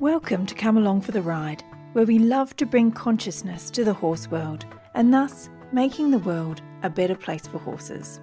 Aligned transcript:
Welcome 0.00 0.46
to 0.46 0.54
Come 0.54 0.76
Along 0.76 1.00
for 1.00 1.10
the 1.10 1.22
Ride, 1.22 1.64
where 1.92 2.04
we 2.04 2.20
love 2.20 2.54
to 2.58 2.66
bring 2.66 2.92
consciousness 2.92 3.68
to 3.70 3.82
the 3.82 3.92
horse 3.92 4.30
world 4.30 4.64
and 4.94 5.12
thus 5.12 5.50
making 5.72 6.12
the 6.12 6.18
world 6.18 6.62
a 6.84 6.88
better 6.88 7.16
place 7.16 7.48
for 7.48 7.58
horses. 7.58 8.20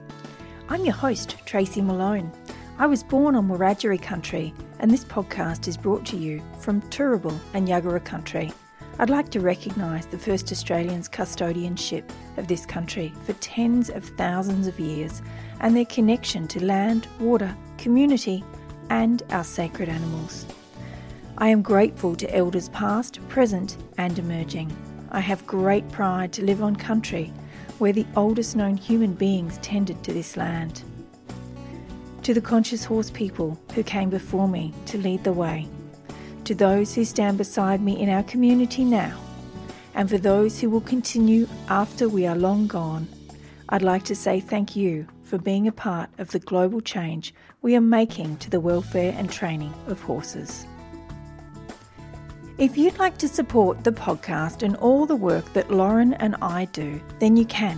I'm 0.69 0.85
your 0.85 0.93
host, 0.93 1.35
Tracy 1.45 1.81
Malone. 1.81 2.31
I 2.77 2.87
was 2.87 3.03
born 3.03 3.35
on 3.35 3.49
Wiradjuri 3.49 4.01
country, 4.01 4.53
and 4.79 4.89
this 4.89 5.03
podcast 5.03 5.67
is 5.67 5.75
brought 5.75 6.05
to 6.05 6.15
you 6.15 6.41
from 6.59 6.81
Turrbal 6.83 7.37
and 7.53 7.67
Yagara 7.67 8.05
country. 8.05 8.53
I'd 8.97 9.09
like 9.09 9.27
to 9.31 9.41
recognise 9.41 10.05
the 10.05 10.17
first 10.17 10.53
Australians' 10.53 11.09
custodianship 11.09 12.09
of 12.37 12.47
this 12.47 12.65
country 12.65 13.11
for 13.25 13.33
tens 13.33 13.89
of 13.89 14.05
thousands 14.17 14.67
of 14.67 14.79
years 14.79 15.21
and 15.59 15.75
their 15.75 15.83
connection 15.83 16.47
to 16.47 16.63
land, 16.63 17.09
water, 17.19 17.53
community, 17.77 18.45
and 18.89 19.23
our 19.31 19.43
sacred 19.43 19.89
animals. 19.89 20.45
I 21.37 21.49
am 21.49 21.61
grateful 21.61 22.15
to 22.15 22.33
elders 22.33 22.69
past, 22.69 23.19
present, 23.27 23.75
and 23.97 24.17
emerging. 24.17 24.75
I 25.11 25.19
have 25.19 25.45
great 25.45 25.89
pride 25.91 26.31
to 26.33 26.45
live 26.45 26.63
on 26.63 26.77
country 26.77 27.33
where 27.77 27.91
the 27.91 28.05
oldest 28.15 28.55
known 28.55 28.77
human 28.77 29.13
beings 29.13 29.57
tended 29.57 30.01
to 30.05 30.13
this 30.13 30.37
land. 30.37 30.81
To 32.23 32.33
the 32.33 32.39
conscious 32.39 32.85
horse 32.85 33.09
people 33.09 33.59
who 33.73 33.83
came 33.83 34.09
before 34.09 34.47
me 34.47 34.73
to 34.85 34.97
lead 34.97 35.25
the 35.25 35.33
way, 35.33 35.67
to 36.45 36.55
those 36.55 36.95
who 36.95 37.03
stand 37.03 37.37
beside 37.37 37.81
me 37.81 37.99
in 37.99 38.09
our 38.09 38.23
community 38.23 38.85
now, 38.85 39.19
and 39.93 40.09
for 40.09 40.17
those 40.17 40.61
who 40.61 40.69
will 40.69 40.81
continue 40.81 41.49
after 41.67 42.07
we 42.07 42.25
are 42.25 42.35
long 42.35 42.65
gone, 42.65 43.09
I'd 43.67 43.81
like 43.81 44.03
to 44.05 44.15
say 44.15 44.39
thank 44.39 44.77
you 44.77 45.05
for 45.23 45.37
being 45.37 45.67
a 45.67 45.73
part 45.73 46.09
of 46.17 46.31
the 46.31 46.39
global 46.39 46.79
change 46.79 47.33
we 47.61 47.75
are 47.75 47.81
making 47.81 48.37
to 48.37 48.49
the 48.49 48.61
welfare 48.61 49.13
and 49.17 49.29
training 49.29 49.73
of 49.87 49.99
horses. 49.99 50.65
If 52.57 52.77
you'd 52.77 52.99
like 52.99 53.17
to 53.17 53.27
support 53.27 53.83
the 53.83 53.91
podcast 53.91 54.63
and 54.63 54.77
all 54.77 55.05
the 55.05 55.15
work 55.15 55.51
that 55.51 55.71
Lauren 55.71 56.13
and 56.13 56.37
I 56.41 56.65
do, 56.71 57.01
then 57.19 57.35
you 57.35 57.43
can. 57.43 57.77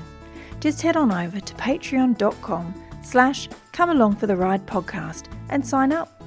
Just 0.60 0.84
head 0.84 0.96
on 0.96 1.12
over 1.12 1.40
to 1.40 1.54
patreon.com 1.56 2.84
slash 3.02 3.50
come 3.72 3.90
along 3.90 4.18
for 4.18 4.28
the 4.28 4.36
ride 4.36 4.68
podcast 4.68 5.34
and 5.50 5.66
sign 5.66 5.92
up. 5.92 6.22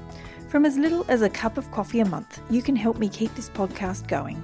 From 0.49 0.65
as 0.65 0.77
little 0.77 1.05
as 1.07 1.21
a 1.21 1.29
cup 1.29 1.57
of 1.57 1.71
coffee 1.71 2.01
a 2.01 2.05
month, 2.05 2.41
you 2.49 2.61
can 2.61 2.75
help 2.75 2.97
me 2.97 3.07
keep 3.07 3.33
this 3.35 3.49
podcast 3.49 4.09
going. 4.09 4.43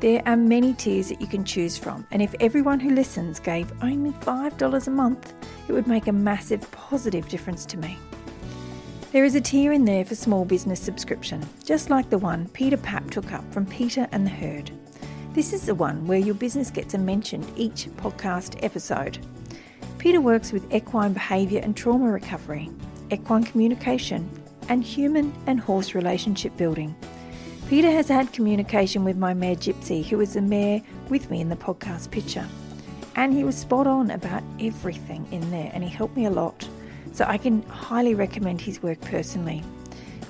There 0.00 0.22
are 0.26 0.36
many 0.36 0.74
tiers 0.74 1.08
that 1.08 1.22
you 1.22 1.26
can 1.26 1.42
choose 1.42 1.78
from, 1.78 2.06
and 2.10 2.20
if 2.20 2.34
everyone 2.40 2.80
who 2.80 2.90
listens 2.90 3.40
gave 3.40 3.72
only 3.82 4.10
$5 4.10 4.86
a 4.86 4.90
month, 4.90 5.32
it 5.68 5.72
would 5.72 5.86
make 5.86 6.06
a 6.06 6.12
massive 6.12 6.70
positive 6.70 7.26
difference 7.30 7.64
to 7.64 7.78
me. 7.78 7.98
There 9.10 9.24
is 9.24 9.34
a 9.34 9.40
tier 9.40 9.72
in 9.72 9.86
there 9.86 10.04
for 10.04 10.14
small 10.14 10.44
business 10.44 10.78
subscription, 10.78 11.42
just 11.64 11.88
like 11.88 12.10
the 12.10 12.18
one 12.18 12.46
Peter 12.50 12.76
Papp 12.76 13.10
took 13.10 13.32
up 13.32 13.50
from 13.54 13.64
Peter 13.64 14.06
and 14.12 14.26
the 14.26 14.30
Herd. 14.30 14.70
This 15.32 15.54
is 15.54 15.64
the 15.64 15.74
one 15.74 16.06
where 16.06 16.18
your 16.18 16.34
business 16.34 16.70
gets 16.70 16.92
a 16.92 16.98
mention 16.98 17.42
each 17.56 17.86
podcast 17.96 18.62
episode. 18.62 19.18
Peter 19.96 20.20
works 20.20 20.52
with 20.52 20.70
equine 20.70 21.14
behaviour 21.14 21.58
and 21.62 21.74
trauma 21.74 22.10
recovery, 22.10 22.70
equine 23.10 23.44
communication, 23.44 24.28
and 24.68 24.84
human 24.84 25.32
and 25.46 25.58
horse 25.58 25.94
relationship 25.94 26.54
building. 26.58 26.94
Peter 27.66 27.90
has 27.90 28.08
had 28.08 28.34
communication 28.34 29.04
with 29.04 29.16
my 29.16 29.32
mare 29.32 29.56
Gypsy, 29.56 30.04
who 30.04 30.18
was 30.18 30.34
the 30.34 30.42
mare 30.42 30.82
with 31.08 31.30
me 31.30 31.40
in 31.40 31.48
the 31.48 31.56
podcast 31.56 32.10
picture. 32.10 32.46
And 33.16 33.32
he 33.32 33.42
was 33.42 33.56
spot 33.56 33.86
on 33.86 34.10
about 34.10 34.42
everything 34.60 35.26
in 35.32 35.50
there, 35.50 35.70
and 35.72 35.82
he 35.82 35.88
helped 35.88 36.14
me 36.14 36.26
a 36.26 36.30
lot 36.30 36.68
so 37.12 37.24
I 37.26 37.38
can 37.38 37.62
highly 37.62 38.14
recommend 38.14 38.60
his 38.60 38.82
work 38.82 39.00
personally. 39.00 39.62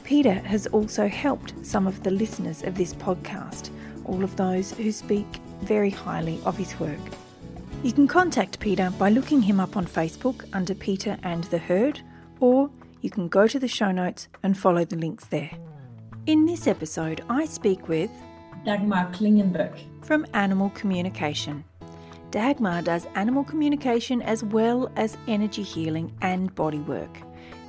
Peter 0.04 0.34
has 0.34 0.66
also 0.68 1.06
helped 1.06 1.54
some 1.64 1.86
of 1.86 2.02
the 2.02 2.10
listeners 2.10 2.62
of 2.62 2.76
this 2.76 2.94
podcast, 2.94 3.70
all 4.04 4.24
of 4.24 4.36
those 4.36 4.72
who 4.72 4.90
speak 4.90 5.26
very 5.60 5.90
highly 5.90 6.40
of 6.44 6.56
his 6.56 6.78
work. 6.80 6.98
You 7.82 7.92
can 7.92 8.08
contact 8.08 8.58
Peter 8.58 8.90
by 8.98 9.10
looking 9.10 9.42
him 9.42 9.60
up 9.60 9.76
on 9.76 9.86
Facebook 9.86 10.44
under 10.52 10.74
Peter 10.74 11.18
and 11.22 11.44
the 11.44 11.58
Herd, 11.58 12.00
or 12.40 12.70
you 13.02 13.10
can 13.10 13.28
go 13.28 13.46
to 13.46 13.58
the 13.58 13.68
show 13.68 13.92
notes 13.92 14.28
and 14.42 14.56
follow 14.56 14.84
the 14.84 14.96
links 14.96 15.26
there. 15.26 15.50
In 16.26 16.46
this 16.46 16.66
episode, 16.66 17.22
I 17.28 17.44
speak 17.44 17.88
with 17.88 18.10
Dagmar 18.64 19.12
Klingenberg 19.12 19.78
from 20.02 20.26
Animal 20.34 20.70
Communication. 20.70 21.64
Dagmar 22.30 22.82
does 22.82 23.06
animal 23.14 23.42
communication 23.42 24.20
as 24.20 24.44
well 24.44 24.92
as 24.96 25.16
energy 25.26 25.62
healing 25.62 26.12
and 26.20 26.54
body 26.54 26.80
work. 26.80 27.16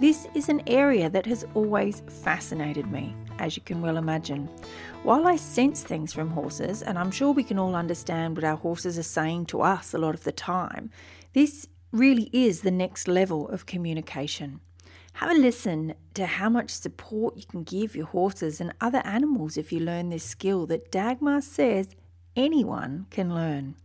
This 0.01 0.27
is 0.35 0.49
an 0.49 0.61
area 0.67 1.09
that 1.09 1.25
has 1.27 1.45
always 1.53 2.01
fascinated 2.23 2.91
me, 2.91 3.15
as 3.37 3.55
you 3.55 3.63
can 3.63 3.81
well 3.81 3.95
imagine. 3.95 4.49
While 5.03 5.27
I 5.27 5.37
sense 5.37 5.81
things 5.81 6.11
from 6.11 6.29
horses, 6.29 6.81
and 6.81 6.99
I'm 6.99 7.09
sure 7.09 7.31
we 7.31 7.43
can 7.43 7.57
all 7.57 7.73
understand 7.73 8.35
what 8.35 8.43
our 8.43 8.57
horses 8.57 8.99
are 8.99 9.03
saying 9.03 9.45
to 9.47 9.61
us 9.61 9.93
a 9.93 9.97
lot 9.97 10.13
of 10.13 10.25
the 10.25 10.33
time, 10.33 10.91
this 11.31 11.65
really 11.93 12.29
is 12.33 12.59
the 12.59 12.71
next 12.71 13.07
level 13.07 13.47
of 13.47 13.65
communication. 13.65 14.59
Have 15.13 15.31
a 15.31 15.35
listen 15.35 15.93
to 16.15 16.25
how 16.25 16.49
much 16.49 16.69
support 16.69 17.37
you 17.37 17.45
can 17.45 17.63
give 17.63 17.95
your 17.95 18.07
horses 18.07 18.59
and 18.59 18.73
other 18.81 19.01
animals 19.05 19.55
if 19.55 19.71
you 19.71 19.79
learn 19.79 20.09
this 20.09 20.25
skill 20.25 20.65
that 20.67 20.91
Dagmar 20.91 21.41
says 21.41 21.95
anyone 22.35 23.05
can 23.09 23.33
learn. 23.33 23.75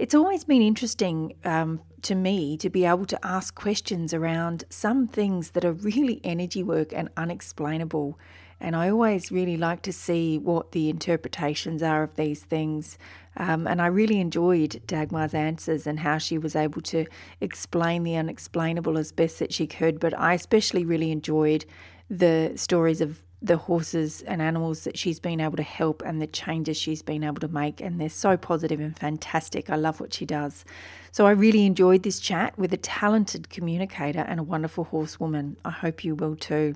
It's 0.00 0.14
always 0.14 0.44
been 0.44 0.62
interesting 0.62 1.34
um, 1.44 1.82
to 2.00 2.14
me 2.14 2.56
to 2.56 2.70
be 2.70 2.86
able 2.86 3.04
to 3.04 3.18
ask 3.22 3.54
questions 3.54 4.14
around 4.14 4.64
some 4.70 5.06
things 5.06 5.50
that 5.50 5.62
are 5.62 5.74
really 5.74 6.22
energy 6.24 6.62
work 6.62 6.94
and 6.94 7.10
unexplainable. 7.18 8.18
And 8.58 8.74
I 8.74 8.88
always 8.88 9.30
really 9.30 9.58
like 9.58 9.82
to 9.82 9.92
see 9.92 10.38
what 10.38 10.72
the 10.72 10.88
interpretations 10.88 11.82
are 11.82 12.02
of 12.02 12.16
these 12.16 12.42
things. 12.42 12.96
Um, 13.36 13.66
and 13.66 13.82
I 13.82 13.88
really 13.88 14.20
enjoyed 14.20 14.80
Dagmar's 14.86 15.34
answers 15.34 15.86
and 15.86 16.00
how 16.00 16.16
she 16.16 16.38
was 16.38 16.56
able 16.56 16.80
to 16.80 17.04
explain 17.42 18.02
the 18.02 18.16
unexplainable 18.16 18.96
as 18.96 19.12
best 19.12 19.38
that 19.40 19.52
she 19.52 19.66
could. 19.66 20.00
But 20.00 20.18
I 20.18 20.32
especially 20.32 20.86
really 20.86 21.10
enjoyed 21.10 21.66
the 22.08 22.54
stories 22.56 23.02
of 23.02 23.22
the 23.42 23.56
horses 23.56 24.20
and 24.22 24.42
animals 24.42 24.84
that 24.84 24.98
she's 24.98 25.18
been 25.18 25.40
able 25.40 25.56
to 25.56 25.62
help 25.62 26.02
and 26.04 26.20
the 26.20 26.26
changes 26.26 26.76
she's 26.76 27.02
been 27.02 27.24
able 27.24 27.40
to 27.40 27.48
make. 27.48 27.80
And 27.80 28.00
they're 28.00 28.08
so 28.08 28.36
positive 28.36 28.80
and 28.80 28.98
fantastic. 28.98 29.70
I 29.70 29.76
love 29.76 29.98
what 30.00 30.12
she 30.12 30.26
does. 30.26 30.64
So 31.10 31.26
I 31.26 31.30
really 31.30 31.64
enjoyed 31.64 32.02
this 32.02 32.20
chat 32.20 32.58
with 32.58 32.72
a 32.72 32.76
talented 32.76 33.48
communicator 33.48 34.20
and 34.20 34.40
a 34.40 34.44
wonderful 34.44 34.84
horsewoman. 34.84 35.56
I 35.64 35.70
hope 35.70 36.04
you 36.04 36.14
will 36.14 36.36
too. 36.36 36.74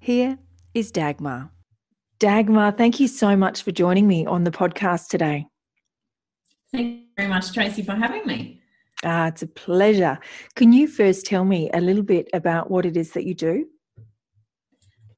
Here 0.00 0.38
is 0.74 0.90
Dagmar. 0.90 1.50
Dagmar, 2.18 2.72
thank 2.72 2.98
you 2.98 3.06
so 3.06 3.36
much 3.36 3.62
for 3.62 3.70
joining 3.70 4.08
me 4.08 4.26
on 4.26 4.44
the 4.44 4.50
podcast 4.50 5.08
today. 5.08 5.46
Thank 6.72 6.86
you 6.86 7.02
very 7.16 7.28
much, 7.28 7.52
Tracy, 7.52 7.82
for 7.82 7.92
having 7.92 8.26
me. 8.26 8.60
Ah, 9.04 9.28
it's 9.28 9.42
a 9.42 9.46
pleasure. 9.46 10.18
Can 10.56 10.72
you 10.72 10.88
first 10.88 11.26
tell 11.26 11.44
me 11.44 11.70
a 11.72 11.80
little 11.80 12.02
bit 12.02 12.28
about 12.32 12.70
what 12.70 12.84
it 12.84 12.96
is 12.96 13.12
that 13.12 13.24
you 13.24 13.34
do? 13.34 13.66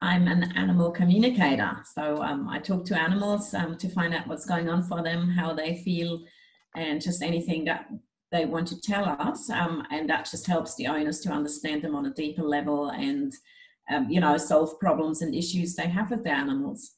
I'm 0.01 0.27
an 0.27 0.51
animal 0.57 0.91
communicator. 0.91 1.77
So 1.93 2.21
um, 2.23 2.49
I 2.49 2.59
talk 2.59 2.85
to 2.85 2.99
animals 2.99 3.53
um, 3.53 3.77
to 3.77 3.87
find 3.87 4.13
out 4.15 4.27
what's 4.27 4.45
going 4.45 4.67
on 4.67 4.83
for 4.83 5.03
them, 5.03 5.29
how 5.29 5.53
they 5.53 5.77
feel, 5.83 6.23
and 6.75 6.99
just 6.99 7.21
anything 7.21 7.65
that 7.65 7.87
they 8.31 8.45
want 8.45 8.67
to 8.69 8.81
tell 8.81 9.05
us. 9.05 9.49
Um, 9.49 9.85
and 9.91 10.09
that 10.09 10.29
just 10.29 10.47
helps 10.47 10.75
the 10.75 10.87
owners 10.87 11.19
to 11.21 11.29
understand 11.29 11.83
them 11.83 11.95
on 11.95 12.07
a 12.07 12.13
deeper 12.13 12.41
level 12.41 12.89
and, 12.89 13.31
um, 13.91 14.09
you 14.09 14.19
know, 14.19 14.37
solve 14.37 14.79
problems 14.79 15.21
and 15.21 15.35
issues 15.35 15.75
they 15.75 15.87
have 15.87 16.09
with 16.09 16.23
their 16.23 16.35
animals. 16.35 16.93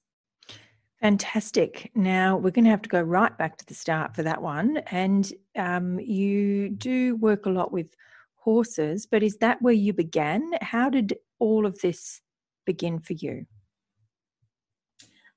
Fantastic. 1.02 1.91
Now 1.96 2.38
we're 2.38 2.52
going 2.52 2.64
to 2.64 2.72
have 2.72 2.84
to 2.84 2.90
go 2.90 3.02
right 3.02 3.38
back 3.38 3.58
to 3.58 3.66
the 3.66 3.74
start 3.74 4.16
for 4.16 4.24
that 4.24 4.41
one. 4.41 4.78
And 4.91 5.30
um, 5.58 6.00
you 6.00 6.70
do 6.70 7.18
work 7.18 7.46
a 7.46 7.50
lot 7.50 7.74
with 7.74 7.94
horses, 8.35 9.06
but 9.06 9.24
is 9.24 9.38
that 9.38 9.62
where 9.62 9.74
you 9.74 9.91
began? 9.91 10.52
How 10.62 10.90
did 10.90 11.16
all 11.40 11.66
of 11.66 11.80
this 11.80 12.22
begin 12.66 13.00
for 13.00 13.13
you? 13.13 13.46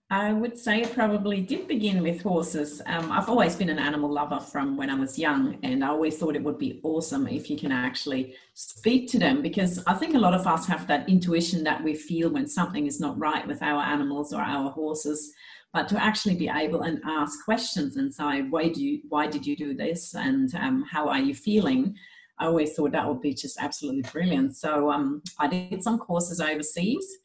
I 0.09 0.33
would 0.33 0.56
say 0.56 0.83
it 0.83 0.95
probably 0.95 1.41
did 1.41 1.67
begin 1.67 2.00
with 2.00 2.23
horses. 2.23 2.81
Um, 2.87 3.11
I've 3.11 3.29
always 3.29 3.56
been 3.56 3.71
an 3.71 3.81
animal 3.81 4.09
lover 4.09 4.39
from 4.39 4.77
when 4.77 4.89
I 4.89 4.95
was 4.95 5.19
young, 5.19 5.59
and 5.65 5.85
I 5.85 5.89
always 5.89 6.17
thought 6.17 6.37
it 6.37 6.45
would 6.45 6.59
be 6.59 6.79
awesome 6.85 7.27
if 7.27 7.50
you 7.50 7.59
can 7.59 7.73
actually 7.73 8.37
speak 8.55 9.11
to 9.11 9.19
them 9.19 9.43
because 9.43 9.83
I 9.85 9.95
think 9.95 10.15
a 10.15 10.21
lot 10.21 10.33
of 10.33 10.47
us 10.47 10.65
have 10.69 10.87
that 10.87 11.09
intuition 11.09 11.65
that 11.65 11.83
we 11.83 11.95
feel 11.95 12.31
when 12.31 12.47
something 12.47 12.87
is 12.87 13.00
not 13.00 13.19
right 13.19 13.45
with 13.49 13.61
our 13.62 13.83
animals 13.83 14.33
or 14.33 14.41
our 14.41 14.71
horses. 14.71 15.33
But 15.73 15.89
to 15.89 16.00
actually 16.00 16.37
be 16.37 16.49
able 16.49 16.83
and 16.83 17.03
ask 17.05 17.45
questions 17.45 17.97
and 17.97 18.15
say, 18.15 18.43
why 18.43 18.69
do 18.69 18.83
you, 18.83 19.00
why 19.09 19.27
did 19.27 19.45
you 19.45 19.56
do 19.56 19.75
this, 19.75 20.15
and 20.15 20.55
um, 20.55 20.85
how 20.89 21.09
are 21.09 21.19
you 21.19 21.35
feeling? 21.35 21.97
I 22.39 22.47
always 22.47 22.75
thought 22.75 22.93
that 22.93 23.09
would 23.09 23.23
be 23.23 23.35
just 23.35 23.59
absolutely 23.61 24.03
brilliant. 24.03 24.56
So 24.56 24.89
um, 24.91 25.21
I 25.41 25.49
did 25.49 25.83
some 25.83 25.99
courses 25.99 26.41
overseas, 26.41 27.19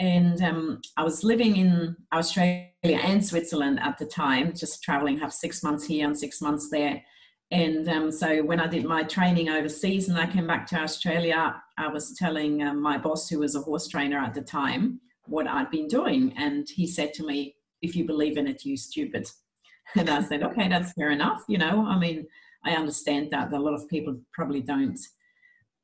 and 0.00 0.42
um, 0.42 0.80
I 0.96 1.04
was 1.04 1.22
living 1.22 1.56
in 1.56 1.94
Australia 2.10 2.70
and 2.82 3.24
Switzerland 3.24 3.78
at 3.80 3.98
the 3.98 4.06
time, 4.06 4.54
just 4.54 4.82
traveling, 4.82 5.18
have 5.18 5.32
six 5.32 5.62
months 5.62 5.84
here 5.84 6.06
and 6.06 6.18
six 6.18 6.40
months 6.40 6.70
there. 6.70 7.02
And 7.50 7.86
um, 7.86 8.10
so 8.10 8.42
when 8.42 8.60
I 8.60 8.66
did 8.66 8.86
my 8.86 9.02
training 9.02 9.50
overseas 9.50 10.08
and 10.08 10.16
I 10.16 10.26
came 10.26 10.46
back 10.46 10.66
to 10.68 10.80
Australia, 10.80 11.62
I 11.76 11.88
was 11.88 12.16
telling 12.16 12.62
uh, 12.62 12.72
my 12.72 12.96
boss, 12.96 13.28
who 13.28 13.40
was 13.40 13.54
a 13.54 13.60
horse 13.60 13.88
trainer 13.88 14.18
at 14.18 14.32
the 14.32 14.40
time, 14.40 15.00
what 15.26 15.46
I'd 15.46 15.70
been 15.70 15.86
doing. 15.86 16.32
And 16.38 16.66
he 16.66 16.86
said 16.86 17.12
to 17.14 17.26
me, 17.26 17.56
If 17.82 17.94
you 17.94 18.06
believe 18.06 18.38
in 18.38 18.46
it, 18.46 18.64
you 18.64 18.76
stupid. 18.76 19.28
And 19.96 20.08
I 20.08 20.22
said, 20.22 20.42
Okay, 20.44 20.68
that's 20.68 20.92
fair 20.92 21.10
enough. 21.10 21.42
You 21.46 21.58
know, 21.58 21.84
I 21.84 21.98
mean, 21.98 22.26
I 22.64 22.70
understand 22.70 23.32
that 23.32 23.52
a 23.52 23.58
lot 23.58 23.74
of 23.74 23.88
people 23.88 24.18
probably 24.32 24.62
don't 24.62 24.98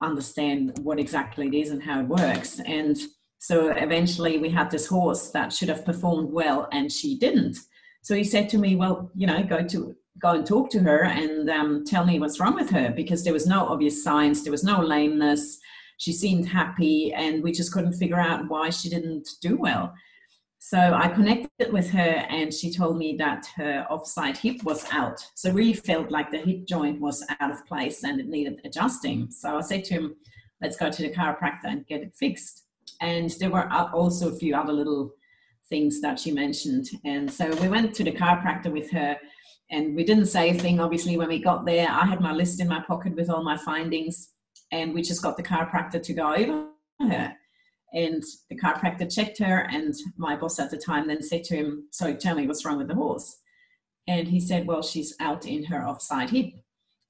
understand 0.01 0.79
what 0.83 0.99
exactly 0.99 1.49
it 1.49 1.55
is 1.55 1.71
and 1.71 1.83
how 1.83 2.01
it 2.01 2.09
works. 2.09 2.61
And 2.61 2.97
so 3.47 3.69
eventually 3.69 4.39
we 4.39 4.51
had 4.51 4.73
this 4.73 4.89
horse 4.89 5.31
that 5.31 5.53
should 5.53 5.69
have 5.69 5.85
performed 5.85 6.33
well 6.33 6.69
and 6.73 6.91
she 6.91 7.17
didn't. 7.17 7.57
So 8.03 8.17
he 8.17 8.25
said 8.25 8.49
to 8.49 8.59
me, 8.59 8.75
Well, 8.75 9.09
you 9.15 9.29
know, 9.29 9.41
go 9.45 9.63
to 9.63 9.95
go 10.21 10.33
and 10.33 10.45
talk 10.45 10.69
to 10.71 10.81
her 10.81 11.05
and 11.05 11.49
um, 11.49 11.85
tell 11.85 12.05
me 12.05 12.19
what's 12.19 12.41
wrong 12.41 12.57
with 12.57 12.71
her 12.71 12.91
because 12.91 13.23
there 13.23 13.33
was 13.33 13.47
no 13.47 13.69
obvious 13.69 14.03
signs, 14.03 14.43
there 14.43 14.51
was 14.51 14.65
no 14.65 14.81
lameness. 14.81 15.61
She 15.99 16.13
seemed 16.13 16.49
happy, 16.49 17.13
and 17.15 17.41
we 17.41 17.53
just 17.53 17.73
couldn't 17.73 17.93
figure 17.93 18.19
out 18.19 18.49
why 18.49 18.69
she 18.71 18.89
didn't 18.89 19.29
do 19.41 19.57
well. 19.57 19.95
So 20.59 20.79
I 20.79 21.07
connected 21.07 21.73
with 21.73 21.89
her, 21.91 22.27
and 22.29 22.53
she 22.53 22.75
told 22.75 22.99
me 22.99 23.15
that 23.19 23.47
her 23.55 23.87
offside 23.89 24.39
hip 24.39 24.65
was 24.65 24.85
out. 24.91 25.25
So 25.37 25.53
really 25.53 25.73
felt 25.73 26.11
like 26.11 26.33
the 26.33 26.39
hip 26.39 26.67
joint 26.67 27.01
was 27.01 27.25
out 27.39 27.53
of 27.53 27.65
place 27.65 28.03
and 28.03 28.19
it 28.19 28.27
needed 28.27 28.61
adjusting. 28.65 29.31
So 29.31 29.57
I 29.57 29.61
said 29.61 29.85
to 29.85 29.95
him, 29.95 30.17
"Let's 30.61 30.77
go 30.77 30.91
to 30.91 31.03
the 31.03 31.15
chiropractor 31.15 31.67
and 31.67 31.87
get 31.87 32.03
it 32.03 32.13
fixed." 32.17 32.66
And 33.01 33.31
there 33.41 33.51
were 33.51 33.71
also 33.73 34.31
a 34.31 34.37
few 34.37 34.55
other 34.55 34.73
little 34.73 35.13
things 35.69 36.01
that 36.01 36.19
she 36.19 36.31
mentioned. 36.31 36.89
And 37.05 37.31
so 37.31 37.55
we 37.57 37.69
went 37.69 37.95
to 37.95 38.05
the 38.05 38.13
chiropractor 38.13 38.73
with 38.73 38.91
her 38.93 39.19
and 39.71 39.97
we 39.97 40.05
didn't 40.05 40.27
say 40.27 40.51
a 40.51 40.55
thing 40.55 40.79
obviously 40.79 41.17
when 41.17 41.29
we 41.29 41.41
got 41.41 41.67
there. 41.67 41.89
I 41.89 42.07
had 42.07 42.21
my 42.21 42.33
list 42.33 42.61
in 42.61 42.69
my 42.69 42.81
pocket 42.81 43.17
with 43.17 43.31
all 43.31 43.43
my 43.43 43.57
findings 43.57 44.31
and 44.71 44.95
we 44.95 45.03
just 45.03 45.23
got 45.23 45.37
the 45.37 45.43
chiropractor 45.43 46.03
to 46.03 46.13
go 46.13 46.35
over 46.35 46.69
her. 47.01 47.35
And 47.93 48.23
the 48.49 48.57
chiropractor 48.57 49.13
checked 49.13 49.39
her 49.39 49.69
and 49.71 49.95
my 50.17 50.37
boss 50.37 50.59
at 50.59 50.71
the 50.71 50.77
time 50.77 51.09
then 51.09 51.23
said 51.23 51.45
to 51.45 51.57
him 51.57 51.89
so 51.91 52.15
tell 52.15 52.37
me 52.37 52.47
what's 52.47 52.65
wrong 52.65 52.79
with 52.79 52.89
the 52.89 52.95
horse. 52.95 53.37
And 54.07 54.29
he 54.29 54.41
said 54.41 54.67
well 54.67 54.83
she's 54.83 55.15
out 55.19 55.47
in 55.47 55.65
her 55.65 55.85
offside 55.85 56.31
hip 56.31 56.53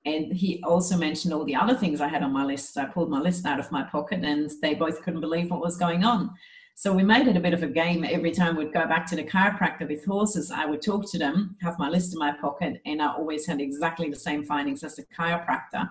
and 0.06 0.32
he 0.32 0.62
also 0.64 0.96
mentioned 0.96 1.34
all 1.34 1.44
the 1.44 1.54
other 1.54 1.74
things 1.74 2.00
i 2.00 2.08
had 2.08 2.22
on 2.22 2.32
my 2.32 2.44
list 2.44 2.78
i 2.78 2.84
pulled 2.86 3.10
my 3.10 3.20
list 3.20 3.44
out 3.44 3.60
of 3.60 3.70
my 3.70 3.82
pocket 3.82 4.24
and 4.24 4.50
they 4.62 4.74
both 4.74 5.02
couldn't 5.02 5.20
believe 5.20 5.50
what 5.50 5.60
was 5.60 5.76
going 5.76 6.04
on 6.04 6.30
so 6.78 6.92
we 6.92 7.02
made 7.02 7.26
it 7.26 7.38
a 7.38 7.40
bit 7.40 7.54
of 7.54 7.62
a 7.62 7.68
game. 7.68 8.04
Every 8.04 8.30
time 8.30 8.54
we'd 8.54 8.74
go 8.74 8.86
back 8.86 9.06
to 9.06 9.16
the 9.16 9.24
chiropractor 9.24 9.88
with 9.88 10.04
horses, 10.04 10.50
I 10.50 10.66
would 10.66 10.82
talk 10.82 11.10
to 11.10 11.18
them, 11.18 11.56
have 11.62 11.78
my 11.78 11.88
list 11.88 12.12
in 12.12 12.18
my 12.18 12.32
pocket, 12.32 12.82
and 12.84 13.00
I 13.00 13.14
always 13.14 13.46
had 13.46 13.62
exactly 13.62 14.10
the 14.10 14.16
same 14.16 14.44
findings 14.44 14.84
as 14.84 14.96
the 14.96 15.04
chiropractor. 15.04 15.88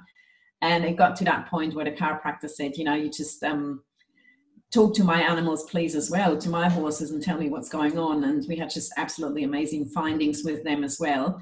And 0.61 0.85
it 0.85 0.95
got 0.95 1.15
to 1.15 1.23
that 1.23 1.47
point 1.47 1.73
where 1.73 1.85
the 1.85 1.91
chiropractor 1.91 2.47
said, 2.47 2.77
you 2.77 2.83
know, 2.83 2.93
you 2.93 3.09
just 3.09 3.43
um, 3.43 3.81
talk 4.71 4.93
to 4.93 5.03
my 5.03 5.19
animals, 5.19 5.63
please, 5.63 5.95
as 5.95 6.11
well, 6.11 6.37
to 6.37 6.49
my 6.49 6.69
horses, 6.69 7.09
and 7.09 7.23
tell 7.23 7.39
me 7.39 7.49
what's 7.49 7.67
going 7.67 7.97
on. 7.97 8.23
And 8.23 8.45
we 8.47 8.55
had 8.55 8.69
just 8.69 8.93
absolutely 8.95 9.43
amazing 9.43 9.85
findings 9.85 10.43
with 10.43 10.63
them 10.63 10.83
as 10.83 10.99
well. 10.99 11.41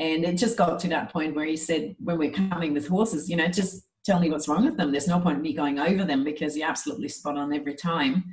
And 0.00 0.24
it 0.24 0.36
just 0.36 0.56
got 0.56 0.80
to 0.80 0.88
that 0.88 1.12
point 1.12 1.36
where 1.36 1.44
he 1.44 1.58
said, 1.58 1.94
when 2.00 2.16
we're 2.16 2.30
coming 2.30 2.72
with 2.72 2.88
horses, 2.88 3.28
you 3.28 3.36
know, 3.36 3.48
just 3.48 3.86
tell 4.02 4.18
me 4.18 4.30
what's 4.30 4.48
wrong 4.48 4.64
with 4.64 4.78
them. 4.78 4.90
There's 4.90 5.06
no 5.06 5.20
point 5.20 5.36
in 5.36 5.42
me 5.42 5.52
going 5.52 5.78
over 5.78 6.04
them 6.04 6.24
because 6.24 6.56
you're 6.56 6.68
absolutely 6.68 7.10
spot 7.10 7.36
on 7.36 7.52
every 7.52 7.74
time. 7.74 8.24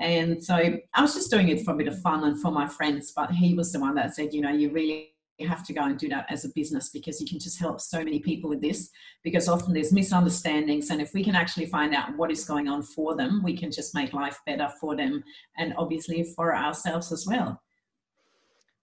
And 0.00 0.42
so 0.42 0.54
I 0.54 1.02
was 1.02 1.12
just 1.12 1.30
doing 1.30 1.50
it 1.50 1.62
for 1.62 1.74
a 1.74 1.76
bit 1.76 1.88
of 1.88 2.00
fun 2.00 2.24
and 2.24 2.40
for 2.40 2.50
my 2.50 2.66
friends, 2.66 3.12
but 3.14 3.30
he 3.30 3.52
was 3.52 3.70
the 3.70 3.80
one 3.80 3.94
that 3.96 4.14
said, 4.14 4.32
you 4.32 4.40
know, 4.40 4.50
you 4.50 4.70
really 4.70 5.10
have 5.40 5.62
to 5.66 5.74
go 5.74 5.82
and 5.82 5.98
do 5.98 6.08
that 6.08 6.26
as 6.30 6.46
a 6.46 6.50
business 6.54 6.88
because 6.88 7.20
you 7.20 7.26
can 7.26 7.38
just 7.38 7.58
help 7.58 7.80
so 7.80 7.98
many 7.98 8.18
people 8.18 8.48
with 8.48 8.62
this 8.62 8.90
because 9.22 9.48
often 9.48 9.72
there's 9.72 9.92
misunderstandings 9.92 10.90
and 10.90 11.00
if 11.00 11.12
we 11.14 11.24
can 11.24 11.34
actually 11.34 11.66
find 11.66 11.94
out 11.94 12.14
what 12.16 12.30
is 12.30 12.44
going 12.44 12.68
on 12.68 12.82
for 12.82 13.16
them 13.16 13.42
we 13.42 13.56
can 13.56 13.70
just 13.70 13.94
make 13.94 14.12
life 14.12 14.38
better 14.44 14.68
for 14.78 14.94
them 14.94 15.24
and 15.56 15.72
obviously 15.78 16.24
for 16.36 16.54
ourselves 16.54 17.10
as 17.10 17.26
well 17.26 17.58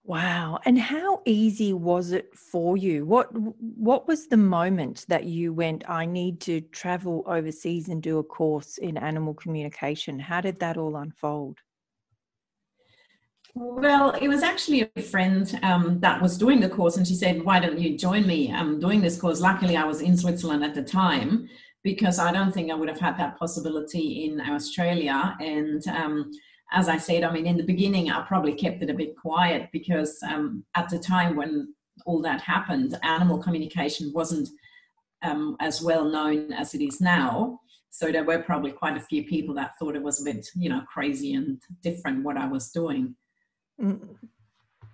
Wow. 0.07 0.59
And 0.63 0.79
how 0.79 1.21
easy 1.25 1.73
was 1.73 2.13
it 2.13 2.33
for 2.33 2.77
you? 2.77 3.05
What 3.05 3.27
what 3.33 4.07
was 4.07 4.27
the 4.27 4.37
moment 4.37 5.05
that 5.09 5.25
you 5.25 5.51
went 5.51 5.83
I 5.89 6.05
need 6.05 6.39
to 6.41 6.61
travel 6.61 7.25
overseas 7.27 7.89
and 7.89 8.01
do 8.01 8.17
a 8.17 8.23
course 8.23 8.77
in 8.77 8.95
animal 8.95 9.33
communication? 9.33 10.17
How 10.17 10.39
did 10.39 10.61
that 10.61 10.77
all 10.77 10.95
unfold? 10.95 11.57
Well, 13.53 14.11
it 14.11 14.29
was 14.29 14.43
actually 14.43 14.89
a 14.95 15.01
friend 15.01 15.59
um, 15.61 15.99
that 15.99 16.21
was 16.21 16.37
doing 16.37 16.61
the 16.61 16.69
course, 16.69 16.95
and 16.95 17.05
she 17.05 17.15
said, 17.15 17.43
"Why 17.43 17.59
don't 17.59 17.77
you 17.77 17.97
join 17.97 18.25
me? 18.25 18.49
I'm 18.49 18.79
doing 18.79 19.01
this 19.01 19.19
course." 19.19 19.41
Luckily, 19.41 19.75
I 19.75 19.83
was 19.83 19.99
in 19.99 20.15
Switzerland 20.15 20.63
at 20.63 20.73
the 20.73 20.83
time 20.83 21.49
because 21.83 22.17
I 22.17 22.31
don't 22.31 22.53
think 22.53 22.71
I 22.71 22.75
would 22.75 22.87
have 22.87 22.99
had 23.01 23.17
that 23.17 23.37
possibility 23.37 24.23
in 24.23 24.39
Australia. 24.39 25.35
And 25.41 25.85
um, 25.87 26.31
as 26.71 26.89
I 26.89 26.97
said, 26.97 27.23
I 27.23 27.31
mean, 27.31 27.47
in 27.47 27.57
the 27.57 27.63
beginning, 27.63 28.11
I 28.11 28.25
probably 28.25 28.53
kept 28.53 28.81
it 28.83 28.89
a 28.89 28.93
bit 28.93 29.15
quiet 29.15 29.69
because 29.71 30.17
um, 30.27 30.65
at 30.75 30.89
the 30.89 30.99
time 30.99 31.35
when 31.35 31.73
all 32.05 32.21
that 32.21 32.41
happened, 32.41 32.97
animal 33.03 33.37
communication 33.37 34.11
wasn't 34.13 34.49
um, 35.23 35.55
as 35.59 35.81
well 35.81 36.05
known 36.05 36.51
as 36.53 36.73
it 36.73 36.81
is 36.81 36.99
now. 36.99 37.59
So 37.89 38.11
there 38.11 38.25
were 38.25 38.39
probably 38.39 38.71
quite 38.71 38.97
a 38.97 39.01
few 39.01 39.23
people 39.23 39.55
that 39.55 39.71
thought 39.79 39.95
it 39.95 40.03
was 40.03 40.21
a 40.21 40.25
bit, 40.25 40.45
you 40.55 40.69
know, 40.69 40.81
crazy 40.91 41.33
and 41.33 41.59
different 41.81 42.23
what 42.23 42.37
I 42.37 42.47
was 42.47 42.69
doing. 42.69 43.15
Mm. 43.81 44.17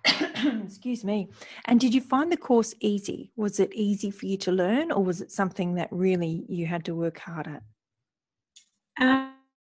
Excuse 0.65 1.03
me. 1.03 1.29
And 1.65 1.79
did 1.79 1.93
you 1.93 2.01
find 2.01 2.31
the 2.31 2.37
course 2.37 2.73
easy? 2.79 3.31
Was 3.35 3.59
it 3.59 3.73
easy 3.73 4.11
for 4.11 4.25
you 4.25 4.37
to 4.37 4.51
learn, 4.51 4.91
or 4.91 5.03
was 5.03 5.21
it 5.21 5.31
something 5.31 5.75
that 5.75 5.89
really 5.91 6.45
you 6.47 6.65
had 6.65 6.85
to 6.85 6.95
work 6.95 7.19
hard 7.19 7.47
at? 7.47 7.63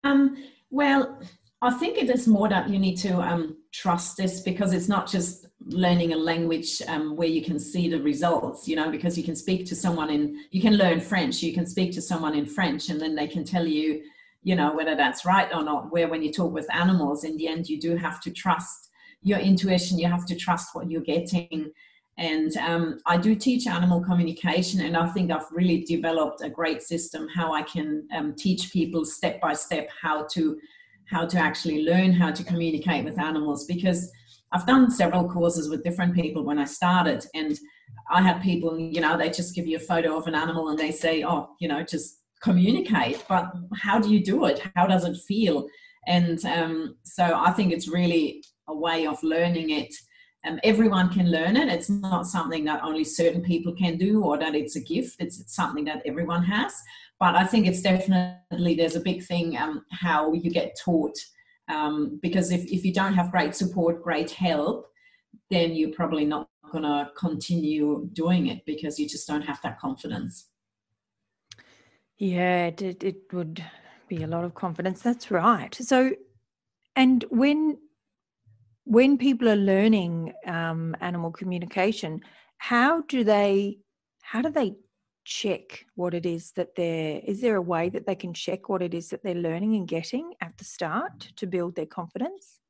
Um, 0.02 0.36
well, 0.70 1.20
I 1.64 1.70
think 1.70 1.96
it 1.96 2.10
is 2.10 2.28
more 2.28 2.46
that 2.50 2.68
you 2.68 2.78
need 2.78 2.96
to 2.96 3.22
um, 3.22 3.56
trust 3.72 4.18
this 4.18 4.40
because 4.40 4.74
it's 4.74 4.88
not 4.88 5.10
just 5.10 5.46
learning 5.66 6.12
a 6.12 6.16
language 6.16 6.82
um, 6.88 7.16
where 7.16 7.26
you 7.28 7.42
can 7.42 7.58
see 7.58 7.88
the 7.88 8.02
results, 8.02 8.68
you 8.68 8.76
know, 8.76 8.90
because 8.90 9.16
you 9.16 9.24
can 9.24 9.34
speak 9.34 9.64
to 9.66 9.74
someone 9.74 10.10
in, 10.10 10.44
you 10.50 10.60
can 10.60 10.76
learn 10.76 11.00
French, 11.00 11.42
you 11.42 11.54
can 11.54 11.66
speak 11.66 11.92
to 11.92 12.02
someone 12.02 12.34
in 12.34 12.44
French 12.44 12.90
and 12.90 13.00
then 13.00 13.14
they 13.14 13.26
can 13.26 13.44
tell 13.44 13.66
you, 13.66 14.02
you 14.42 14.54
know, 14.54 14.74
whether 14.74 14.94
that's 14.94 15.24
right 15.24 15.48
or 15.54 15.64
not. 15.64 15.90
Where 15.90 16.06
when 16.06 16.22
you 16.22 16.30
talk 16.30 16.52
with 16.52 16.72
animals, 16.74 17.24
in 17.24 17.38
the 17.38 17.48
end, 17.48 17.66
you 17.66 17.80
do 17.80 17.96
have 17.96 18.20
to 18.20 18.30
trust 18.30 18.90
your 19.22 19.38
intuition, 19.38 19.98
you 19.98 20.06
have 20.06 20.26
to 20.26 20.36
trust 20.36 20.74
what 20.74 20.90
you're 20.90 21.00
getting. 21.00 21.72
And 22.18 22.54
um, 22.58 23.00
I 23.06 23.16
do 23.16 23.34
teach 23.34 23.66
animal 23.66 24.02
communication, 24.04 24.82
and 24.82 24.98
I 24.98 25.08
think 25.08 25.30
I've 25.30 25.50
really 25.50 25.82
developed 25.82 26.42
a 26.42 26.50
great 26.50 26.82
system 26.82 27.26
how 27.34 27.54
I 27.54 27.62
can 27.62 28.06
um, 28.14 28.34
teach 28.34 28.70
people 28.70 29.06
step 29.06 29.40
by 29.40 29.54
step 29.54 29.88
how 30.02 30.26
to 30.34 30.58
how 31.10 31.26
to 31.26 31.38
actually 31.38 31.84
learn 31.84 32.12
how 32.12 32.30
to 32.30 32.44
communicate 32.44 33.04
with 33.04 33.18
animals 33.18 33.66
because 33.66 34.10
I've 34.52 34.66
done 34.66 34.90
several 34.90 35.28
courses 35.28 35.68
with 35.68 35.82
different 35.82 36.14
people 36.14 36.44
when 36.44 36.58
I 36.58 36.64
started, 36.64 37.26
and 37.34 37.58
I 38.10 38.22
had 38.22 38.40
people, 38.40 38.78
you 38.78 39.00
know, 39.00 39.18
they 39.18 39.28
just 39.28 39.54
give 39.54 39.66
you 39.66 39.76
a 39.78 39.80
photo 39.80 40.16
of 40.16 40.26
an 40.28 40.34
animal 40.36 40.68
and 40.68 40.78
they 40.78 40.92
say, 40.92 41.24
oh, 41.24 41.50
you 41.60 41.66
know, 41.66 41.82
just 41.82 42.20
communicate. 42.42 43.24
But 43.28 43.52
how 43.74 43.98
do 43.98 44.12
you 44.12 44.22
do 44.22 44.44
it? 44.44 44.62
How 44.76 44.86
does 44.86 45.04
it 45.04 45.16
feel? 45.26 45.66
And 46.06 46.44
um, 46.44 46.96
so 47.02 47.24
I 47.34 47.50
think 47.52 47.72
it's 47.72 47.88
really 47.88 48.44
a 48.68 48.76
way 48.76 49.06
of 49.06 49.22
learning 49.22 49.70
it. 49.70 49.92
Um, 50.46 50.60
everyone 50.62 51.08
can 51.08 51.30
learn 51.30 51.56
it. 51.56 51.68
It's 51.68 51.88
not 51.88 52.26
something 52.26 52.64
that 52.66 52.84
only 52.84 53.02
certain 53.02 53.42
people 53.42 53.74
can 53.74 53.96
do 53.96 54.22
or 54.22 54.38
that 54.38 54.54
it's 54.54 54.76
a 54.76 54.80
gift. 54.80 55.16
It's, 55.18 55.40
it's 55.40 55.56
something 55.56 55.84
that 55.86 56.02
everyone 56.04 56.44
has 56.44 56.74
but 57.20 57.34
I 57.34 57.44
think 57.44 57.66
it's 57.66 57.82
definitely 57.82 58.74
there's 58.74 58.96
a 58.96 59.00
big 59.00 59.24
thing 59.24 59.56
um, 59.56 59.84
how 59.90 60.32
you 60.32 60.50
get 60.50 60.76
taught 60.82 61.16
um, 61.68 62.18
because 62.22 62.50
if, 62.50 62.64
if 62.64 62.84
you 62.84 62.92
don't 62.92 63.14
have 63.14 63.30
great 63.30 63.54
support, 63.54 64.02
great 64.02 64.30
help, 64.30 64.86
then 65.50 65.74
you're 65.74 65.92
probably 65.92 66.24
not 66.24 66.48
going 66.70 66.84
to 66.84 67.10
continue 67.16 68.08
doing 68.12 68.48
it 68.48 68.64
because 68.66 68.98
you 68.98 69.08
just 69.08 69.26
don't 69.26 69.42
have 69.42 69.60
that 69.62 69.78
confidence. 69.78 70.50
Yeah, 72.18 72.66
it, 72.66 73.02
it 73.02 73.16
would 73.32 73.64
be 74.08 74.22
a 74.22 74.26
lot 74.26 74.44
of 74.44 74.54
confidence. 74.54 75.02
That's 75.02 75.30
right. 75.30 75.74
So, 75.74 76.12
and 76.96 77.24
when 77.30 77.78
when 78.86 79.16
people 79.16 79.48
are 79.48 79.56
learning 79.56 80.32
um, 80.46 80.94
animal 81.00 81.32
communication, 81.32 82.20
how 82.58 83.00
do 83.02 83.24
they 83.24 83.78
how 84.22 84.42
do 84.42 84.50
they 84.50 84.74
check 85.24 85.86
what 85.94 86.14
it 86.14 86.26
is 86.26 86.52
that 86.52 86.74
they're 86.76 87.20
is 87.24 87.40
there 87.40 87.56
a 87.56 87.62
way 87.62 87.88
that 87.88 88.06
they 88.06 88.14
can 88.14 88.34
check 88.34 88.68
what 88.68 88.82
it 88.82 88.94
is 88.94 89.08
that 89.08 89.22
they're 89.22 89.34
learning 89.34 89.74
and 89.74 89.88
getting 89.88 90.34
at 90.40 90.56
the 90.58 90.64
start 90.64 91.32
to 91.36 91.46
build 91.46 91.74
their 91.74 91.86
confidence? 91.86 92.60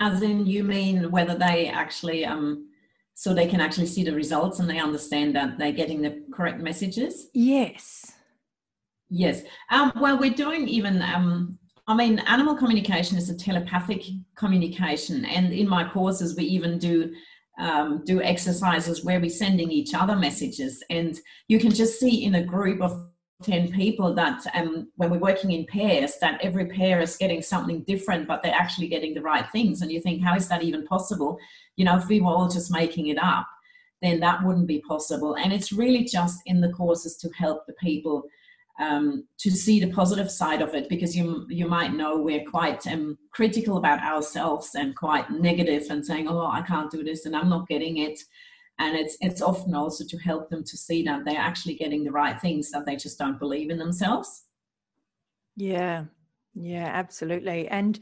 As 0.00 0.22
in 0.22 0.46
you 0.46 0.64
mean 0.64 1.10
whether 1.10 1.34
they 1.34 1.68
actually 1.68 2.24
um 2.24 2.68
so 3.14 3.34
they 3.34 3.48
can 3.48 3.60
actually 3.60 3.86
see 3.86 4.04
the 4.04 4.14
results 4.14 4.60
and 4.60 4.70
they 4.70 4.78
understand 4.78 5.34
that 5.34 5.58
they're 5.58 5.72
getting 5.72 6.02
the 6.02 6.22
correct 6.32 6.60
messages? 6.60 7.28
Yes. 7.34 8.12
Yes. 9.10 9.42
Um, 9.70 9.92
well 10.00 10.18
we're 10.18 10.30
doing 10.30 10.68
even 10.68 11.02
um, 11.02 11.58
i 11.86 11.94
mean 11.94 12.18
animal 12.20 12.54
communication 12.54 13.16
is 13.16 13.30
a 13.30 13.36
telepathic 13.36 14.02
communication 14.36 15.24
and 15.24 15.52
in 15.52 15.66
my 15.66 15.88
courses 15.88 16.36
we 16.36 16.44
even 16.44 16.78
do 16.78 17.14
um, 17.58 18.02
do 18.04 18.22
exercises 18.22 19.04
where 19.04 19.20
we're 19.20 19.30
sending 19.30 19.70
each 19.70 19.94
other 19.94 20.16
messages. 20.16 20.82
And 20.90 21.18
you 21.48 21.58
can 21.58 21.70
just 21.70 21.98
see 21.98 22.24
in 22.24 22.36
a 22.36 22.42
group 22.42 22.80
of 22.80 23.08
10 23.42 23.70
people 23.72 24.14
that 24.14 24.44
um, 24.54 24.88
when 24.96 25.10
we're 25.10 25.18
working 25.18 25.52
in 25.52 25.64
pairs 25.66 26.14
that 26.20 26.40
every 26.42 26.66
pair 26.66 27.00
is 27.00 27.16
getting 27.16 27.40
something 27.40 27.84
different 27.84 28.26
but 28.26 28.42
they're 28.42 28.52
actually 28.52 28.88
getting 28.88 29.14
the 29.14 29.22
right 29.22 29.48
things. 29.52 29.80
And 29.80 29.92
you 29.92 30.00
think 30.00 30.22
how 30.22 30.34
is 30.34 30.48
that 30.48 30.62
even 30.62 30.86
possible? 30.86 31.38
You 31.76 31.84
know 31.84 31.96
if 31.96 32.08
we 32.08 32.20
were 32.20 32.30
all 32.30 32.48
just 32.48 32.72
making 32.72 33.08
it 33.08 33.18
up 33.22 33.46
then 34.02 34.20
that 34.20 34.44
wouldn't 34.44 34.66
be 34.66 34.80
possible. 34.80 35.34
And 35.34 35.52
it's 35.52 35.72
really 35.72 36.04
just 36.04 36.40
in 36.46 36.60
the 36.60 36.72
courses 36.72 37.16
to 37.18 37.30
help 37.36 37.66
the 37.66 37.72
people 37.74 38.24
um, 38.78 39.26
to 39.38 39.50
see 39.50 39.80
the 39.80 39.92
positive 39.92 40.30
side 40.30 40.62
of 40.62 40.74
it 40.74 40.88
because 40.88 41.16
you 41.16 41.46
you 41.48 41.66
might 41.66 41.94
know 41.94 42.16
we're 42.16 42.44
quite 42.44 42.86
um, 42.86 43.18
critical 43.32 43.76
about 43.76 44.00
ourselves 44.00 44.70
and 44.74 44.94
quite 44.96 45.30
negative 45.30 45.84
and 45.90 46.04
saying 46.04 46.28
oh 46.28 46.46
i 46.46 46.62
can't 46.62 46.90
do 46.90 47.02
this 47.02 47.26
and 47.26 47.34
i'm 47.34 47.48
not 47.48 47.68
getting 47.68 47.98
it. 47.98 48.18
And 48.80 48.96
it's 48.96 49.16
it's 49.20 49.42
often 49.42 49.74
also 49.74 50.04
to 50.04 50.16
help 50.18 50.50
them 50.50 50.62
to 50.62 50.76
see 50.76 51.02
that 51.02 51.24
they're 51.24 51.36
actually 51.36 51.74
getting 51.74 52.04
the 52.04 52.12
right 52.12 52.40
things 52.40 52.70
that 52.70 52.86
they 52.86 52.94
just 52.94 53.18
don't 53.18 53.38
believe 53.38 53.70
in 53.70 53.78
themselves. 53.78 54.44
Yeah. 55.56 56.04
Yeah 56.54 56.88
absolutely. 56.92 57.66
And 57.68 57.98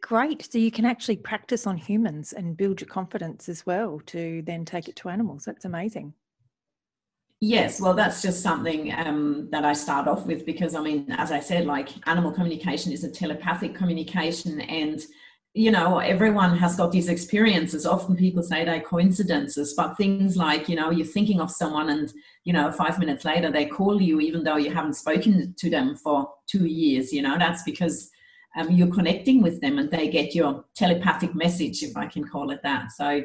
great 0.00 0.50
so 0.50 0.56
you 0.58 0.70
can 0.70 0.86
actually 0.86 1.18
practice 1.18 1.66
on 1.66 1.76
humans 1.76 2.32
and 2.32 2.56
build 2.56 2.80
your 2.80 2.88
confidence 2.88 3.50
as 3.50 3.66
well 3.66 4.00
to 4.06 4.42
then 4.46 4.64
take 4.64 4.88
it 4.88 4.96
to 4.96 5.10
animals. 5.10 5.44
That's 5.44 5.66
amazing 5.66 6.14
Yes, 7.40 7.80
well, 7.80 7.92
that's 7.92 8.22
just 8.22 8.42
something 8.42 8.92
um, 8.94 9.48
that 9.50 9.64
I 9.64 9.74
start 9.74 10.08
off 10.08 10.24
with 10.26 10.46
because, 10.46 10.74
I 10.74 10.80
mean, 10.80 11.06
as 11.12 11.30
I 11.30 11.40
said, 11.40 11.66
like 11.66 11.90
animal 12.08 12.32
communication 12.32 12.92
is 12.92 13.04
a 13.04 13.10
telepathic 13.10 13.74
communication, 13.74 14.60
and 14.62 15.00
you 15.52 15.70
know, 15.70 15.98
everyone 16.00 16.54
has 16.58 16.76
got 16.76 16.92
these 16.92 17.08
experiences. 17.08 17.86
Often 17.86 18.16
people 18.16 18.42
say 18.42 18.62
they're 18.64 18.80
coincidences, 18.80 19.72
but 19.74 19.96
things 19.96 20.36
like, 20.36 20.68
you 20.68 20.76
know, 20.76 20.90
you're 20.90 21.06
thinking 21.06 21.40
of 21.40 21.50
someone 21.50 21.88
and, 21.88 22.12
you 22.44 22.52
know, 22.52 22.70
five 22.70 22.98
minutes 22.98 23.24
later 23.24 23.50
they 23.50 23.64
call 23.64 24.02
you 24.02 24.20
even 24.20 24.44
though 24.44 24.58
you 24.58 24.70
haven't 24.70 24.96
spoken 24.96 25.54
to 25.56 25.70
them 25.70 25.96
for 25.96 26.28
two 26.46 26.66
years, 26.66 27.10
you 27.10 27.22
know, 27.22 27.38
that's 27.38 27.62
because 27.62 28.10
um, 28.58 28.70
you're 28.70 28.92
connecting 28.92 29.40
with 29.42 29.62
them 29.62 29.78
and 29.78 29.90
they 29.90 30.08
get 30.08 30.34
your 30.34 30.62
telepathic 30.74 31.34
message, 31.34 31.82
if 31.82 31.96
I 31.96 32.04
can 32.04 32.28
call 32.28 32.50
it 32.50 32.62
that. 32.62 32.92
So, 32.92 33.22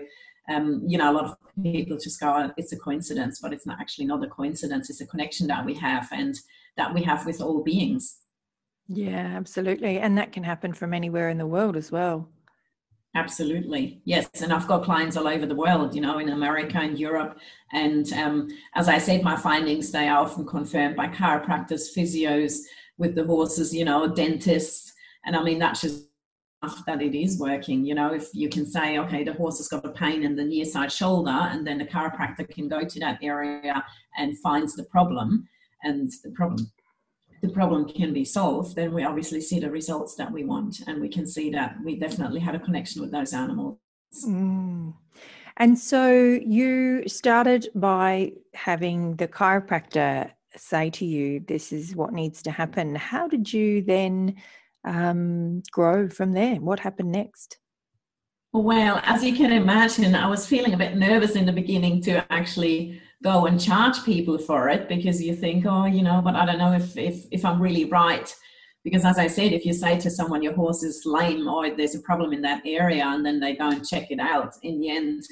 um, 0.50 0.84
you 0.88 0.98
know, 0.98 1.12
a 1.12 1.14
lot 1.14 1.26
of 1.26 1.36
people 1.64 1.98
just 1.98 2.20
go, 2.20 2.34
oh, 2.34 2.52
it's 2.58 2.74
a 2.74 2.78
coincidence, 2.78 3.40
but 3.42 3.54
it's 3.54 3.66
not 3.66 3.80
actually 3.80 4.06
not 4.06 4.24
a 4.24 4.28
coincidence. 4.28 4.90
It's 4.90 5.02
a 5.02 5.08
connection 5.08 5.48
that 5.48 5.66
we 5.66 5.74
have 5.76 6.08
and 6.12 6.36
that 6.78 6.94
we 6.94 7.04
have 7.04 7.26
with 7.26 7.42
all 7.42 7.64
beings. 7.64 8.18
Yeah, 8.88 9.34
absolutely. 9.36 10.00
And 10.00 10.18
that 10.18 10.32
can 10.32 10.44
happen 10.44 10.74
from 10.74 10.94
anywhere 10.94 11.30
in 11.30 11.38
the 11.38 11.48
world 11.48 11.78
as 11.78 11.92
well. 11.92 12.30
Absolutely. 13.14 14.02
Yes. 14.06 14.30
And 14.42 14.54
I've 14.54 14.68
got 14.68 14.84
clients 14.84 15.18
all 15.18 15.28
over 15.28 15.46
the 15.46 15.56
world, 15.56 15.94
you 15.94 16.02
know, 16.02 16.20
in 16.20 16.30
America 16.30 16.78
and 16.78 16.98
Europe. 16.98 17.40
And 17.74 18.12
um, 18.14 18.48
as 18.76 18.88
I 18.88 18.98
said, 19.00 19.22
my 19.22 19.36
findings, 19.36 19.92
they 19.92 20.08
are 20.08 20.24
often 20.24 20.46
confirmed 20.46 20.96
by 20.96 21.08
chiropractors, 21.08 21.96
physios 21.96 22.60
with 22.98 23.16
the 23.16 23.26
horses, 23.26 23.74
you 23.74 23.84
know, 23.84 24.08
dentists. 24.08 24.94
And 25.26 25.36
I 25.36 25.44
mean, 25.44 25.60
that's 25.60 25.82
just 25.82 26.06
that 26.86 27.02
it 27.02 27.16
is 27.16 27.40
working. 27.40 27.84
You 27.86 27.96
know, 27.96 28.14
if 28.14 28.30
you 28.34 28.50
can 28.50 28.66
say, 28.66 29.00
okay, 29.00 29.24
the 29.24 29.34
horse 29.34 29.58
has 29.58 29.68
got 29.68 29.86
a 29.86 29.90
pain 29.90 30.24
in 30.24 30.36
the 30.36 30.44
near 30.44 30.66
side 30.66 30.92
shoulder, 30.92 31.32
and 31.32 31.66
then 31.66 31.80
the 31.80 31.86
chiropractor 31.86 32.48
can 32.50 32.68
go 32.68 32.84
to 32.84 33.00
that 33.00 33.20
area 33.22 33.84
and 34.18 34.38
finds 34.40 34.76
the 34.76 34.84
problem, 34.84 35.48
and 35.84 36.12
the 36.24 36.32
problem 36.32 36.72
the 37.42 37.50
problem 37.50 37.90
can 37.90 38.14
be 38.14 38.24
solved, 38.24 38.76
then 38.76 38.94
we 38.94 39.04
obviously 39.04 39.42
see 39.42 39.60
the 39.60 39.72
results 39.72 40.14
that 40.14 40.32
we 40.32 40.44
want, 40.44 40.82
and 40.86 41.02
we 41.02 41.10
can 41.10 41.26
see 41.26 41.50
that 41.50 41.76
we 41.84 41.98
definitely 41.98 42.40
had 42.40 42.54
a 42.54 42.60
connection 42.60 43.02
with 43.02 43.12
those 43.12 43.34
animals. 43.34 43.80
Mm. 44.24 44.94
And 45.58 45.80
so 45.80 46.12
you 46.12 47.08
started 47.08 47.70
by 47.74 48.34
having 48.54 49.16
the 49.16 49.28
chiropractor 49.28 50.30
say 50.56 50.92
to 50.92 51.06
you, 51.06 51.40
This 51.40 51.72
is 51.72 51.96
what 51.96 52.14
needs 52.14 52.44
to 52.44 52.52
happen. 52.52 52.94
How 52.94 53.28
did 53.28 53.52
you 53.52 53.82
then 53.82 54.36
um, 54.84 55.62
grow 55.72 56.10
from 56.10 56.34
there? 56.34 56.56
What 56.56 56.80
happened 56.80 57.12
next? 57.12 57.58
Well, 58.54 59.00
as 59.04 59.24
you 59.24 59.34
can 59.34 59.54
imagine, 59.54 60.14
I 60.14 60.28
was 60.28 60.46
feeling 60.46 60.74
a 60.74 60.78
bit 60.78 60.98
nervous 60.98 61.36
in 61.36 61.46
the 61.46 61.54
beginning 61.54 62.02
to 62.04 62.26
actually 62.32 63.02
go 63.24 63.46
and 63.46 63.62
charge 63.62 64.04
people 64.04 64.38
for 64.38 64.68
it 64.68 64.90
because 64.90 65.22
you 65.22 65.36
think, 65.36 65.66
oh, 65.66 65.86
you 65.86 66.02
know, 66.02 66.22
but 66.22 66.36
I 66.36 66.46
don't 66.46 66.58
know 66.58 66.74
if 66.74 66.98
if 66.98 67.26
if 67.32 67.46
I'm 67.46 67.62
really 67.62 67.86
right. 67.86 68.34
Because 68.84 69.06
as 69.06 69.20
I 69.20 69.28
said, 69.28 69.54
if 69.54 69.64
you 69.64 69.74
say 69.74 69.98
to 70.00 70.10
someone 70.10 70.42
your 70.42 70.56
horse 70.56 70.82
is 70.82 71.04
lame 71.06 71.48
or 71.48 71.70
there's 71.70 71.96
a 71.96 72.00
problem 72.00 72.34
in 72.34 72.42
that 72.42 72.64
area, 72.66 73.06
and 73.06 73.26
then 73.26 73.40
they 73.40 73.56
go 73.56 73.70
and 73.70 73.88
check 73.88 74.10
it 74.10 74.20
out, 74.20 74.54
in 74.64 74.80
the 74.82 74.90
end, 74.90 75.24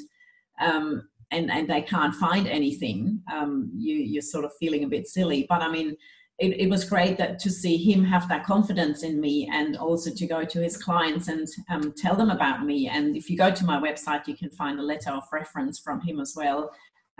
um, 0.61 1.09
and 1.31 1.51
and 1.51 1.67
they 1.67 1.81
can't 1.81 2.15
find 2.15 2.47
anything, 2.47 3.21
um, 3.33 3.71
you 3.75 3.95
you're 3.95 4.21
sort 4.21 4.45
of 4.45 4.51
feeling 4.59 4.83
a 4.83 4.87
bit 4.87 5.07
silly. 5.07 5.45
But 5.49 5.61
I 5.61 5.69
mean, 5.69 5.97
it, 6.39 6.61
it, 6.61 6.69
was 6.69 6.83
great 6.85 7.17
that 7.17 7.37
to 7.39 7.49
see 7.49 7.77
him 7.77 8.03
have 8.03 8.29
that 8.29 8.45
confidence 8.45 9.03
in 9.03 9.19
me 9.19 9.49
and 9.51 9.75
also 9.75 10.09
to 10.13 10.25
go 10.25 10.43
to 10.45 10.61
his 10.61 10.77
clients 10.77 11.27
and 11.27 11.47
um, 11.69 11.93
tell 11.97 12.15
them 12.15 12.29
about 12.29 12.65
me. 12.65 12.87
And 12.87 13.17
if 13.17 13.29
you 13.29 13.37
go 13.37 13.51
to 13.51 13.65
my 13.65 13.79
website, 13.79 14.27
you 14.27 14.35
can 14.35 14.49
find 14.49 14.79
a 14.79 14.83
letter 14.83 15.11
of 15.11 15.23
reference 15.31 15.79
from 15.79 16.01
him 16.01 16.19
as 16.19 16.33
well 16.35 16.71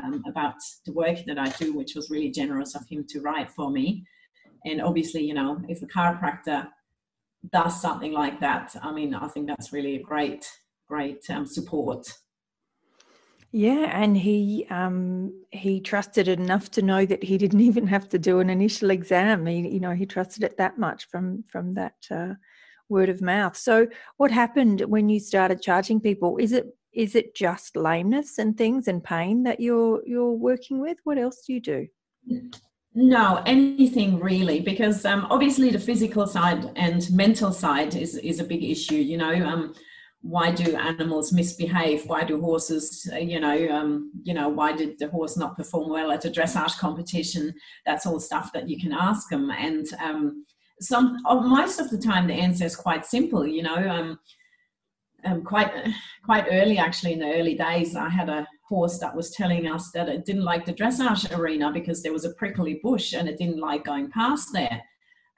um, 0.02 0.24
about 0.28 0.56
the 0.86 0.94
work 0.94 1.18
that 1.28 1.38
I 1.38 1.50
do, 1.50 1.74
which 1.74 1.96
was 1.96 2.10
really 2.10 2.32
generous 2.32 2.76
of 2.76 2.88
him 2.88 3.06
to 3.10 3.20
write 3.22 3.52
for 3.52 3.70
me. 3.70 4.06
And 4.66 4.82
obviously, 4.82 5.24
you 5.24 5.34
know, 5.34 5.62
if 5.68 5.82
a 5.82 5.86
chiropractor 5.86 6.70
does 7.52 7.82
something 7.82 8.14
like 8.14 8.40
that, 8.40 8.76
I 8.82 8.92
mean, 8.92 9.14
I 9.14 9.28
think 9.28 9.48
that's 9.48 9.74
really 9.74 9.96
a 9.96 10.04
great, 10.04 10.50
great 10.88 11.30
um, 11.30 11.46
support. 11.46 12.12
Yeah, 13.52 13.90
and 14.00 14.16
he 14.16 14.68
um, 14.70 15.34
he 15.52 15.80
trusted 15.82 16.28
it 16.28 16.40
enough 16.40 16.70
to 16.72 16.82
know 16.82 17.06
that 17.06 17.24
he 17.24 17.38
didn't 17.38 17.62
even 17.70 17.88
have 17.88 18.08
to 18.10 18.20
do 18.20 18.40
an 18.40 18.50
initial 18.50 18.92
exam. 18.92 19.46
He, 19.46 19.68
you 19.68 19.80
know, 19.80 19.92
he 19.92 20.06
trusted 20.06 20.44
it 20.44 20.58
that 20.58 20.78
much 20.78 21.08
from 21.10 21.44
from 21.48 21.74
that 21.74 21.96
uh, 22.12 22.34
word 22.90 23.10
of 23.10 23.22
mouth. 23.22 23.58
So, 23.58 23.88
what 24.18 24.32
happened 24.32 24.82
when 24.82 25.10
you 25.10 25.20
started 25.20 25.62
charging 25.62 26.00
people? 26.00 26.38
Is 26.38 26.52
it 26.52 26.68
is 26.94 27.16
it 27.16 27.36
just 27.36 27.76
lameness 27.76 28.38
and 28.38 28.58
things 28.58 28.88
and 28.88 29.04
pain 29.04 29.44
that 29.44 29.60
you're 29.60 30.02
you're 30.06 30.32
working 30.32 30.80
with 30.80 30.98
what 31.04 31.18
else 31.18 31.44
do 31.46 31.54
you 31.54 31.62
do 31.62 31.88
no 32.96 33.42
anything 33.46 34.20
really 34.20 34.60
because 34.60 35.06
um, 35.06 35.28
obviously 35.30 35.70
the 35.70 35.80
physical 35.80 36.26
side 36.26 36.72
and 36.76 37.12
mental 37.12 37.52
side 37.52 37.96
is 37.96 38.16
is 38.16 38.40
a 38.40 38.44
big 38.44 38.64
issue 38.64 38.96
you 38.96 39.18
know 39.18 39.34
um, 39.46 39.74
why 40.22 40.52
do 40.52 40.76
animals 40.76 41.32
misbehave? 41.32 42.06
Why 42.06 42.24
do 42.24 42.42
horses 42.42 43.10
uh, 43.14 43.18
you 43.18 43.40
know 43.40 43.70
um, 43.70 44.12
you 44.24 44.34
know 44.34 44.50
why 44.50 44.74
did 44.74 45.00
the 45.00 45.10
horse 45.10 45.38
not 45.38 45.56
perform 45.56 45.90
well 45.90 46.12
at 46.12 46.26
a 46.26 46.30
dressage 46.30 46.78
competition? 46.78 47.54
That's 47.86 48.06
all 48.06 48.20
stuff 48.20 48.52
that 48.54 48.70
you 48.70 48.80
can 48.80 48.92
ask 48.94 49.30
them 49.30 49.50
and 49.50 49.88
um, 50.04 50.46
some 50.82 51.18
most 51.26 51.80
of 51.80 51.90
the 51.90 51.98
time 51.98 52.28
the 52.28 52.34
answer 52.34 52.66
is 52.66 52.76
quite 52.76 53.06
simple 53.06 53.46
you 53.46 53.62
know 53.62 53.76
um, 53.76 54.20
um, 55.26 55.44
quite 55.44 55.72
quite 56.24 56.46
early 56.50 56.78
actually 56.78 57.14
in 57.14 57.20
the 57.20 57.34
early 57.34 57.56
days 57.56 57.96
i 57.96 58.08
had 58.08 58.30
a 58.30 58.48
horse 58.68 59.00
that 59.00 59.16
was 59.16 59.32
telling 59.32 59.68
us 59.68 59.92
that 59.92 60.08
it 60.08 60.26
didn't 60.26 60.44
like 60.44 60.66
the 60.66 60.74
dressage 60.74 61.38
arena 61.38 61.72
because 61.72 62.02
there 62.02 62.14
was 62.14 62.26
a 62.26 62.34
prickly 62.34 62.80
bush 62.82 63.14
and 63.14 63.28
it 63.28 63.38
didn't 63.38 63.60
like 63.60 63.84
going 63.84 64.10
past 64.12 64.50
there 64.54 64.82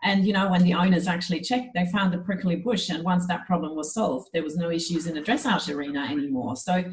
and 0.04 0.26
you 0.26 0.34
know 0.34 0.50
when 0.50 0.64
the 0.64 0.74
owners 0.74 1.08
actually 1.08 1.42
checked 1.42 1.74
they 1.74 1.86
found 1.88 2.14
the 2.14 2.18
prickly 2.20 2.56
bush 2.56 2.90
and 2.90 3.04
once 3.04 3.28
that 3.28 3.46
problem 3.46 3.76
was 3.76 3.94
solved 3.94 4.30
there 4.34 4.44
was 4.44 4.58
no 4.58 4.70
issues 4.70 5.08
in 5.08 5.16
the 5.16 5.22
dressage 5.22 5.74
arena 5.74 6.02
anymore 6.10 6.56
so 6.56 6.84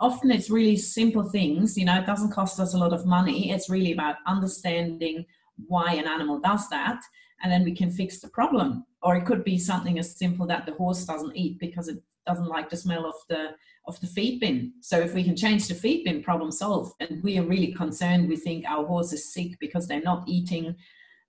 often 0.00 0.30
it's 0.30 0.50
really 0.50 0.76
simple 0.76 1.24
things 1.24 1.76
you 1.76 1.84
know 1.84 1.98
it 1.98 2.06
doesn't 2.06 2.32
cost 2.32 2.60
us 2.60 2.74
a 2.74 2.78
lot 2.78 2.92
of 2.92 3.06
money 3.06 3.50
it's 3.50 3.70
really 3.70 3.92
about 3.92 4.16
understanding 4.26 5.24
why 5.66 5.92
an 5.94 6.06
animal 6.06 6.38
does 6.38 6.68
that 6.68 7.00
and 7.42 7.52
then 7.52 7.64
we 7.64 7.74
can 7.74 7.90
fix 7.90 8.20
the 8.20 8.28
problem 8.28 8.84
or 9.02 9.16
it 9.16 9.24
could 9.24 9.44
be 9.44 9.58
something 9.58 9.98
as 9.98 10.16
simple 10.16 10.46
that 10.46 10.66
the 10.66 10.74
horse 10.74 11.04
doesn't 11.04 11.36
eat 11.36 11.58
because 11.58 11.88
it 11.88 11.98
doesn't 12.26 12.48
like 12.48 12.68
the 12.68 12.76
smell 12.76 13.06
of 13.06 13.14
the 13.28 13.54
of 13.88 13.98
the 14.00 14.06
feed 14.06 14.38
bin. 14.38 14.74
So 14.80 15.00
if 15.00 15.14
we 15.14 15.24
can 15.24 15.34
change 15.34 15.66
the 15.66 15.74
feed 15.74 16.04
bin, 16.04 16.22
problem 16.22 16.52
solved. 16.52 16.92
And 17.00 17.22
we 17.24 17.38
are 17.38 17.42
really 17.42 17.72
concerned. 17.72 18.28
We 18.28 18.36
think 18.36 18.66
our 18.66 18.86
horse 18.86 19.12
is 19.12 19.32
sick 19.32 19.58
because 19.58 19.88
they're 19.88 20.02
not 20.02 20.28
eating. 20.28 20.76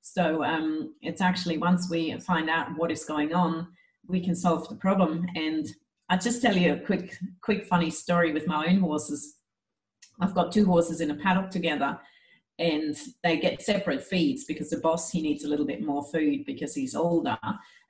So 0.01 0.43
um, 0.43 0.95
it's 1.01 1.21
actually 1.21 1.57
once 1.57 1.89
we 1.89 2.17
find 2.19 2.49
out 2.49 2.69
what 2.77 2.91
is 2.91 3.05
going 3.05 3.33
on, 3.33 3.67
we 4.07 4.19
can 4.19 4.35
solve 4.35 4.67
the 4.69 4.75
problem. 4.75 5.27
And 5.35 5.67
I'll 6.09 6.19
just 6.19 6.41
tell 6.41 6.55
you 6.55 6.73
a 6.73 6.79
quick, 6.79 7.17
quick 7.41 7.65
funny 7.65 7.91
story 7.91 8.31
with 8.31 8.47
my 8.47 8.67
own 8.67 8.79
horses. 8.79 9.35
I've 10.19 10.35
got 10.35 10.51
two 10.51 10.65
horses 10.65 11.01
in 11.01 11.11
a 11.11 11.15
paddock 11.15 11.51
together, 11.51 11.99
and 12.59 12.95
they 13.23 13.37
get 13.37 13.61
separate 13.61 14.03
feeds 14.03 14.43
because 14.43 14.69
the 14.69 14.77
boss 14.77 15.09
he 15.09 15.21
needs 15.21 15.43
a 15.43 15.47
little 15.47 15.65
bit 15.65 15.81
more 15.81 16.03
food 16.11 16.45
because 16.45 16.75
he's 16.75 16.93
older 16.93 17.37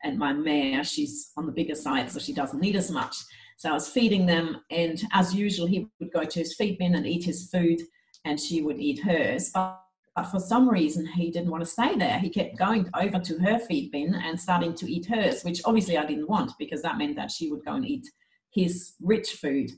and 0.04 0.18
my 0.18 0.32
mare 0.32 0.84
she's 0.84 1.32
on 1.36 1.46
the 1.46 1.52
bigger 1.52 1.76
side 1.76 2.10
so 2.10 2.20
she 2.20 2.34
doesn't 2.34 2.62
need 2.62 2.76
as 2.76 2.92
much 2.92 3.16
so 3.58 3.70
i 3.70 3.74
was 3.74 3.90
feeding 3.90 4.26
them 4.26 4.62
and 4.70 5.02
as 5.12 5.34
usual 5.34 5.66
he 5.66 5.88
would 6.00 6.14
go 6.14 6.24
to 6.24 6.40
his 6.40 6.54
feed 6.54 6.78
bin 6.78 6.96
and 6.96 7.08
eat 7.08 7.24
his 7.24 7.50
food 7.50 7.82
and 8.26 8.40
she 8.40 8.62
would 8.62 8.80
eat 8.80 9.00
hers 9.00 9.50
but, 9.54 9.82
but 10.16 10.26
for 10.26 10.40
some 10.40 10.70
reason 10.70 11.06
he 11.06 11.32
didn't 11.32 11.52
want 11.52 11.64
to 11.64 11.70
stay 11.70 11.96
there 11.96 12.20
he 12.20 12.30
kept 12.30 12.58
going 12.58 12.90
over 13.00 13.20
to 13.20 13.38
her 13.40 13.60
feed 13.60 13.92
bin 13.92 14.14
and 14.14 14.40
starting 14.40 14.74
to 14.74 14.92
eat 14.92 15.06
hers 15.06 15.44
which 15.44 15.62
obviously 15.66 15.98
i 15.98 16.06
didn't 16.06 16.30
want 16.30 16.52
because 16.60 16.82
that 16.82 16.98
meant 16.98 17.16
that 17.16 17.32
she 17.32 17.50
would 17.50 17.64
go 17.66 17.74
and 17.74 17.86
eat 17.86 18.08
his 18.52 18.94
rich 19.02 19.34
food 19.34 19.72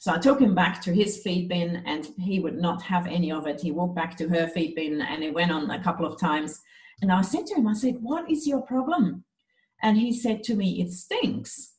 So 0.00 0.14
I 0.14 0.18
took 0.18 0.40
him 0.40 0.54
back 0.54 0.80
to 0.82 0.94
his 0.94 1.22
feed 1.22 1.50
bin 1.50 1.82
and 1.84 2.08
he 2.18 2.40
would 2.40 2.56
not 2.56 2.80
have 2.82 3.06
any 3.06 3.30
of 3.30 3.46
it. 3.46 3.60
He 3.60 3.70
walked 3.70 3.94
back 3.94 4.16
to 4.16 4.28
her 4.30 4.48
feed 4.48 4.74
bin 4.74 5.02
and 5.02 5.22
it 5.22 5.34
went 5.34 5.52
on 5.52 5.70
a 5.70 5.82
couple 5.82 6.06
of 6.06 6.18
times. 6.18 6.58
And 7.02 7.12
I 7.12 7.20
said 7.20 7.44
to 7.48 7.56
him, 7.56 7.66
I 7.66 7.74
said, 7.74 7.96
What 8.00 8.30
is 8.30 8.46
your 8.46 8.62
problem? 8.62 9.24
And 9.82 9.98
he 9.98 10.14
said 10.14 10.42
to 10.44 10.54
me, 10.54 10.80
It 10.80 10.90
stinks. 10.92 11.74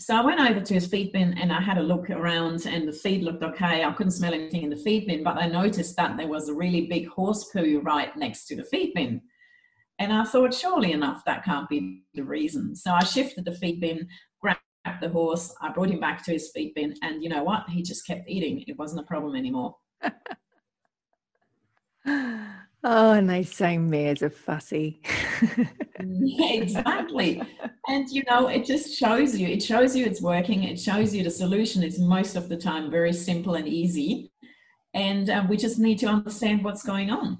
So 0.00 0.14
I 0.14 0.20
went 0.20 0.40
over 0.40 0.60
to 0.60 0.74
his 0.74 0.86
feed 0.86 1.12
bin 1.12 1.36
and 1.38 1.52
I 1.52 1.60
had 1.60 1.76
a 1.76 1.82
look 1.82 2.08
around 2.08 2.66
and 2.66 2.86
the 2.86 2.92
feed 2.92 3.24
looked 3.24 3.42
okay. 3.42 3.82
I 3.82 3.92
couldn't 3.92 4.12
smell 4.12 4.32
anything 4.32 4.62
in 4.62 4.70
the 4.70 4.76
feed 4.76 5.08
bin, 5.08 5.24
but 5.24 5.36
I 5.36 5.48
noticed 5.48 5.96
that 5.96 6.16
there 6.16 6.28
was 6.28 6.48
a 6.48 6.54
really 6.54 6.86
big 6.86 7.08
horse 7.08 7.50
poo 7.52 7.80
right 7.82 8.16
next 8.16 8.46
to 8.46 8.56
the 8.56 8.62
feed 8.62 8.94
bin. 8.94 9.20
And 9.98 10.12
I 10.12 10.22
thought, 10.22 10.54
surely 10.54 10.92
enough, 10.92 11.24
that 11.24 11.44
can't 11.44 11.68
be 11.68 12.04
the 12.14 12.22
reason. 12.22 12.76
So 12.76 12.92
I 12.92 13.02
shifted 13.02 13.44
the 13.44 13.56
feed 13.56 13.80
bin, 13.80 14.06
grabbed 14.40 14.60
the 15.00 15.08
horse. 15.08 15.52
I 15.60 15.70
brought 15.70 15.90
him 15.90 15.98
back 15.98 16.24
to 16.26 16.30
his 16.30 16.52
feed 16.54 16.74
bin, 16.74 16.94
and 17.02 17.20
you 17.20 17.28
know 17.28 17.42
what? 17.42 17.68
He 17.68 17.82
just 17.82 18.06
kept 18.06 18.28
eating. 18.28 18.62
It 18.68 18.78
wasn't 18.78 19.00
a 19.00 19.04
problem 19.04 19.34
anymore. 19.34 19.74
oh, 22.84 23.12
and 23.12 23.28
they 23.28 23.42
say 23.42 23.78
mares 23.78 24.22
are 24.22 24.30
fussy. 24.30 25.00
yeah, 26.00 26.52
exactly. 26.52 27.42
And 27.88 28.08
you 28.08 28.22
know, 28.28 28.48
it 28.48 28.64
just 28.64 28.96
shows 28.96 29.36
you. 29.38 29.48
It 29.48 29.62
shows 29.62 29.96
you 29.96 30.04
it's 30.04 30.22
working. 30.22 30.64
It 30.64 30.78
shows 30.78 31.14
you 31.14 31.22
the 31.22 31.30
solution 31.30 31.82
is 31.82 31.98
most 31.98 32.36
of 32.36 32.48
the 32.48 32.56
time 32.56 32.90
very 32.90 33.12
simple 33.12 33.54
and 33.54 33.66
easy, 33.66 34.30
and 34.94 35.30
uh, 35.30 35.44
we 35.48 35.56
just 35.56 35.78
need 35.78 35.98
to 35.98 36.06
understand 36.06 36.64
what's 36.64 36.82
going 36.82 37.10
on. 37.10 37.38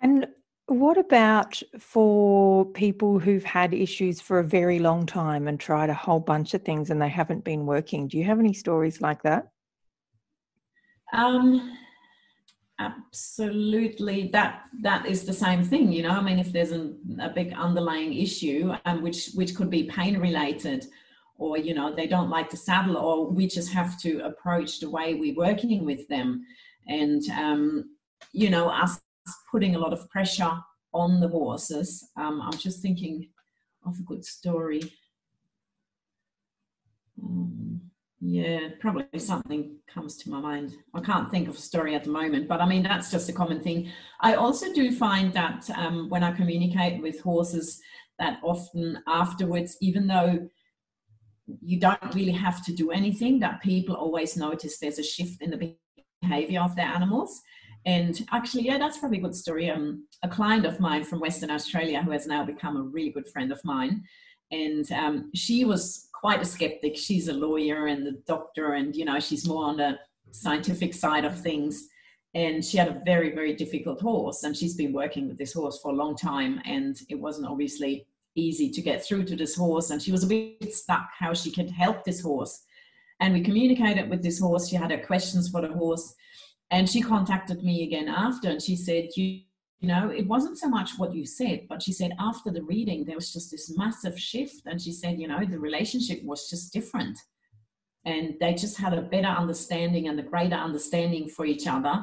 And 0.00 0.26
what 0.66 0.96
about 0.96 1.62
for 1.78 2.64
people 2.64 3.18
who've 3.18 3.44
had 3.44 3.74
issues 3.74 4.20
for 4.20 4.38
a 4.38 4.44
very 4.44 4.78
long 4.78 5.04
time 5.06 5.46
and 5.46 5.60
tried 5.60 5.90
a 5.90 5.94
whole 5.94 6.20
bunch 6.20 6.54
of 6.54 6.62
things 6.62 6.90
and 6.90 7.00
they 7.00 7.08
haven't 7.08 7.44
been 7.44 7.66
working? 7.66 8.08
Do 8.08 8.16
you 8.18 8.24
have 8.24 8.38
any 8.38 8.54
stories 8.54 9.00
like 9.00 9.22
that? 9.22 9.48
Um, 11.12 11.76
absolutely. 12.78 14.28
That 14.28 14.64
that 14.82 15.06
is 15.06 15.24
the 15.24 15.32
same 15.32 15.64
thing. 15.64 15.92
You 15.92 16.02
know, 16.02 16.10
I 16.10 16.22
mean, 16.22 16.38
if 16.38 16.52
there's 16.52 16.72
a, 16.72 16.92
a 17.20 17.30
big 17.30 17.52
underlying 17.52 18.14
issue, 18.14 18.72
um, 18.84 19.02
which 19.02 19.30
which 19.34 19.54
could 19.54 19.70
be 19.70 19.84
pain 19.84 20.18
related, 20.18 20.86
or 21.36 21.58
you 21.58 21.74
know, 21.74 21.94
they 21.94 22.06
don't 22.06 22.30
like 22.30 22.48
to 22.50 22.56
saddle, 22.56 22.96
or 22.96 23.30
we 23.30 23.46
just 23.46 23.72
have 23.72 24.00
to 24.02 24.20
approach 24.20 24.80
the 24.80 24.90
way 24.90 25.14
we're 25.14 25.36
working 25.36 25.84
with 25.84 26.06
them, 26.08 26.44
and 26.86 27.22
um, 27.30 27.90
you 28.32 28.50
know, 28.50 28.68
us 28.68 29.00
putting 29.50 29.74
a 29.74 29.78
lot 29.78 29.92
of 29.92 30.08
pressure 30.10 30.52
on 30.92 31.20
the 31.20 31.28
horses. 31.28 32.08
Um, 32.16 32.40
I'm 32.42 32.58
just 32.58 32.80
thinking 32.80 33.28
of 33.84 33.98
a 33.98 34.02
good 34.02 34.24
story. 34.24 34.92
Um, 37.22 37.80
yeah, 38.26 38.68
probably 38.80 39.18
something 39.18 39.76
comes 39.86 40.16
to 40.16 40.30
my 40.30 40.40
mind. 40.40 40.74
I 40.94 41.00
can't 41.00 41.30
think 41.30 41.46
of 41.46 41.56
a 41.56 41.60
story 41.60 41.94
at 41.94 42.04
the 42.04 42.10
moment, 42.10 42.48
but 42.48 42.62
I 42.62 42.66
mean, 42.66 42.82
that's 42.82 43.10
just 43.10 43.28
a 43.28 43.34
common 43.34 43.60
thing. 43.60 43.92
I 44.20 44.34
also 44.34 44.72
do 44.72 44.92
find 44.92 45.30
that 45.34 45.68
um, 45.76 46.08
when 46.08 46.24
I 46.24 46.32
communicate 46.32 47.02
with 47.02 47.20
horses, 47.20 47.82
that 48.18 48.38
often 48.42 48.98
afterwards, 49.06 49.76
even 49.82 50.06
though 50.06 50.48
you 51.60 51.78
don't 51.78 52.14
really 52.14 52.32
have 52.32 52.64
to 52.64 52.72
do 52.72 52.92
anything, 52.92 53.40
that 53.40 53.60
people 53.60 53.94
always 53.94 54.38
notice 54.38 54.78
there's 54.78 54.98
a 54.98 55.02
shift 55.02 55.42
in 55.42 55.50
the 55.50 55.76
behavior 56.22 56.62
of 56.62 56.74
their 56.76 56.86
animals. 56.86 57.42
And 57.84 58.26
actually, 58.32 58.62
yeah, 58.62 58.78
that's 58.78 58.96
probably 58.96 59.18
a 59.18 59.22
good 59.22 59.36
story. 59.36 59.68
Um, 59.68 60.06
a 60.22 60.28
client 60.30 60.64
of 60.64 60.80
mine 60.80 61.04
from 61.04 61.20
Western 61.20 61.50
Australia 61.50 62.02
who 62.02 62.12
has 62.12 62.26
now 62.26 62.42
become 62.42 62.78
a 62.78 62.82
really 62.84 63.10
good 63.10 63.28
friend 63.28 63.52
of 63.52 63.60
mine. 63.64 64.02
And 64.50 64.90
um, 64.92 65.30
she 65.34 65.66
was 65.66 66.08
quite 66.24 66.40
a 66.40 66.44
skeptic. 66.46 66.96
She's 66.96 67.28
a 67.28 67.34
lawyer 67.34 67.88
and 67.88 68.08
a 68.08 68.12
doctor, 68.26 68.72
and 68.72 68.96
you 68.96 69.04
know, 69.04 69.20
she's 69.20 69.46
more 69.46 69.66
on 69.66 69.76
the 69.76 69.98
scientific 70.30 70.94
side 70.94 71.26
of 71.26 71.38
things. 71.38 71.88
And 72.32 72.64
she 72.64 72.78
had 72.78 72.88
a 72.88 73.02
very, 73.04 73.34
very 73.34 73.54
difficult 73.54 74.00
horse, 74.00 74.42
and 74.42 74.56
she's 74.56 74.74
been 74.74 74.94
working 74.94 75.28
with 75.28 75.36
this 75.36 75.52
horse 75.52 75.78
for 75.82 75.92
a 75.92 75.94
long 75.94 76.16
time. 76.16 76.62
And 76.64 76.98
it 77.10 77.16
wasn't 77.16 77.48
obviously 77.48 78.06
easy 78.36 78.70
to 78.70 78.80
get 78.80 79.04
through 79.04 79.24
to 79.24 79.36
this 79.36 79.54
horse, 79.54 79.90
and 79.90 80.00
she 80.00 80.12
was 80.12 80.24
a 80.24 80.26
bit 80.26 80.74
stuck 80.74 81.08
how 81.18 81.34
she 81.34 81.50
could 81.50 81.70
help 81.70 82.04
this 82.04 82.22
horse. 82.22 82.64
And 83.20 83.34
we 83.34 83.42
communicated 83.42 84.08
with 84.08 84.22
this 84.22 84.40
horse. 84.40 84.66
She 84.66 84.76
had 84.76 84.92
her 84.92 85.04
questions 85.06 85.50
for 85.50 85.60
the 85.60 85.74
horse 85.74 86.14
and 86.70 86.88
she 86.88 87.00
contacted 87.00 87.62
me 87.62 87.84
again 87.84 88.08
after 88.08 88.48
and 88.48 88.60
she 88.60 88.74
said, 88.74 89.08
you, 89.14 89.42
you 89.84 89.90
know, 89.90 90.08
it 90.08 90.26
wasn't 90.26 90.56
so 90.56 90.66
much 90.66 90.92
what 90.96 91.14
you 91.14 91.26
said, 91.26 91.66
but 91.68 91.82
she 91.82 91.92
said 91.92 92.12
after 92.18 92.50
the 92.50 92.62
reading, 92.62 93.04
there 93.04 93.16
was 93.16 93.30
just 93.30 93.50
this 93.50 93.76
massive 93.76 94.18
shift. 94.18 94.62
And 94.64 94.80
she 94.80 94.92
said, 94.92 95.20
you 95.20 95.28
know, 95.28 95.44
the 95.44 95.58
relationship 95.58 96.24
was 96.24 96.48
just 96.48 96.72
different. 96.72 97.18
And 98.06 98.32
they 98.40 98.54
just 98.54 98.78
had 98.78 98.94
a 98.94 99.02
better 99.02 99.28
understanding 99.28 100.08
and 100.08 100.18
a 100.18 100.22
greater 100.22 100.56
understanding 100.56 101.28
for 101.28 101.44
each 101.44 101.66
other. 101.66 102.02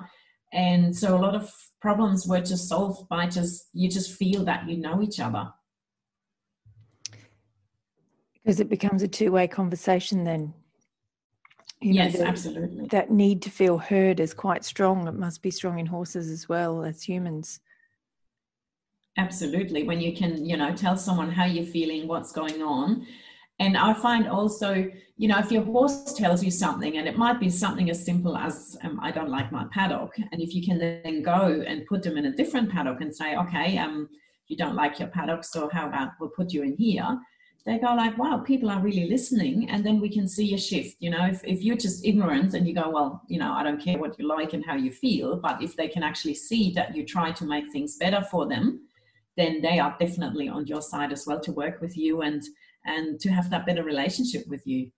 And 0.54 0.96
so 0.96 1.18
a 1.18 1.18
lot 1.18 1.34
of 1.34 1.52
problems 1.82 2.28
were 2.28 2.42
just 2.42 2.70
solved 2.70 3.10
by 3.10 3.26
just, 3.26 3.70
you 3.74 3.90
just 3.90 4.14
feel 4.14 4.46
that 4.46 4.70
you 4.70 4.78
know 4.78 5.02
each 5.02 5.20
other. 5.20 5.52
Because 8.44 8.60
it 8.60 8.70
becomes 8.70 9.02
a 9.02 9.08
two 9.08 9.32
way 9.32 9.48
conversation 9.48 10.24
then. 10.24 10.54
You 11.80 11.94
yes, 11.94 12.16
the, 12.16 12.28
absolutely. 12.28 12.86
That 12.90 13.10
need 13.10 13.42
to 13.42 13.50
feel 13.50 13.80
heard 13.80 14.20
is 14.20 14.36
quite 14.36 14.64
strong. 14.64 15.08
It 15.08 15.16
must 15.16 15.42
be 15.42 15.50
strong 15.50 15.80
in 15.80 15.88
horses 15.88 16.30
as 16.30 16.48
well 16.48 16.84
as 16.84 17.02
humans. 17.02 17.60
Absolutely. 19.18 19.84
When 19.84 20.00
you 20.00 20.16
can, 20.16 20.46
you 20.46 20.58
know, 20.58 20.74
tell 20.76 20.96
someone 20.98 21.32
how 21.32 21.46
you're 21.46 21.66
feeling, 21.66 22.08
what's 22.08 22.32
going 22.32 22.62
on. 22.62 23.06
And 23.60 23.78
I 23.78 23.94
find 23.94 24.28
also, 24.28 24.90
you 25.18 25.28
know, 25.28 25.38
if 25.38 25.52
your 25.52 25.64
horse 25.64 26.14
tells 26.14 26.44
you 26.44 26.50
something, 26.50 26.98
and 26.98 27.08
it 27.08 27.18
might 27.18 27.40
be 27.40 27.50
something 27.50 27.90
as 27.90 28.04
simple 28.04 28.36
as, 28.36 28.78
um, 28.84 29.00
I 29.02 29.12
don't 29.12 29.30
like 29.30 29.52
my 29.52 29.66
paddock. 29.72 30.16
And 30.18 30.42
if 30.42 30.56
you 30.56 30.66
can 30.66 30.80
then 30.80 31.22
go 31.22 31.64
and 31.68 31.86
put 31.86 32.02
them 32.02 32.18
in 32.18 32.26
a 32.26 32.32
different 32.32 32.72
paddock 32.72 33.02
and 33.02 33.16
say, 33.16 33.36
okay, 33.36 33.78
um, 33.78 34.10
you 34.48 34.58
don't 34.58 34.76
like 34.76 35.00
your 35.00 35.10
paddock, 35.10 35.44
so 35.44 35.70
how 35.72 35.88
about 35.88 36.12
we'll 36.20 36.30
put 36.30 36.52
you 36.52 36.64
in 36.64 36.76
here? 36.76 37.20
they 37.66 37.78
go 37.78 37.94
like, 37.94 38.18
wow, 38.18 38.38
people 38.38 38.70
are 38.70 38.82
really 38.82 39.08
listening. 39.08 39.70
And 39.70 39.86
then 39.86 40.00
we 40.00 40.10
can 40.10 40.28
see 40.28 40.54
a 40.54 40.58
shift. 40.58 40.98
You 41.00 41.12
know, 41.12 41.26
if, 41.28 41.44
if 41.44 41.62
you're 41.62 41.78
just 41.78 42.06
ignorant 42.06 42.54
and 42.54 42.68
you 42.68 42.74
go, 42.74 42.90
well, 42.90 43.22
you 43.28 43.38
know, 43.38 43.54
I 43.54 43.64
don't 43.64 43.82
care 43.82 44.00
what 44.00 44.18
you 44.18 44.28
like 44.28 44.54
and 44.54 44.66
how 44.66 44.76
you 44.76 44.92
feel, 44.92 45.38
but 45.38 45.62
if 45.62 45.76
they 45.76 45.88
can 45.88 46.02
actually 46.02 46.34
see 46.34 46.72
that 46.74 46.96
you 46.96 47.06
try 47.06 47.32
to 47.32 47.46
make 47.46 47.72
things 47.72 47.98
better 47.98 48.24
for 48.32 48.48
them, 48.48 48.88
then 49.38 49.62
they 49.62 49.80
are 49.80 49.96
definitely 50.00 50.50
on 50.50 50.68
your 50.68 50.82
side 50.82 51.12
as 51.12 51.26
well 51.26 51.40
to 51.42 51.52
work 51.52 51.82
with 51.82 51.98
you 51.98 52.22
and 52.22 52.44
and 52.86 53.20
to 53.20 53.30
have 53.30 53.50
that 53.52 53.66
better 53.66 53.84
relationship 53.84 54.44
with 54.48 54.66
you. 54.66 54.92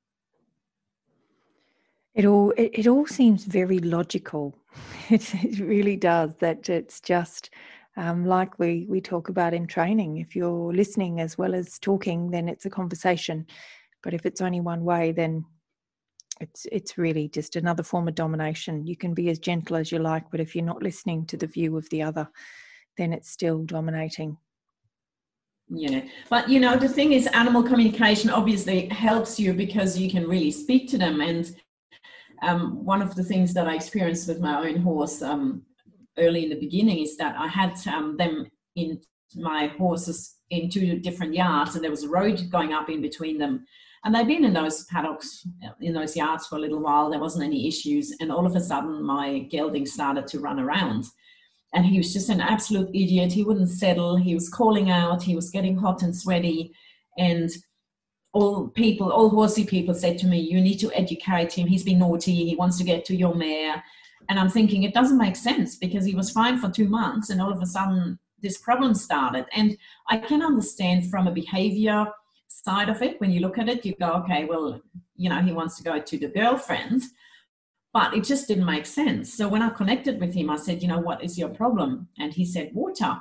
It 2.16 2.26
all 2.26 2.52
it, 2.52 2.72
it 2.74 2.88
all 2.88 3.06
seems 3.08 3.46
very 3.46 3.80
logical. 3.80 4.58
It, 5.10 5.36
it 5.36 5.60
really 5.60 5.98
does. 5.98 6.34
That 6.40 6.70
it's 6.70 7.02
just 7.02 7.50
um, 7.98 8.26
like 8.26 8.58
we 8.58 8.86
we 8.90 9.02
talk 9.02 9.30
about 9.30 9.54
in 9.54 9.68
training 9.68 10.18
if 10.18 10.36
you're 10.36 10.74
listening 10.74 11.20
as 11.20 11.38
well 11.38 11.54
as 11.54 11.80
talking 11.80 12.32
then 12.32 12.50
it's 12.50 12.66
a 12.66 12.70
conversation 12.70 13.46
but 14.02 14.14
if 14.14 14.26
it's 14.26 14.42
only 14.42 14.62
one 14.62 14.84
way 14.84 15.12
then 15.12 15.46
it's 16.40 16.66
it's 16.72 16.98
really 16.98 17.28
just 17.28 17.56
another 17.56 17.84
form 17.84 18.08
of 18.08 18.16
domination 18.16 18.88
you 18.88 18.96
can 18.96 19.14
be 19.14 19.30
as 19.30 19.40
gentle 19.40 19.76
as 19.76 19.92
you 19.92 20.00
like 20.00 20.30
but 20.32 20.40
if 20.40 20.56
you're 20.56 20.66
not 20.66 20.82
listening 20.82 21.26
to 21.26 21.38
the 21.38 21.48
view 21.48 21.78
of 21.78 21.88
the 21.90 22.02
other 22.02 22.28
then 22.98 23.14
it's 23.14 23.30
still 23.30 23.64
dominating 23.64 24.38
yeah 25.70 26.02
but 26.30 26.50
you 26.50 26.60
know 26.60 26.76
the 26.76 26.88
thing 26.88 27.14
is 27.14 27.28
animal 27.28 27.64
communication 27.64 28.30
obviously 28.30 28.88
helps 28.88 29.40
you 29.40 29.54
because 29.54 29.98
you 29.98 30.10
can 30.10 30.28
really 30.28 30.52
speak 30.52 30.90
to 30.90 30.98
them 30.98 31.22
and 31.22 31.56
um, 32.42 32.84
one 32.84 33.02
of 33.02 33.16
the 33.16 33.24
things 33.24 33.54
that 33.54 33.68
i 33.68 33.76
experienced 33.76 34.28
with 34.28 34.40
my 34.40 34.68
own 34.68 34.78
horse 34.78 35.22
um, 35.22 35.64
early 36.18 36.44
in 36.44 36.50
the 36.50 36.60
beginning 36.60 37.00
is 37.00 37.18
that 37.18 37.36
I 37.38 37.48
had 37.48 37.76
um, 37.88 38.18
them 38.18 38.48
in 38.76 39.02
my 39.36 39.68
horses 39.78 40.36
in 40.50 40.70
two 40.70 41.00
different 41.00 41.34
yards, 41.34 41.76
and 41.76 41.84
there 41.84 41.92
was 41.92 42.04
a 42.04 42.10
road 42.10 42.42
going 42.52 42.74
up 42.74 42.90
in 42.90 43.02
between 43.02 43.38
them. 43.38 43.66
And 44.06 44.14
they'd 44.14 44.28
been 44.28 44.44
in 44.44 44.54
those 44.54 44.84
paddocks, 44.86 45.48
in 45.80 45.94
those 45.94 46.16
yards 46.16 46.46
for 46.46 46.58
a 46.58 46.60
little 46.60 46.82
while. 46.82 47.10
There 47.10 47.22
wasn't 47.22 47.46
any 47.46 47.68
issues, 47.68 48.14
and 48.20 48.32
all 48.32 48.46
of 48.46 48.56
a 48.56 48.60
sudden, 48.60 49.02
my 49.02 49.40
gelding 49.50 49.86
started 49.86 50.28
to 50.28 50.40
run 50.40 50.60
around. 50.60 51.06
And 51.74 51.86
he 51.86 51.98
was 51.98 52.14
just 52.14 52.30
an 52.30 52.40
absolute 52.40 52.90
idiot. 52.90 53.32
He 53.32 53.44
wouldn't 53.44 53.70
settle. 53.70 54.16
He 54.16 54.34
was 54.34 54.50
calling 54.50 54.92
out. 54.92 55.24
He 55.24 55.36
was 55.36 55.50
getting 55.50 55.78
hot 55.78 56.04
and 56.04 56.16
sweaty. 56.16 56.72
And 57.18 57.50
all 58.32 58.68
people, 58.68 59.12
all 59.12 59.30
horsey 59.30 59.66
people 59.66 59.94
said 59.94 60.18
to 60.20 60.28
me, 60.28 60.40
You 60.40 60.62
need 60.62 60.80
to 60.80 60.92
educate 60.94 61.54
him. 61.54 61.68
He's 61.68 61.84
been 61.84 62.00
naughty. 62.00 62.46
He 62.46 62.56
wants 62.56 62.78
to 62.78 62.84
get 62.84 63.06
to 63.06 63.16
your 63.16 63.36
mare. 63.36 63.84
And 64.30 64.40
I'm 64.40 64.50
thinking 64.50 64.84
it 64.84 64.94
doesn't 64.94 65.18
make 65.18 65.36
sense 65.36 65.76
because 65.76 66.06
he 66.06 66.16
was 66.16 66.32
fine 66.32 66.58
for 66.58 66.70
two 66.70 66.88
months 66.88 67.30
and 67.30 67.42
all 67.42 67.52
of 67.52 67.62
a 67.62 67.66
sudden 67.66 68.20
this 68.42 68.58
problem 68.58 68.94
started. 68.94 69.46
And 69.54 69.78
I 70.10 70.18
can 70.18 70.42
understand 70.42 71.10
from 71.10 71.28
a 71.28 71.32
behavior 71.32 72.06
side 72.48 72.90
of 72.90 73.02
it, 73.02 73.20
when 73.20 73.32
you 73.32 73.40
look 73.40 73.58
at 73.58 73.70
it, 73.70 73.86
you 73.86 73.96
go, 74.00 74.12
okay, 74.14 74.46
well, 74.46 74.82
you 75.16 75.30
know, 75.30 75.42
he 75.42 75.52
wants 75.52 75.78
to 75.78 75.84
go 75.84 76.00
to 76.00 76.18
the 76.18 76.28
girlfriend, 76.28 77.04
but 77.94 78.14
it 78.16 78.24
just 78.24 78.48
didn't 78.48 78.66
make 78.66 78.86
sense. 78.86 79.34
So 79.34 79.48
when 79.48 79.62
I 79.62 79.70
connected 79.70 80.20
with 80.20 80.34
him, 80.34 80.50
I 80.50 80.58
said, 80.58 80.82
you 80.82 80.88
know, 80.88 81.00
what 81.00 81.24
is 81.24 81.38
your 81.38 81.50
problem? 81.50 82.08
And 82.20 82.34
he 82.34 82.46
said, 82.46 82.72
water. 82.74 83.18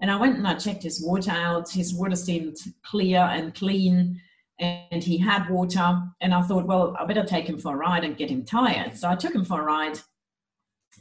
And 0.00 0.10
I 0.10 0.16
went 0.16 0.36
and 0.36 0.48
I 0.48 0.54
checked 0.54 0.82
his 0.82 1.02
water 1.02 1.30
out. 1.30 1.70
His 1.70 1.94
water 1.94 2.16
seemed 2.16 2.56
clear 2.82 3.20
and 3.20 3.54
clean 3.54 4.20
and 4.60 5.02
he 5.02 5.16
had 5.16 5.48
water. 5.48 6.02
And 6.20 6.34
I 6.34 6.42
thought, 6.42 6.66
well, 6.66 6.94
I 6.98 7.04
better 7.06 7.24
take 7.24 7.48
him 7.48 7.58
for 7.58 7.74
a 7.74 7.78
ride 7.78 8.04
and 8.04 8.16
get 8.16 8.30
him 8.30 8.44
tired. 8.44 8.96
So 8.96 9.08
I 9.08 9.16
took 9.16 9.34
him 9.34 9.44
for 9.44 9.60
a 9.60 9.64
ride, 9.64 9.98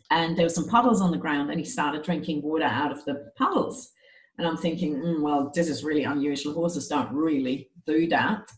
and 0.10 0.38
there 0.38 0.46
were 0.46 0.50
some 0.50 0.68
puddles 0.68 1.02
on 1.02 1.12
the 1.12 1.18
ground, 1.18 1.52
and 1.52 1.60
he 1.60 1.66
started 1.66 2.04
drinking 2.04 2.42
water 2.42 2.64
out 2.64 2.92
of 2.92 3.04
the 3.06 3.32
puddles. 3.38 3.92
And 4.38 4.48
I'm 4.48 4.58
thinking, 4.58 4.96
mm, 4.96 5.22
well, 5.22 5.52
this 5.54 5.68
is 5.68 5.84
really 5.84 6.06
unusual. 6.06 6.54
Horses 6.54 6.88
don't 6.88 7.12
really 7.12 7.70
do 7.86 8.08
that. 8.08 8.50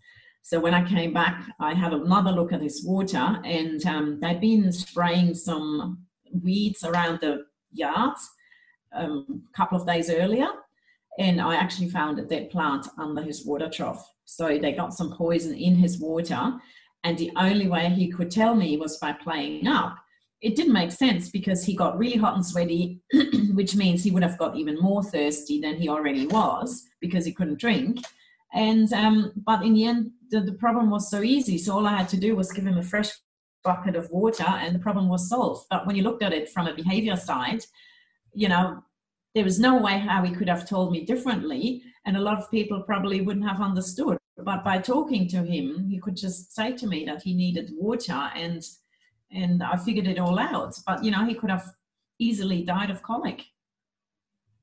So 0.44 0.60
when 0.60 0.74
I 0.74 0.88
came 0.88 1.14
back, 1.14 1.46
I 1.60 1.74
had 1.74 1.94
another 1.94 2.32
look 2.32 2.52
at 2.52 2.62
his 2.62 2.84
water, 2.86 3.40
and 3.46 3.86
um, 3.86 4.20
they'd 4.20 4.42
been 4.42 4.72
spraying 4.72 5.34
some 5.36 6.06
weeds 6.44 6.84
around 6.84 7.20
the 7.22 7.46
yards 7.72 8.30
um, 8.94 9.44
a 9.54 9.58
couple 9.58 9.80
of 9.80 9.88
days 9.88 10.10
earlier, 10.10 10.48
and 11.20 11.40
I 11.40 11.56
actually 11.56 11.90
found 11.90 12.20
a 12.20 12.24
dead 12.24 12.50
plant 12.50 12.88
under 12.98 13.22
his 13.22 13.46
water 13.46 13.70
trough. 13.70 14.06
So 14.26 14.58
they 14.58 14.72
got 14.72 14.94
some 14.94 15.14
poison 15.16 15.54
in 15.54 15.76
his 15.76 16.00
water, 16.00 16.54
and 17.04 17.18
the 17.18 17.32
only 17.36 17.68
way 17.68 17.90
he 17.90 18.12
could 18.12 18.32
tell 18.32 18.56
me 18.56 18.78
was 18.78 18.98
by 18.98 19.14
playing 19.14 19.68
up. 19.68 19.98
It 20.42 20.56
didn't 20.56 20.74
make 20.74 20.92
sense 20.92 21.30
because 21.30 21.64
he 21.64 21.76
got 21.76 22.00
really 22.00 22.18
hot 22.18 22.36
and 22.36 22.46
sweaty, 22.46 23.00
which 23.54 23.76
means 23.76 24.04
he 24.04 24.12
would 24.12 24.24
have 24.24 24.40
got 24.40 24.56
even 24.56 24.80
more 24.80 25.04
thirsty 25.04 25.62
than 25.62 25.76
he 25.76 25.88
already 25.88 26.26
was 26.26 26.88
because 27.00 27.26
he 27.26 27.32
couldn't 27.32 27.60
drink. 27.60 28.00
And 28.54 28.92
um, 28.92 29.32
but 29.36 29.64
in 29.64 29.74
the 29.74 29.86
end, 29.86 30.12
the, 30.32 30.42
the 30.42 30.54
problem 30.54 30.90
was 30.90 31.10
so 31.10 31.22
easy. 31.22 31.58
So 31.58 31.74
all 31.74 31.86
I 31.86 31.98
had 31.98 32.10
to 32.10 32.18
do 32.18 32.36
was 32.36 32.52
give 32.52 32.66
him 32.66 32.78
a 32.78 32.84
fresh 32.84 33.12
bucket 33.64 33.96
of 33.96 34.10
water, 34.10 34.48
and 34.48 34.74
the 34.74 34.80
problem 34.80 35.10
was 35.10 35.30
solved. 35.30 35.68
But 35.70 35.86
when 35.86 35.96
you 35.96 36.04
looked 36.04 36.24
at 36.24 36.34
it 36.34 36.50
from 36.50 36.68
a 36.68 36.74
behavior 36.74 37.16
side, 37.16 37.64
you 38.34 38.50
know, 38.50 38.84
there 39.36 39.44
was 39.44 39.60
no 39.60 39.78
way 39.78 40.00
how 40.00 40.24
he 40.24 40.34
could 40.34 40.50
have 40.50 40.68
told 40.68 40.92
me 40.92 41.06
differently, 41.06 41.84
and 42.06 42.18
a 42.18 42.22
lot 42.22 42.40
of 42.40 42.50
people 42.50 42.82
probably 42.82 43.22
wouldn't 43.22 43.48
have 43.48 43.62
understood. 43.62 44.18
But 44.38 44.64
by 44.64 44.80
talking 44.80 45.28
to 45.30 45.44
him, 45.44 45.88
he 45.90 46.00
could 46.00 46.16
just 46.16 46.56
say 46.56 46.72
to 46.74 46.88
me 46.88 47.06
that 47.06 47.22
he 47.22 47.34
needed 47.34 47.72
water, 47.74 48.30
and 48.36 48.64
and 49.32 49.64
I 49.64 49.78
figured 49.78 50.08
it 50.08 50.20
all 50.20 50.40
out. 50.40 50.76
But 50.86 51.04
you 51.04 51.12
know, 51.12 51.26
he 51.26 51.36
could 51.36 51.52
have 51.52 51.66
easily 52.20 52.64
died 52.64 52.90
of 52.90 53.04
colic. 53.04 53.46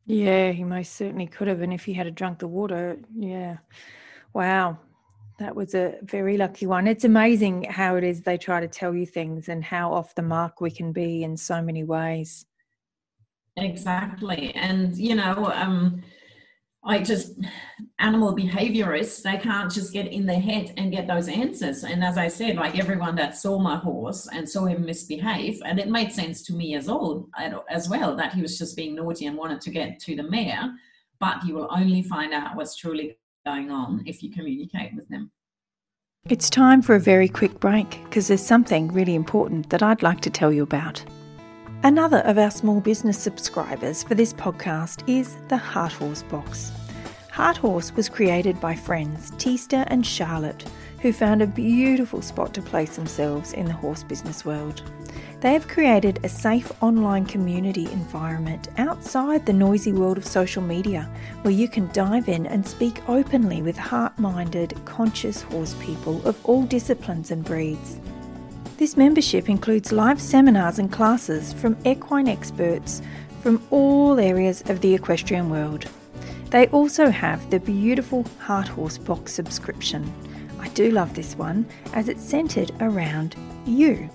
Yeah, 0.06 0.52
he 0.52 0.64
most 0.64 0.94
certainly 0.94 1.26
could 1.26 1.48
have. 1.48 1.60
And 1.60 1.72
if 1.72 1.84
he 1.84 1.92
had 1.92 2.14
drunk 2.14 2.38
the 2.38 2.48
water, 2.48 2.98
yeah. 3.14 3.58
Wow. 4.32 4.78
That 5.38 5.54
was 5.54 5.74
a 5.74 5.94
very 6.02 6.36
lucky 6.36 6.66
one. 6.66 6.88
It's 6.88 7.04
amazing 7.04 7.64
how 7.64 7.94
it 7.94 8.04
is 8.04 8.22
they 8.22 8.38
try 8.38 8.60
to 8.60 8.68
tell 8.68 8.94
you 8.94 9.06
things 9.06 9.48
and 9.48 9.62
how 9.62 9.92
off 9.92 10.14
the 10.14 10.22
mark 10.22 10.60
we 10.60 10.70
can 10.70 10.92
be 10.92 11.22
in 11.22 11.36
so 11.36 11.62
many 11.62 11.84
ways. 11.84 12.44
Exactly. 13.56 14.52
And, 14.54 14.96
you 14.96 15.14
know, 15.14 15.52
um, 15.54 16.02
I 16.84 17.00
just 17.00 17.34
animal 17.98 18.34
behaviorists, 18.34 19.22
they 19.22 19.36
can't 19.36 19.70
just 19.70 19.92
get 19.92 20.06
in 20.06 20.26
their 20.26 20.40
head 20.40 20.72
and 20.76 20.92
get 20.92 21.06
those 21.06 21.28
answers. 21.28 21.84
And 21.84 22.02
as 22.02 22.16
I 22.16 22.28
said, 22.28 22.56
like 22.56 22.78
everyone 22.78 23.14
that 23.16 23.36
saw 23.36 23.58
my 23.58 23.76
horse 23.76 24.28
and 24.32 24.48
saw 24.48 24.64
him 24.64 24.84
misbehave, 24.84 25.60
and 25.64 25.78
it 25.78 25.88
made 25.88 26.12
sense 26.12 26.42
to 26.42 26.52
me 26.52 26.74
as 26.74 26.88
all 26.88 27.28
as 27.68 27.88
well 27.88 28.16
that 28.16 28.32
he 28.32 28.42
was 28.42 28.58
just 28.58 28.76
being 28.76 28.94
naughty 28.94 29.26
and 29.26 29.36
wanted 29.36 29.60
to 29.62 29.70
get 29.70 29.98
to 30.00 30.16
the 30.16 30.22
mare. 30.22 30.72
But 31.20 31.44
you 31.44 31.54
will 31.54 31.68
only 31.70 32.02
find 32.02 32.32
out 32.32 32.56
what's 32.56 32.76
truly 32.76 33.18
going 33.44 33.70
on 33.70 34.02
if 34.06 34.22
you 34.22 34.30
communicate 34.30 34.94
with 34.94 35.08
them. 35.08 35.30
It's 36.28 36.50
time 36.50 36.82
for 36.82 36.94
a 36.94 37.00
very 37.00 37.28
quick 37.28 37.58
break 37.58 38.02
because 38.04 38.28
there's 38.28 38.44
something 38.44 38.88
really 38.88 39.14
important 39.14 39.70
that 39.70 39.82
I'd 39.82 40.02
like 40.02 40.20
to 40.22 40.30
tell 40.30 40.52
you 40.52 40.62
about. 40.62 41.02
Another 41.84 42.18
of 42.18 42.38
our 42.38 42.50
small 42.50 42.80
business 42.80 43.18
subscribers 43.18 44.02
for 44.02 44.14
this 44.14 44.32
podcast 44.32 45.08
is 45.08 45.36
the 45.48 45.56
Heart 45.56 45.92
Horse 45.92 46.24
Box. 46.24 46.72
Heart 47.30 47.56
Horse 47.56 47.94
was 47.94 48.08
created 48.08 48.60
by 48.60 48.74
friends 48.74 49.30
Tista 49.38 49.86
and 49.86 50.04
Charlotte, 50.04 50.68
who 51.00 51.12
found 51.12 51.40
a 51.40 51.46
beautiful 51.46 52.20
spot 52.20 52.52
to 52.54 52.62
place 52.62 52.96
themselves 52.96 53.52
in 53.52 53.66
the 53.66 53.72
horse 53.72 54.02
business 54.02 54.44
world. 54.44 54.82
They 55.40 55.52
have 55.52 55.68
created 55.68 56.18
a 56.24 56.28
safe 56.28 56.72
online 56.82 57.24
community 57.24 57.84
environment 57.92 58.68
outside 58.76 59.46
the 59.46 59.52
noisy 59.52 59.92
world 59.92 60.18
of 60.18 60.26
social 60.26 60.62
media 60.62 61.08
where 61.42 61.54
you 61.54 61.68
can 61.68 61.88
dive 61.92 62.28
in 62.28 62.44
and 62.46 62.66
speak 62.66 63.08
openly 63.08 63.62
with 63.62 63.76
heart 63.76 64.18
minded, 64.18 64.74
conscious 64.84 65.42
horse 65.42 65.76
people 65.80 66.26
of 66.26 66.44
all 66.44 66.64
disciplines 66.64 67.30
and 67.30 67.44
breeds. 67.44 68.00
This 68.78 68.96
membership 68.96 69.48
includes 69.48 69.92
live 69.92 70.20
seminars 70.20 70.80
and 70.80 70.90
classes 70.90 71.52
from 71.52 71.76
equine 71.84 72.26
experts 72.26 73.00
from 73.40 73.62
all 73.70 74.18
areas 74.18 74.68
of 74.68 74.80
the 74.80 74.92
equestrian 74.92 75.50
world. 75.50 75.86
They 76.50 76.66
also 76.68 77.10
have 77.10 77.48
the 77.50 77.60
beautiful 77.60 78.24
Heart 78.40 78.66
Horse 78.66 78.98
Box 78.98 79.34
subscription. 79.34 80.12
I 80.58 80.68
do 80.70 80.90
love 80.90 81.14
this 81.14 81.36
one 81.36 81.64
as 81.92 82.08
it's 82.08 82.24
centered 82.24 82.72
around 82.80 83.36
you, 83.66 84.10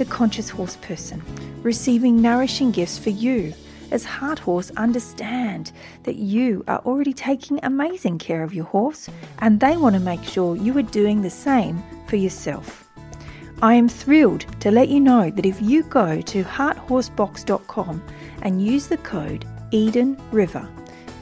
the 0.00 0.06
conscious 0.06 0.48
horse 0.48 0.76
person, 0.76 1.22
receiving 1.62 2.22
nourishing 2.22 2.70
gifts 2.70 2.96
for 2.96 3.10
you 3.10 3.52
as 3.90 4.02
Heart 4.02 4.38
Horse 4.38 4.70
understand 4.78 5.72
that 6.04 6.16
you 6.16 6.64
are 6.68 6.78
already 6.86 7.12
taking 7.12 7.60
amazing 7.62 8.18
care 8.18 8.42
of 8.42 8.54
your 8.54 8.64
horse 8.64 9.10
and 9.40 9.60
they 9.60 9.76
want 9.76 9.94
to 9.94 10.00
make 10.00 10.24
sure 10.24 10.56
you 10.56 10.76
are 10.78 10.82
doing 10.82 11.20
the 11.20 11.28
same 11.28 11.82
for 12.06 12.16
yourself. 12.16 12.88
I 13.60 13.74
am 13.74 13.90
thrilled 13.90 14.46
to 14.60 14.70
let 14.70 14.88
you 14.88 15.00
know 15.00 15.30
that 15.30 15.44
if 15.44 15.60
you 15.60 15.82
go 15.82 16.22
to 16.22 16.44
hearthorsebox.com 16.44 18.02
and 18.40 18.64
use 18.64 18.86
the 18.86 18.96
code 18.96 19.44
Eden 19.70 20.18
River, 20.32 20.66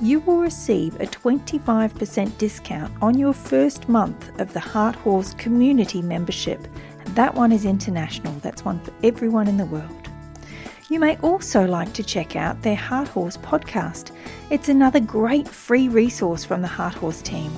you 0.00 0.20
will 0.20 0.38
receive 0.38 0.94
a 1.00 1.06
25% 1.06 2.38
discount 2.38 2.92
on 3.02 3.18
your 3.18 3.32
first 3.32 3.88
month 3.88 4.38
of 4.38 4.52
the 4.52 4.60
Heart 4.60 4.94
Horse 4.94 5.34
community 5.34 6.00
membership. 6.00 6.68
That 7.18 7.34
one 7.34 7.50
is 7.50 7.64
international, 7.64 8.32
that's 8.42 8.64
one 8.64 8.78
for 8.78 8.92
everyone 9.02 9.48
in 9.48 9.56
the 9.56 9.66
world. 9.66 10.08
You 10.88 11.00
may 11.00 11.16
also 11.16 11.66
like 11.66 11.92
to 11.94 12.04
check 12.04 12.36
out 12.36 12.62
their 12.62 12.76
Heart 12.76 13.08
Horse 13.08 13.36
podcast. 13.38 14.12
It's 14.50 14.68
another 14.68 15.00
great 15.00 15.48
free 15.48 15.88
resource 15.88 16.44
from 16.44 16.62
the 16.62 16.68
Heart 16.68 16.94
Horse 16.94 17.20
team. 17.20 17.50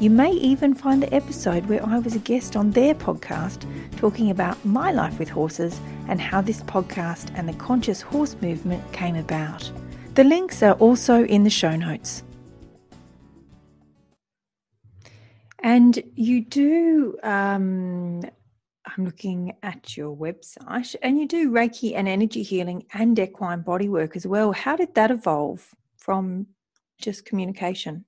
You 0.00 0.08
may 0.08 0.30
even 0.30 0.74
find 0.74 1.02
the 1.02 1.12
episode 1.12 1.66
where 1.66 1.84
I 1.84 1.98
was 1.98 2.16
a 2.16 2.18
guest 2.18 2.56
on 2.56 2.70
their 2.70 2.94
podcast 2.94 3.66
talking 3.98 4.30
about 4.30 4.64
my 4.64 4.90
life 4.90 5.18
with 5.18 5.28
horses 5.28 5.78
and 6.08 6.18
how 6.18 6.40
this 6.40 6.62
podcast 6.62 7.30
and 7.34 7.46
the 7.46 7.52
conscious 7.52 8.00
horse 8.00 8.34
movement 8.40 8.90
came 8.94 9.16
about. 9.16 9.70
The 10.14 10.24
links 10.24 10.62
are 10.62 10.76
also 10.76 11.26
in 11.26 11.44
the 11.44 11.50
show 11.50 11.76
notes. 11.76 12.22
And 15.58 16.02
you 16.14 16.40
do, 16.40 17.18
um, 17.22 18.22
I'm 18.96 19.04
looking 19.04 19.54
at 19.62 19.96
your 19.96 20.14
website, 20.14 20.94
and 21.02 21.18
you 21.18 21.26
do 21.26 21.50
Reiki 21.50 21.94
and 21.96 22.06
energy 22.06 22.42
healing 22.42 22.84
and 22.92 23.18
equine 23.18 23.62
bodywork 23.62 24.14
as 24.14 24.26
well. 24.26 24.52
How 24.52 24.76
did 24.76 24.94
that 24.94 25.10
evolve 25.10 25.74
from 25.96 26.46
just 27.00 27.24
communication? 27.24 28.04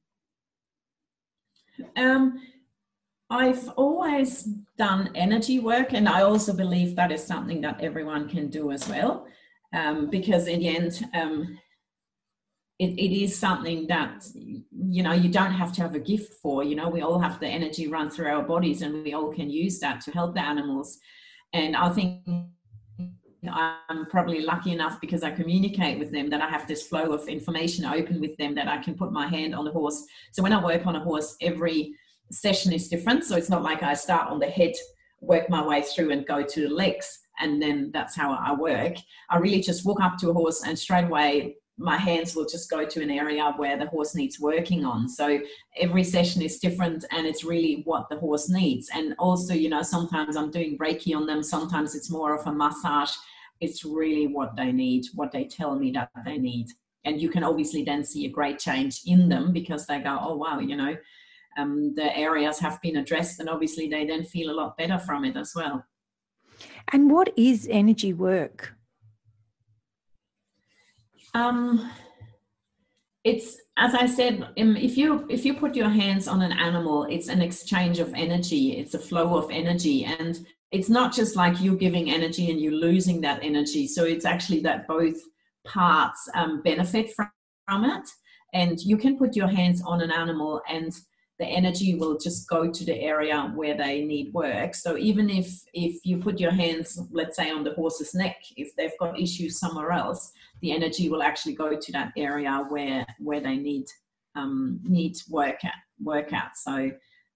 Um, 1.97 2.41
I've 3.29 3.69
always 3.71 4.45
done 4.79 5.11
energy 5.17 5.59
work, 5.59 5.93
and 5.93 6.09
I 6.09 6.23
also 6.23 6.53
believe 6.53 6.95
that 6.95 7.11
is 7.11 7.25
something 7.25 7.61
that 7.63 7.81
everyone 7.81 8.29
can 8.29 8.49
do 8.49 8.71
as 8.71 8.89
well. 8.89 9.27
Um, 9.73 10.09
because 10.09 10.47
in 10.47 10.61
the 10.61 10.77
end, 10.77 11.05
um, 11.15 11.59
it, 12.79 12.91
it 12.99 13.23
is 13.23 13.39
something 13.39 13.87
that 13.87 14.27
you 14.35 15.03
know 15.03 15.13
you 15.13 15.31
don't 15.31 15.53
have 15.53 15.73
to 15.75 15.83
have 15.83 15.95
a 15.95 15.99
gift 15.99 16.35
for. 16.35 16.63
You 16.63 16.77
know, 16.77 16.89
we 16.89 17.01
all 17.01 17.19
have 17.19 17.41
the 17.41 17.47
energy 17.47 17.89
run 17.89 18.11
through 18.11 18.27
our 18.27 18.43
bodies, 18.43 18.83
and 18.83 19.03
we 19.03 19.15
all 19.15 19.33
can 19.33 19.51
use 19.51 19.79
that 19.81 20.01
to 20.03 20.11
help 20.11 20.35
the 20.35 20.43
animals. 20.43 20.99
And 21.53 21.75
I 21.77 21.89
think 21.91 22.23
I'm 23.49 24.07
probably 24.07 24.43
lucky 24.43 24.73
enough 24.73 25.01
because 25.01 25.23
I 25.23 25.31
communicate 25.31 25.99
with 25.99 26.13
them 26.13 26.29
that 26.31 26.43
I 26.43 26.49
have 26.49 26.67
this 26.67 26.87
flow 26.87 27.13
of 27.13 27.29
information 27.29 27.87
open 27.87 28.21
with 28.21 28.37
them 28.37 28.55
that 28.57 28.69
I 28.69 28.79
can 28.79 28.95
put 28.95 29.13
my 29.13 29.27
hand 29.27 29.55
on 29.55 29.65
the 29.65 29.71
horse. 29.71 30.05
So 30.33 30.43
when 30.43 30.53
I 30.53 30.63
work 30.63 30.87
on 30.87 30.97
a 30.97 31.01
horse, 31.01 31.37
every 31.41 31.95
session 32.31 32.73
is 32.73 32.89
different. 32.89 33.25
So 33.25 33.37
it's 33.37 33.51
not 33.51 33.63
like 33.63 33.83
I 33.83 33.95
start 33.95 34.31
on 34.31 34.39
the 34.39 34.47
head, 34.47 34.73
work 35.21 35.49
my 35.49 35.65
way 35.65 35.83
through 35.83 36.11
and 36.11 36.27
go 36.27 36.43
to 36.43 36.61
the 36.61 36.75
legs, 36.75 37.21
and 37.41 37.63
then 37.63 37.91
that's 37.93 38.15
how 38.15 38.33
I 38.33 38.53
work. 38.53 38.97
I 39.31 39.39
really 39.39 39.63
just 39.63 39.87
walk 39.87 40.01
up 40.03 40.19
to 40.19 40.31
a 40.31 40.35
horse 40.35 40.63
and 40.63 40.79
straight 40.79 41.05
away 41.05 41.57
my 41.79 41.97
hands 41.97 42.35
will 42.35 42.47
just 42.47 42.71
go 42.71 42.87
to 42.87 43.03
an 43.03 43.11
area 43.11 43.53
where 43.57 43.77
the 43.77 43.87
horse 43.87 44.15
needs 44.15 44.41
working 44.41 44.85
on. 44.85 45.09
So 45.09 45.41
every 45.79 46.05
session 46.05 46.41
is 46.41 46.59
different 46.59 47.05
and 47.11 47.27
it's 47.27 47.45
really 47.45 47.83
what 47.85 48.09
the 48.09 48.17
horse 48.19 48.49
needs. 48.49 48.89
And 48.95 49.15
also, 49.19 49.53
you 49.53 49.69
know, 49.69 49.83
sometimes 49.83 50.37
I'm 50.37 50.51
doing 50.51 50.79
Reiki 50.79 51.15
on 51.15 51.27
them, 51.27 51.43
sometimes 51.43 51.95
it's 51.95 52.11
more 52.11 52.35
of 52.35 52.47
a 52.47 52.53
massage 52.53 53.13
it's 53.61 53.85
really 53.85 54.27
what 54.27 54.57
they 54.57 54.73
need, 54.73 55.07
what 55.15 55.33
they 55.33 55.45
tell 55.45 55.77
me 55.77 55.91
that 55.93 56.11
they 56.25 56.39
need. 56.39 56.69
And 57.05 57.21
you 57.21 57.29
can 57.29 57.45
obviously 57.45 57.85
then 57.85 58.05
see 58.05 58.27
a 58.27 58.31
great 58.31 58.59
change 58.59 59.03
in 59.07 59.29
them 59.29 59.53
because 59.53 59.87
they 59.87 60.01
go, 60.01 60.19
oh, 60.21 60.37
wow, 60.37 60.59
you 60.59 60.77
know, 60.77 60.97
um, 61.57 61.95
the 61.95 62.17
areas 62.17 62.59
have 62.59 62.81
been 62.83 62.97
addressed. 62.97 63.41
And 63.41 63.49
obviously 63.49 63.89
they 63.89 64.05
then 64.05 64.25
feel 64.25 64.51
a 64.51 64.59
lot 64.59 64.77
better 64.77 64.99
from 64.99 65.25
it 65.25 65.37
as 65.37 65.53
well. 65.55 65.85
And 66.93 67.11
what 67.11 67.33
is 67.37 67.69
energy 67.71 68.13
work? 68.13 68.75
Um, 71.37 71.91
it's 73.23 73.59
as 73.77 73.93
i 73.95 74.07
said 74.07 74.49
um, 74.57 74.77
if 74.77 74.97
you 74.97 75.27
if 75.29 75.45
you 75.45 75.53
put 75.53 75.75
your 75.75 75.89
hands 75.89 76.29
on 76.29 76.41
an 76.41 76.53
animal 76.53 77.05
it's 77.11 77.29
an 77.29 77.43
exchange 77.43 77.99
of 77.99 78.15
energy. 78.15 78.79
It's 78.79 78.95
a 78.95 78.99
flow 78.99 79.37
of 79.37 79.51
energy. 79.51 80.05
And 80.05 80.39
it's 80.71 80.89
not 80.89 81.13
just 81.13 81.37
like 81.37 81.61
you're 81.61 81.77
giving 81.77 82.11
energy 82.11 82.51
and 82.51 82.61
you're 82.61 82.73
losing 82.73 83.21
that 83.23 83.41
energy. 83.43 83.87
So 83.87 84.05
it's 84.05 84.25
actually 84.25 84.61
that 84.61 84.87
both 84.89 85.17
parts 85.67 86.29
um, 86.35 86.63
benefit 86.63 87.13
from, 87.15 87.31
from 87.67 87.85
it. 87.85 88.09
And 88.55 88.81
you 88.81 88.97
can 88.97 89.19
put 89.19 89.37
your 89.37 89.49
hands 89.49 89.83
on 89.83 90.01
an 90.01 90.11
animal 90.11 90.63
and 90.69 90.93
the 91.39 91.47
energy 91.47 91.97
will 91.97 92.17
just 92.17 92.49
go 92.49 92.71
to 92.71 92.85
the 92.85 92.99
area 92.99 93.53
where 93.55 93.77
they 93.77 94.03
need 94.03 94.33
work. 94.33 94.75
So 94.75 94.97
even 94.97 95.29
if 95.29 95.49
if 95.75 95.95
you 96.05 96.17
put 96.19 96.41
your 96.41 96.53
hands 96.53 96.99
let's 97.11 97.37
say 97.37 97.51
on 97.51 97.65
the 97.65 97.75
horse's 97.75 98.15
neck 98.15 98.37
if 98.57 98.75
they've 98.77 98.99
got 98.99 99.21
issues 99.21 99.59
somewhere 99.59 99.93
else 99.93 100.33
the 100.63 100.73
energy 100.73 101.09
will 101.09 101.23
actually 101.23 101.55
go 101.55 101.77
to 101.77 101.93
that 101.93 102.13
area 102.17 102.65
where 102.69 103.07
where 103.19 103.41
they 103.41 103.57
need 103.57 103.87
um, 104.35 104.81
need 104.85 105.17
work 105.31 105.65
at 105.65 105.75
work 106.03 106.31
so 106.55 106.91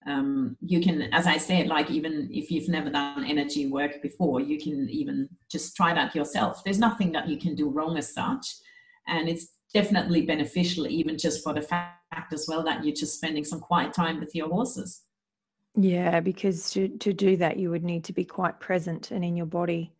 um, 0.07 0.57
you 0.61 0.81
can 0.81 1.03
as 1.13 1.27
i 1.27 1.37
said 1.37 1.67
like 1.67 1.91
even 1.91 2.27
if 2.31 2.49
you've 2.51 2.69
never 2.69 2.89
done 2.89 3.23
energy 3.23 3.67
work 3.67 4.01
before 4.01 4.39
you 4.39 4.59
can 4.59 4.89
even 4.89 5.29
just 5.51 5.75
try 5.75 5.93
that 5.93 6.15
yourself. 6.15 6.63
There's 6.63 6.79
nothing 6.79 7.11
that 7.11 7.27
you 7.27 7.37
can 7.37 7.55
do 7.55 7.69
wrong 7.69 7.97
as 7.97 8.13
such. 8.13 8.47
And 9.07 9.27
it's 9.27 9.47
definitely 9.73 10.23
beneficial 10.23 10.87
even 10.87 11.17
just 11.17 11.43
for 11.43 11.53
the 11.53 11.61
fact 11.61 12.33
as 12.33 12.45
well 12.47 12.63
that 12.63 12.83
you're 12.83 12.95
just 12.95 13.15
spending 13.15 13.43
some 13.43 13.59
quiet 13.59 13.93
time 13.93 14.19
with 14.19 14.33
your 14.33 14.49
horses. 14.49 15.01
Yeah 15.75 16.19
because 16.19 16.69
to, 16.71 16.89
to 16.89 17.13
do 17.13 17.37
that 17.37 17.57
you 17.57 17.69
would 17.69 17.83
need 17.83 18.03
to 18.05 18.13
be 18.13 18.25
quite 18.25 18.59
present 18.59 19.11
and 19.11 19.23
in 19.23 19.37
your 19.37 19.45
body 19.45 19.93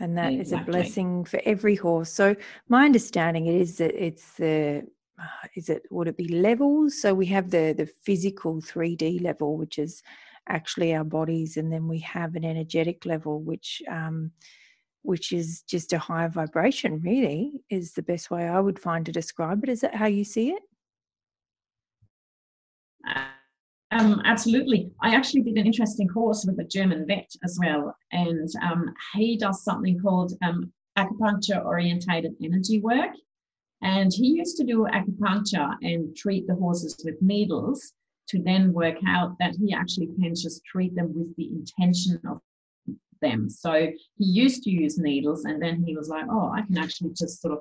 and 0.00 0.16
that 0.16 0.32
exactly. 0.32 0.40
is 0.40 0.52
a 0.52 0.70
blessing 0.70 1.24
for 1.24 1.40
every 1.44 1.74
horse 1.74 2.10
so 2.10 2.34
my 2.68 2.84
understanding 2.84 3.46
it 3.46 3.54
is 3.54 3.78
that 3.78 3.94
it's 3.94 4.32
the 4.34 4.86
uh, 5.18 5.48
is 5.54 5.68
it 5.68 5.82
would 5.90 6.08
it 6.08 6.16
be 6.16 6.28
levels 6.28 7.00
so 7.00 7.14
we 7.14 7.26
have 7.26 7.50
the 7.50 7.74
the 7.76 7.86
physical 7.86 8.60
3d 8.60 9.22
level 9.22 9.56
which 9.56 9.78
is 9.78 10.02
actually 10.48 10.94
our 10.94 11.04
bodies 11.04 11.56
and 11.56 11.72
then 11.72 11.88
we 11.88 11.98
have 11.98 12.36
an 12.36 12.44
energetic 12.44 13.04
level 13.04 13.40
which 13.40 13.82
um, 13.90 14.30
which 15.06 15.32
is 15.32 15.62
just 15.62 15.92
a 15.92 15.98
higher 15.98 16.28
vibration, 16.28 17.00
really, 17.00 17.52
is 17.70 17.92
the 17.92 18.02
best 18.02 18.28
way 18.28 18.46
I 18.48 18.58
would 18.58 18.78
find 18.78 19.06
to 19.06 19.12
describe 19.12 19.62
it. 19.62 19.70
Is 19.70 19.80
that 19.80 19.94
how 19.94 20.06
you 20.06 20.24
see 20.24 20.50
it? 20.50 20.62
Um, 23.92 24.20
absolutely. 24.24 24.90
I 25.00 25.14
actually 25.14 25.42
did 25.42 25.56
an 25.56 25.66
interesting 25.66 26.08
course 26.08 26.44
with 26.44 26.58
a 26.58 26.64
German 26.64 27.06
vet 27.06 27.30
as 27.44 27.58
well, 27.60 27.96
and 28.10 28.48
um, 28.62 28.92
he 29.14 29.36
does 29.36 29.62
something 29.62 30.00
called 30.00 30.32
um, 30.42 30.72
acupuncture 30.98 31.64
orientated 31.64 32.34
energy 32.42 32.80
work. 32.80 33.12
And 33.82 34.12
he 34.12 34.28
used 34.28 34.56
to 34.56 34.64
do 34.64 34.88
acupuncture 34.90 35.76
and 35.82 36.16
treat 36.16 36.46
the 36.46 36.54
horses 36.54 36.96
with 37.04 37.20
needles 37.20 37.92
to 38.28 38.42
then 38.42 38.72
work 38.72 38.96
out 39.06 39.36
that 39.38 39.54
he 39.54 39.72
actually 39.72 40.08
can 40.20 40.34
just 40.34 40.64
treat 40.64 40.94
them 40.96 41.12
with 41.14 41.36
the 41.36 41.48
intention 41.48 42.18
of 42.28 42.40
them. 43.20 43.48
So 43.48 43.92
he 44.16 44.24
used 44.24 44.62
to 44.64 44.70
use 44.70 44.98
needles, 44.98 45.44
and 45.44 45.62
then 45.62 45.84
he 45.84 45.96
was 45.96 46.08
like, 46.08 46.24
oh, 46.28 46.50
I 46.50 46.62
can 46.62 46.78
actually 46.78 47.10
just 47.10 47.40
sort 47.40 47.54
of 47.54 47.60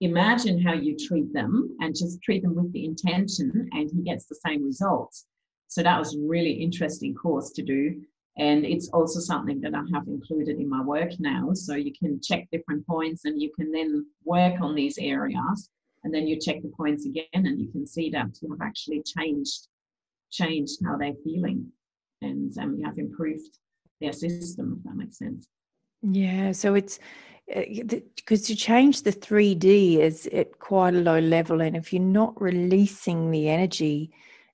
imagine 0.00 0.60
how 0.60 0.74
you 0.74 0.96
treat 0.96 1.32
them 1.32 1.76
and 1.80 1.94
just 1.96 2.20
treat 2.22 2.42
them 2.42 2.54
with 2.54 2.72
the 2.72 2.84
intention, 2.84 3.70
and 3.72 3.90
he 3.90 4.02
gets 4.02 4.26
the 4.26 4.38
same 4.46 4.64
results. 4.64 5.24
So 5.68 5.82
that 5.82 5.98
was 5.98 6.14
a 6.14 6.20
really 6.20 6.52
interesting 6.52 7.14
course 7.14 7.50
to 7.52 7.62
do. 7.62 8.02
And 8.38 8.66
it's 8.66 8.88
also 8.90 9.18
something 9.18 9.60
that 9.62 9.74
I 9.74 9.82
have 9.94 10.06
included 10.08 10.58
in 10.58 10.68
my 10.68 10.82
work 10.82 11.10
now. 11.18 11.54
So 11.54 11.74
you 11.74 11.92
can 11.98 12.20
check 12.22 12.46
different 12.52 12.86
points 12.86 13.24
and 13.24 13.40
you 13.40 13.50
can 13.58 13.72
then 13.72 14.06
work 14.24 14.60
on 14.60 14.74
these 14.74 14.98
areas. 14.98 15.70
And 16.04 16.14
then 16.14 16.26
you 16.26 16.38
check 16.38 16.62
the 16.62 16.72
points 16.76 17.06
again 17.06 17.26
and 17.32 17.58
you 17.58 17.68
can 17.68 17.86
see 17.86 18.10
that 18.10 18.28
you 18.40 18.50
have 18.50 18.60
actually 18.60 19.02
changed 19.02 19.68
changed 20.30 20.78
how 20.84 20.96
they're 20.96 21.14
feeling 21.24 21.72
and 22.20 22.56
um, 22.58 22.76
you 22.78 22.84
have 22.84 22.98
improved 22.98 23.58
their 24.00 24.12
system, 24.12 24.76
if 24.78 24.84
that 24.84 24.96
makes 24.96 25.18
sense. 25.18 25.46
Yeah, 26.02 26.52
so 26.52 26.74
it's 26.74 26.98
because 27.46 28.42
uh, 28.42 28.46
to 28.46 28.56
change 28.56 29.02
the 29.02 29.12
3D 29.12 29.98
is 29.98 30.26
at 30.32 30.58
quite 30.58 30.94
a 30.94 31.00
low 31.00 31.18
level, 31.18 31.60
and 31.60 31.76
if 31.76 31.92
you're 31.92 32.02
not 32.02 32.40
releasing 32.40 33.30
the 33.30 33.48
energy, 33.48 34.10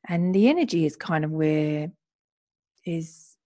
and 0.09 0.35
the 0.35 0.49
energy 0.49 0.85
is 0.85 0.97
kind 0.97 1.25
of 1.25 1.31
where 1.31 1.91
is 2.85 3.37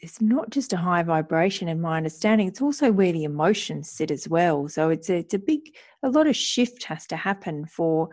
it's 0.00 0.20
not 0.20 0.50
just 0.50 0.72
a 0.72 0.76
high 0.76 1.02
vibration 1.02 1.68
in 1.68 1.80
my 1.80 1.96
understanding 1.96 2.48
it's 2.48 2.60
also 2.60 2.90
where 2.90 3.12
the 3.12 3.24
emotions 3.24 3.88
sit 3.90 4.10
as 4.10 4.28
well 4.28 4.68
so 4.68 4.90
it's 4.90 5.08
a, 5.08 5.16
it's 5.16 5.34
a 5.34 5.38
big 5.38 5.74
a 6.02 6.10
lot 6.10 6.26
of 6.26 6.36
shift 6.36 6.84
has 6.84 7.06
to 7.06 7.16
happen 7.16 7.64
for 7.66 8.08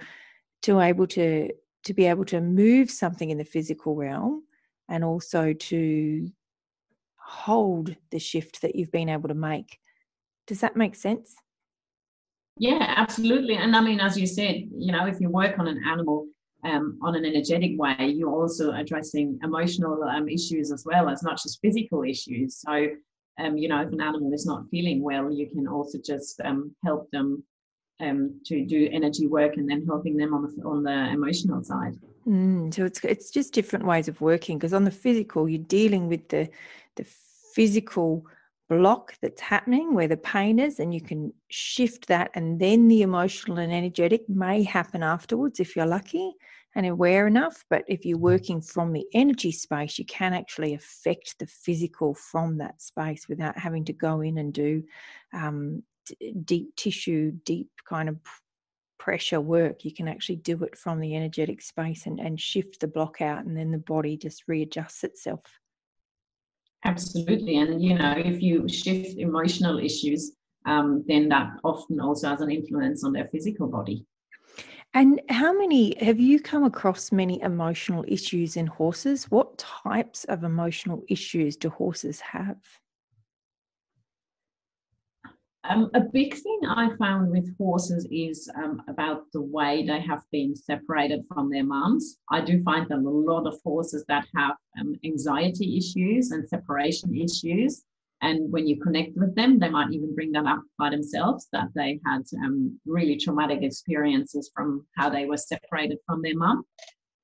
to 0.62 0.80
able 0.80 1.08
to 1.08 1.50
to 1.84 1.93
be 1.93 2.06
able 2.06 2.26
to 2.26 2.41
move 2.41 2.89
something 2.89 3.30
in 3.30 3.38
the 3.38 3.45
physical 3.45 3.95
realm 3.95 4.43
and 4.88 5.04
also 5.04 5.54
to 5.54 6.30
hold 7.15 7.95
the 8.12 8.19
shift 8.19 8.62
that 8.62 8.76
you've 8.76 8.91
been 8.91 9.10
able 9.10 9.30
to 9.30 9.36
make. 9.36 9.80
Does 10.48 10.62
that 10.62 10.76
make 10.76 10.95
sense? 10.95 11.36
Yeah, 12.58 12.93
absolutely. 12.98 13.56
And 13.56 13.76
I 13.76 13.82
mean, 13.82 14.00
as 14.00 14.17
you 14.17 14.28
said, 14.28 14.56
you 14.76 14.91
know, 14.91 15.06
if 15.06 15.22
you 15.22 15.30
work 15.30 15.60
on 15.60 15.67
an 15.67 15.82
animal 15.88 16.28
um, 16.63 17.00
on 17.02 17.15
an 17.15 17.26
energetic 17.26 17.80
way, 17.80 18.13
you're 18.15 18.34
also 18.34 18.74
addressing 18.74 19.39
emotional 19.43 20.04
um, 20.04 20.28
issues 20.28 20.72
as 20.72 20.84
well 20.86 21.10
as 21.10 21.24
not 21.24 21.41
just 21.41 21.60
physical 21.62 22.04
issues. 22.04 22.58
So, 22.58 22.88
um, 23.39 23.58
you 23.58 23.69
know, 23.69 23.82
if 23.82 23.91
an 23.91 24.02
animal 24.02 24.34
is 24.34 24.45
not 24.45 24.65
feeling 24.69 25.02
well, 25.02 25.32
you 25.32 25.50
can 25.50 25.67
also 25.67 25.98
just 26.04 26.41
um, 26.41 26.76
help 26.84 27.10
them 27.12 27.43
um, 28.02 28.39
to 28.45 28.65
do 28.65 28.89
energy 28.91 29.28
work 29.28 29.58
and 29.58 29.69
then 29.69 29.86
helping 29.86 30.17
them 30.17 30.34
on 30.34 30.43
the 30.43 30.63
on 30.63 30.84
the 30.84 31.10
emotional 31.13 31.63
side. 31.63 31.95
Mm, 32.28 32.74
so 32.74 32.86
it's 32.86 33.04
it's 33.04 33.32
just 33.32 33.54
different 33.54 33.86
ways 33.86 34.08
of 34.08 34.19
working 34.22 34.58
because 34.58 34.74
on 34.74 34.84
the 34.84 34.91
physical, 34.91 35.48
you're 35.48 35.60
dealing 35.60 36.08
with 36.08 36.28
the 36.30 36.50
the 36.95 37.06
physical 37.54 38.26
block 38.69 39.15
that's 39.21 39.41
happening 39.41 39.93
where 39.93 40.08
the 40.08 40.17
pain 40.17 40.60
is 40.60 40.79
and 40.79 40.93
you 40.93 41.01
can 41.01 41.34
shift 41.49 42.08
that 42.08 42.29
and 42.36 42.60
then 42.60 42.88
the 42.88 43.01
emotional 43.01 43.58
and 43.58 43.73
energetic 43.73 44.29
may 44.29 44.63
happen 44.63 45.01
afterwards 45.01 45.60
if 45.60 45.75
you're 45.75 45.86
lucky 45.86 46.34
and 46.75 46.86
aware 46.86 47.25
enough. 47.25 47.65
But 47.69 47.84
if 47.88 48.05
you're 48.05 48.19
working 48.19 48.62
from 48.62 48.93
the 48.93 49.05
energy 49.13 49.51
space 49.51 49.97
you 49.97 50.05
can 50.05 50.34
actually 50.34 50.75
affect 50.75 51.39
the 51.39 51.47
physical 51.47 52.13
from 52.13 52.58
that 52.60 52.82
space 52.82 53.27
without 53.27 53.58
having 53.58 53.86
to 53.86 53.93
go 53.93 54.21
in 54.21 54.38
and 54.38 54.53
do 54.53 54.84
um, 55.34 55.84
d- 56.05 56.34
deep 56.45 56.75
tissue 56.75 57.32
deep 57.43 57.69
kind 57.88 58.08
of 58.08 58.17
pressure 58.99 59.41
work. 59.41 59.84
You 59.84 59.93
can 59.93 60.08
actually 60.08 60.36
do 60.36 60.63
it 60.63 60.77
from 60.77 60.99
the 60.99 61.15
energetic 61.15 61.62
space 61.62 62.05
and, 62.05 62.19
and 62.19 62.39
shift 62.39 62.82
the 62.82 62.88
block 62.88 63.21
out 63.21 63.45
and 63.45 63.58
then 63.58 63.71
the 63.71 63.77
body 63.79 64.15
just 64.15 64.43
readjusts 64.47 65.03
itself 65.03 65.41
Absolutely. 66.86 67.58
And, 67.58 67.84
you 67.84 67.98
know, 67.98 68.13
if 68.18 68.42
you 68.42 68.68
shift 68.68 69.18
emotional 69.18 69.80
issues, 69.80 70.32
um, 70.65 71.04
then 71.08 71.30
that 71.30 71.52
often 71.63 72.00
also 72.00 72.30
has 72.30 72.42
an 72.42 72.52
influence 72.52 73.04
on 73.04 73.13
their 73.13 73.28
physical 73.32 73.68
body. 73.68 74.06
And 74.94 75.22
how 75.30 75.54
many 75.54 75.96
have 76.04 76.20
you 76.20 76.39
come 76.39 76.63
across 76.63 77.12
many 77.12 77.42
emotional 77.42 78.04
issues 78.08 78.58
in 78.58 78.68
horses? 78.68 79.30
What 79.30 79.58
types 79.58 80.24
of 80.26 80.44
emotional 80.44 81.04
issues 81.08 81.56
do 81.58 81.70
horses 81.70 82.20
have? 82.22 82.58
Um, 85.65 85.89
a 85.93 86.00
big 86.00 86.36
thing 86.36 86.60
I 86.67 86.89
found 86.98 87.32
with 87.32 87.56
horses 87.58 88.08
is 88.10 88.50
um, 88.56 88.82
about 88.88 89.24
the 89.34 89.41
way 89.41 89.86
they 89.86 90.00
have 90.00 90.24
been 90.32 90.56
separated 90.56 91.26
from 91.28 91.50
their 91.50 91.65
mums. 91.65 92.17
I 92.32 92.41
do 92.41 92.63
find 92.63 92.88
that 92.88 93.00
a 93.00 93.10
lot 93.10 93.45
of 93.45 93.60
horses 93.63 94.06
that 94.08 94.26
have 94.36 94.56
um, 94.80 94.95
anxiety 95.04 95.78
issues 95.78 96.32
and 96.32 96.48
separation 96.48 97.13
issues. 97.13 97.84
And 98.22 98.52
when 98.52 98.67
you 98.67 98.80
connect 98.80 99.17
with 99.17 99.36
them, 99.36 99.60
they 99.60 99.69
might 99.69 99.91
even 99.91 100.15
bring 100.15 100.32
that 100.34 100.45
up 100.45 100.62
by 100.78 100.89
themselves 100.89 101.48
that 101.52 101.67
they 101.76 102.00
had 102.06 102.24
um, 102.43 102.80
really 102.86 103.17
traumatic 103.17 103.62
experiences 103.62 104.52
from 104.54 104.86
how 104.98 105.10
they 105.10 105.26
were 105.26 105.38
separated 105.38 105.98
from 106.06 106.22
their 106.22 106.36
mum. 106.36 106.63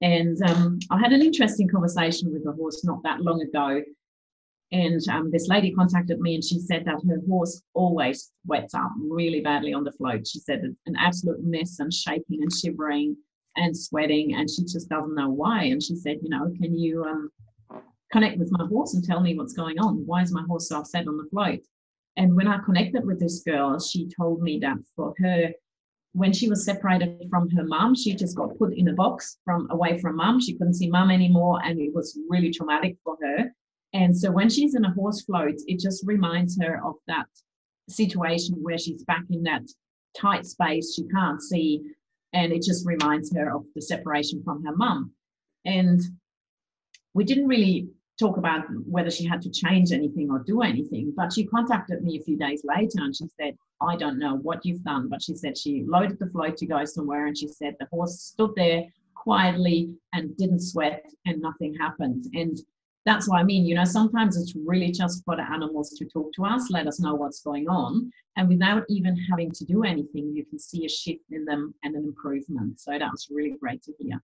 And 0.02 0.38
um, 0.44 0.80
I 0.92 1.00
had 1.00 1.14
an 1.14 1.22
interesting 1.22 1.70
conversation 1.70 2.32
with 2.34 2.46
a 2.48 2.52
horse 2.52 2.84
not 2.84 3.02
that 3.04 3.22
long 3.22 3.42
ago 3.42 3.82
and 4.72 5.02
um, 5.10 5.32
this 5.32 5.48
lady 5.48 5.72
contacted 5.72 6.20
me 6.20 6.36
and 6.36 6.44
she 6.44 6.60
said 6.60 6.86
that 6.86 7.02
her 7.08 7.22
horse 7.28 7.62
always 7.74 8.32
wets 8.46 8.74
up 8.74 8.92
really 9.00 9.42
badly 9.42 9.74
on 9.74 9.84
the 9.84 9.92
float. 9.92 10.28
She 10.28 10.40
said 10.40 10.62
it's 10.64 10.76
an 10.88 10.96
absolute 10.98 11.44
mess 11.44 11.80
and 11.80 11.94
shaking 11.94 12.42
and 12.42 12.52
shivering 12.52 13.16
and 13.58 13.78
sweating, 13.78 14.36
and 14.36 14.50
she 14.50 14.64
just 14.64 14.90
doesn't 14.90 15.16
know 15.16 15.30
why. 15.30 15.64
And 15.66 15.82
she 15.82 15.96
said, 15.96 16.18
You 16.22 16.30
know, 16.30 16.52
can 16.62 16.78
you 16.78 17.04
um, 17.04 17.32
connect 18.12 18.38
with 18.38 18.52
my 18.52 18.66
horse 18.66 18.96
and 18.96 19.04
tell 19.04 19.22
me 19.22 19.38
what's 19.38 19.54
going 19.54 19.80
on? 19.80 20.06
Why 20.06 20.22
is 20.22 20.34
my 20.34 20.44
horse 20.48 20.70
so 20.70 20.80
upset 20.80 21.08
on 21.08 21.18
the 21.18 21.30
float? 21.30 21.62
And 22.18 22.36
when 22.36 22.48
I 22.48 22.60
connected 22.60 23.06
with 23.06 23.20
this 23.20 23.42
girl, 23.42 23.80
she 23.80 24.10
told 24.10 24.42
me 24.42 24.58
that 24.60 24.78
for 24.96 25.14
her, 25.20 25.52
when 26.14 26.32
she 26.32 26.48
was 26.48 26.64
separated 26.64 27.28
from 27.30 27.50
her 27.52 27.66
mum, 27.66 27.94
she 27.94 28.16
just 28.16 28.38
got 28.38 28.58
put 28.58 28.74
in 28.74 28.88
a 28.88 28.94
box 28.94 29.38
from 29.44 29.68
away 29.70 30.00
from 30.00 30.16
mum. 30.16 30.40
She 30.40 30.54
couldn't 30.54 30.76
see 30.76 30.90
mum 30.90 31.12
anymore, 31.12 31.60
and 31.64 31.78
it 31.80 31.94
was 31.94 32.18
really 32.30 32.52
traumatic 32.52 32.98
for 33.04 33.18
her. 33.22 33.54
And 33.96 34.16
so 34.16 34.30
when 34.30 34.50
she's 34.50 34.76
in 34.76 34.84
a 34.84 34.92
horse 34.92 35.22
float, 35.22 35.56
it 35.68 35.80
just 35.80 36.06
reminds 36.06 36.60
her 36.62 36.86
of 36.86 36.96
that 37.08 37.28
situation 37.88 38.56
where 38.62 38.78
she's 38.78 39.06
back 39.06 39.24
in 39.30 39.42
that 39.44 39.62
tight 40.20 40.46
space 40.46 40.94
she 40.94 41.04
can't 41.08 41.42
see 41.42 41.82
and 42.34 42.52
it 42.52 42.62
just 42.62 42.86
reminds 42.86 43.34
her 43.34 43.56
of 43.56 43.64
the 43.74 43.82
separation 43.82 44.44
from 44.44 44.66
her 44.66 44.76
mum. 44.76 45.14
And 45.64 46.02
we 47.14 47.24
didn't 47.24 47.48
really 47.48 47.88
talk 48.20 48.36
about 48.36 48.66
whether 48.86 49.10
she 49.10 49.26
had 49.26 49.42
to 49.44 49.50
change 49.50 49.94
anything 49.94 50.30
or 50.30 50.40
do 50.40 50.62
anything, 50.62 51.14
but 51.16 51.32
she 51.32 51.46
contacted 51.46 52.04
me 52.04 52.18
a 52.20 52.24
few 52.24 52.38
days 52.38 52.64
later 52.66 52.98
and 52.98 53.16
she 53.16 53.28
said, 53.40 53.56
I 53.80 53.96
don't 53.96 54.20
know 54.20 54.36
what 54.36 54.66
you've 54.66 54.84
done, 54.84 55.08
but 55.08 55.22
she 55.22 55.36
said 55.36 55.58
she 55.58 55.86
loaded 55.88 56.20
the 56.20 56.28
float 56.28 56.58
to 56.58 56.66
go 56.66 56.84
somewhere 56.84 57.28
and 57.28 57.38
she 57.38 57.48
said 57.48 57.76
the 57.80 57.88
horse 57.92 58.20
stood 58.20 58.52
there 58.58 58.84
quietly 59.14 59.94
and 60.12 60.36
didn't 60.36 60.60
sweat 60.60 61.06
and 61.26 61.42
nothing 61.42 61.74
happened. 61.76 62.26
And 62.34 62.58
that's 63.06 63.30
what 63.30 63.40
I 63.40 63.44
mean. 63.44 63.66
You 63.66 63.76
know, 63.76 63.86
sometimes 63.86 64.36
it's 64.36 64.56
really 64.56 64.92
just 64.92 65.24
for 65.26 65.36
the 65.36 65.44
animals 65.44 65.92
to 65.92 66.06
talk 66.06 66.34
to 66.34 66.46
us, 66.46 66.72
let 66.72 66.88
us 66.88 67.00
know 67.00 67.14
what's 67.14 67.42
going 67.42 67.70
on. 67.70 68.12
And 68.36 68.50
without 68.50 68.84
even 68.90 69.16
having 69.30 69.52
to 69.52 69.64
do 69.64 69.84
anything, 69.84 70.34
you 70.34 70.44
can 70.46 70.58
see 70.58 70.86
a 70.86 70.90
shift 70.90 71.24
in 71.32 71.46
them 71.46 71.76
and 71.84 71.96
an 71.96 72.04
improvement. 72.04 72.80
So 72.80 72.92
that 72.98 73.12
was 73.12 73.28
really 73.32 73.56
great 73.60 73.84
to 73.84 73.94
hear. 74.00 74.22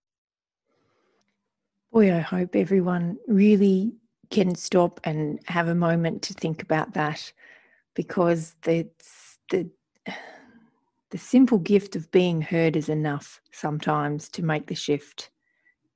Boy, 1.94 2.16
I 2.16 2.20
hope 2.20 2.56
everyone 2.56 3.18
really 3.28 3.94
can 4.32 4.56
stop 4.56 5.00
and 5.04 5.40
have 5.46 5.68
a 5.68 5.76
moment 5.76 6.24
to 6.24 6.34
think 6.34 6.64
about 6.64 6.94
that 6.94 7.32
because 7.94 8.56
the, 8.64 8.88
the, 9.52 9.70
the 11.12 11.18
simple 11.18 11.60
gift 11.60 11.96
of 11.96 12.10
being 12.12 12.42
heard 12.42 12.76
is 12.76 12.90
enough 12.90 13.42
sometimes 13.52 14.28
to 14.30 14.42
make 14.42 14.68
the 14.68 14.76
shift. 14.76 15.30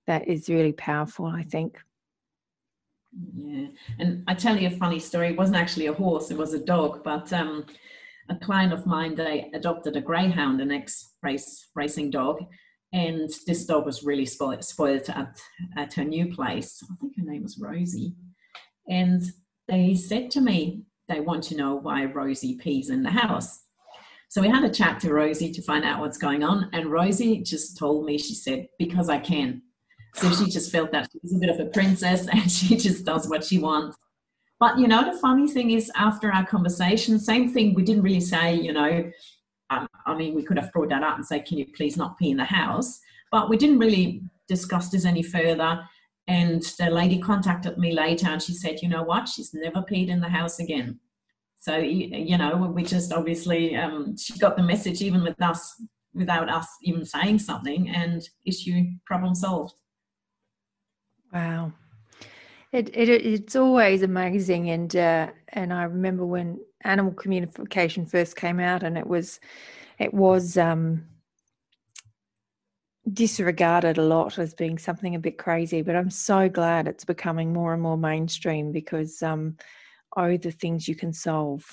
That 0.05 0.27
is 0.27 0.49
really 0.49 0.73
powerful, 0.73 1.25
I 1.25 1.43
think. 1.43 1.79
Yeah, 3.33 3.67
and 3.99 4.23
I 4.27 4.33
tell 4.33 4.57
you 4.57 4.67
a 4.67 4.71
funny 4.71 4.99
story. 4.99 5.29
It 5.29 5.37
wasn't 5.37 5.57
actually 5.57 5.87
a 5.87 5.93
horse; 5.93 6.31
it 6.31 6.37
was 6.37 6.53
a 6.53 6.63
dog. 6.63 7.03
But 7.03 7.31
um, 7.31 7.65
a 8.29 8.35
client 8.35 8.73
of 8.73 8.85
mine, 8.85 9.15
they 9.15 9.49
adopted 9.53 9.95
a 9.95 10.01
greyhound, 10.01 10.59
an 10.59 10.71
ex-race 10.71 11.67
racing 11.75 12.11
dog, 12.11 12.43
and 12.91 13.29
this 13.47 13.65
dog 13.65 13.85
was 13.85 14.03
really 14.03 14.25
spoiled, 14.25 14.63
spoiled 14.63 15.09
at 15.09 15.39
at 15.77 15.93
her 15.93 16.03
new 16.03 16.33
place. 16.33 16.81
I 16.83 16.95
think 16.99 17.13
her 17.17 17.23
name 17.23 17.43
was 17.43 17.57
Rosie, 17.57 18.15
and 18.89 19.23
they 19.67 19.95
said 19.95 20.29
to 20.31 20.41
me 20.41 20.83
they 21.07 21.21
want 21.21 21.43
to 21.45 21.57
know 21.57 21.75
why 21.75 22.05
Rosie 22.05 22.57
pees 22.57 22.89
in 22.89 23.03
the 23.03 23.11
house. 23.11 23.61
So 24.27 24.41
we 24.41 24.49
had 24.49 24.63
a 24.65 24.73
chat 24.73 24.99
to 25.01 25.13
Rosie 25.13 25.51
to 25.51 25.61
find 25.61 25.85
out 25.85 26.01
what's 26.01 26.17
going 26.17 26.43
on, 26.43 26.69
and 26.73 26.91
Rosie 26.91 27.41
just 27.41 27.77
told 27.77 28.05
me 28.05 28.17
she 28.17 28.33
said 28.33 28.67
because 28.77 29.07
I 29.07 29.19
can. 29.19 29.61
So 30.15 30.31
she 30.31 30.49
just 30.49 30.71
felt 30.71 30.91
that 30.93 31.09
she's 31.11 31.35
a 31.35 31.37
bit 31.37 31.49
of 31.49 31.59
a 31.59 31.65
princess 31.65 32.27
and 32.31 32.49
she 32.49 32.77
just 32.77 33.05
does 33.05 33.27
what 33.27 33.43
she 33.43 33.59
wants. 33.59 33.97
But 34.59 34.79
you 34.79 34.87
know, 34.87 35.11
the 35.11 35.19
funny 35.19 35.47
thing 35.47 35.71
is, 35.71 35.91
after 35.95 36.31
our 36.31 36.45
conversation, 36.45 37.19
same 37.19 37.51
thing, 37.51 37.73
we 37.73 37.83
didn't 37.83 38.03
really 38.03 38.21
say, 38.21 38.55
you 38.55 38.71
know, 38.71 39.11
um, 39.69 39.87
I 40.05 40.15
mean, 40.15 40.35
we 40.35 40.43
could 40.43 40.57
have 40.57 40.71
brought 40.71 40.89
that 40.89 41.03
up 41.03 41.17
and 41.17 41.25
say, 41.25 41.39
can 41.39 41.57
you 41.57 41.65
please 41.75 41.97
not 41.97 42.17
pee 42.17 42.31
in 42.31 42.37
the 42.37 42.45
house? 42.45 42.99
But 43.31 43.49
we 43.49 43.57
didn't 43.57 43.79
really 43.79 44.21
discuss 44.47 44.89
this 44.89 45.05
any 45.05 45.23
further. 45.23 45.83
And 46.27 46.61
the 46.79 46.89
lady 46.89 47.19
contacted 47.19 47.77
me 47.77 47.91
later 47.91 48.27
and 48.27 48.41
she 48.41 48.53
said, 48.53 48.81
you 48.81 48.87
know 48.89 49.03
what, 49.03 49.27
she's 49.27 49.53
never 49.53 49.81
peed 49.81 50.07
in 50.07 50.21
the 50.21 50.29
house 50.29 50.59
again. 50.59 50.99
So, 51.59 51.77
you 51.77 52.37
know, 52.37 52.57
we 52.57 52.83
just 52.83 53.11
obviously, 53.11 53.75
um, 53.75 54.15
she 54.17 54.37
got 54.37 54.55
the 54.55 54.63
message 54.63 55.01
even 55.01 55.23
with 55.23 55.41
us, 55.41 55.75
without 56.13 56.47
us 56.47 56.67
even 56.83 57.03
saying 57.05 57.39
something, 57.39 57.89
and 57.89 58.27
issue 58.45 58.83
problem 59.05 59.33
solved. 59.33 59.73
Wow. 61.35 61.73
It, 62.71 62.95
it 62.95 63.09
it's 63.09 63.57
always 63.57 64.03
amazing 64.03 64.69
and 64.69 64.95
uh, 64.95 65.27
and 65.49 65.73
I 65.73 65.83
remember 65.83 66.25
when 66.25 66.61
animal 66.85 67.11
communication 67.11 68.05
first 68.05 68.37
came 68.37 68.61
out 68.61 68.83
and 68.83 68.97
it 68.97 69.05
was 69.05 69.41
it 69.99 70.13
was 70.13 70.57
um, 70.57 71.05
disregarded 73.11 73.97
a 73.97 74.01
lot 74.01 74.39
as 74.39 74.53
being 74.53 74.77
something 74.77 75.13
a 75.13 75.19
bit 75.19 75.37
crazy 75.37 75.81
but 75.81 75.97
I'm 75.97 76.09
so 76.09 76.47
glad 76.47 76.87
it's 76.87 77.05
becoming 77.05 77.51
more 77.51 77.73
and 77.73 77.81
more 77.81 77.97
mainstream 77.97 78.71
because 78.71 79.21
um, 79.21 79.57
oh 80.15 80.37
the 80.37 80.51
things 80.51 80.87
you 80.87 80.95
can 80.95 81.11
solve 81.11 81.65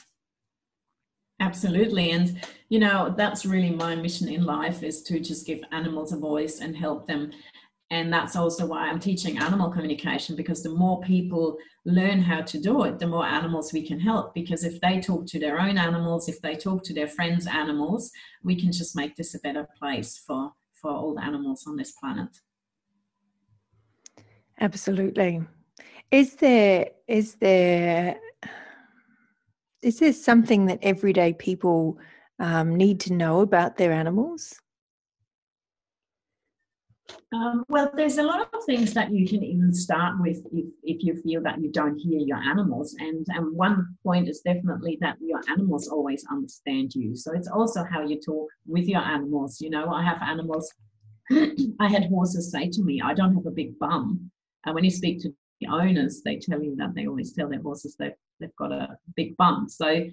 Absolutely. 1.40 2.12
And, 2.12 2.40
you 2.68 2.79
know, 2.79 3.12
that's 3.16 3.44
really 3.44 3.70
my 3.70 3.96
mission 3.96 4.29
in 4.29 4.44
life 4.44 4.85
is 4.85 5.03
to 5.03 5.18
just 5.18 5.44
give 5.44 5.61
animals 5.72 6.12
a 6.12 6.16
voice 6.16 6.61
and 6.61 6.77
help 6.77 7.09
them 7.09 7.33
and 7.92 8.11
that's 8.11 8.37
also 8.37 8.64
why 8.64 8.88
I'm 8.88 8.98
teaching 8.98 9.37
animal 9.37 9.70
communication 9.70 10.35
because 10.35 10.62
the 10.62 10.70
more 10.70 11.02
people 11.02 11.59
learn 11.85 12.22
how 12.22 12.40
to 12.40 12.59
do 12.59 12.85
it, 12.85 12.98
the 12.98 13.07
more 13.07 13.26
animals 13.26 13.70
we 13.70 13.87
can 13.87 14.00
help. 14.00 14.35
Because 14.35 14.64
if 14.64 14.81
they 14.81 14.98
talk 14.98 15.26
to 15.26 15.38
their 15.38 15.61
own 15.61 15.76
animals, 15.76 16.26
if 16.26 16.40
they 16.40 16.55
talk 16.55 16.83
to 16.85 16.94
their 16.94 17.07
friends' 17.07 17.46
animals, 17.46 18.11
we 18.42 18.59
can 18.59 18.72
just 18.72 18.96
make 18.96 19.14
this 19.14 19.35
a 19.35 19.40
better 19.40 19.68
place 19.78 20.16
for, 20.26 20.52
for 20.72 20.90
all 20.90 21.14
the 21.14 21.22
animals 21.22 21.66
on 21.66 21.76
this 21.76 21.92
planet. 21.92 22.31
Absolutely. 24.59 25.42
Is 26.11 26.37
there 26.37 26.88
is 27.07 27.35
there 27.35 28.16
is 29.83 29.98
there 29.98 30.14
something 30.14 30.64
that 30.64 30.78
everyday 30.81 31.35
people 31.35 31.98
um, 32.38 32.74
need 32.74 33.00
to 33.00 33.12
know 33.12 33.40
about 33.40 33.76
their 33.76 33.92
animals? 33.92 34.62
Um, 37.33 37.64
well, 37.68 37.90
there's 37.96 38.18
a 38.18 38.22
lot 38.22 38.40
of 38.53 38.64
things 38.64 38.92
that 38.94 39.11
you 39.11 39.27
can 39.27 39.42
even 39.42 39.72
start 39.72 40.20
with 40.20 40.44
if, 40.53 40.66
if 40.83 41.03
you 41.03 41.20
feel 41.22 41.42
that 41.42 41.61
you 41.61 41.70
don't 41.70 41.96
hear 41.96 42.20
your 42.20 42.37
animals. 42.37 42.94
And 42.98 43.27
um, 43.37 43.57
one 43.57 43.96
point 44.05 44.29
is 44.29 44.40
definitely 44.40 44.98
that 45.01 45.16
your 45.20 45.40
animals 45.51 45.88
always 45.88 46.25
understand 46.31 46.94
you. 46.94 47.16
So 47.16 47.33
it's 47.33 47.48
also 47.48 47.85
how 47.85 48.03
you 48.03 48.20
talk 48.20 48.48
with 48.66 48.87
your 48.87 49.01
animals. 49.01 49.61
You 49.61 49.70
know, 49.70 49.88
I 49.88 50.03
have 50.03 50.20
animals, 50.22 50.72
I 51.31 51.88
had 51.88 52.07
horses 52.09 52.51
say 52.51 52.68
to 52.68 52.83
me, 52.83 53.01
I 53.03 53.14
don't 53.14 53.35
have 53.35 53.46
a 53.46 53.51
big 53.51 53.79
bum. 53.79 54.31
And 54.66 54.75
when 54.75 54.85
you 54.85 54.90
speak 54.90 55.20
to 55.22 55.31
the 55.61 55.68
owners, 55.68 56.22
they 56.25 56.38
tell 56.38 56.62
you 56.62 56.77
that 56.77 56.94
they 56.94 57.07
always 57.07 57.33
tell 57.33 57.48
their 57.48 57.62
horses 57.62 57.96
they've, 57.98 58.12
they've 58.40 58.57
got 58.57 58.72
a 58.72 58.96
big 59.16 59.37
bum. 59.37 59.68
So 59.68 60.05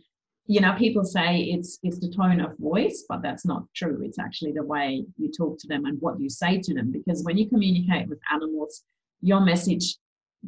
you 0.50 0.60
know 0.60 0.74
people 0.74 1.04
say 1.04 1.42
it's 1.42 1.78
it's 1.84 2.00
the 2.00 2.10
tone 2.10 2.42
of 2.42 2.58
voice 2.58 3.06
but 3.08 3.22
that's 3.22 3.46
not 3.46 3.64
true. 3.76 4.02
It's 4.04 4.18
actually 4.18 4.52
the 4.52 4.64
way 4.64 5.06
you 5.16 5.32
talk 5.32 5.60
to 5.60 5.68
them 5.68 5.86
and 5.86 6.02
what 6.02 6.20
you 6.20 6.28
say 6.28 6.60
to 6.60 6.74
them 6.74 6.92
because 6.92 7.24
when 7.24 7.38
you 7.38 7.48
communicate 7.48 8.10
with 8.10 8.20
animals 8.34 8.84
your 9.22 9.42
message 9.42 9.98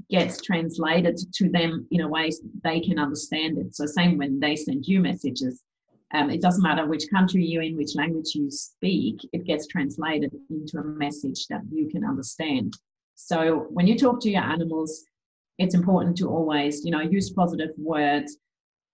gets 0.09 0.41
translated 0.41 1.19
to 1.35 1.49
them 1.49 1.85
in 1.91 2.01
a 2.01 2.07
way 2.07 2.31
they 2.63 2.79
can 2.79 2.97
understand 2.97 3.59
it. 3.59 3.75
So 3.75 3.85
same 3.85 4.17
when 4.17 4.39
they 4.39 4.55
send 4.55 4.87
you 4.87 5.01
messages 5.01 5.61
um, 6.15 6.31
it 6.31 6.41
doesn't 6.41 6.63
matter 6.63 6.87
which 6.87 7.03
country 7.13 7.45
you're 7.45 7.61
in 7.61 7.77
which 7.77 7.95
language 7.95 8.33
you 8.33 8.49
speak 8.49 9.19
it 9.33 9.45
gets 9.45 9.67
translated 9.67 10.33
into 10.49 10.79
a 10.79 10.83
message 10.83 11.45
that 11.51 11.61
you 11.71 11.87
can 11.89 12.03
understand. 12.03 12.73
So 13.13 13.67
when 13.69 13.85
you 13.85 13.95
talk 13.99 14.19
to 14.21 14.31
your 14.31 14.41
animals 14.41 15.03
it's 15.59 15.75
important 15.75 16.17
to 16.17 16.27
always 16.27 16.83
you 16.83 16.89
know 16.89 17.01
use 17.01 17.29
positive 17.29 17.69
words 17.77 18.37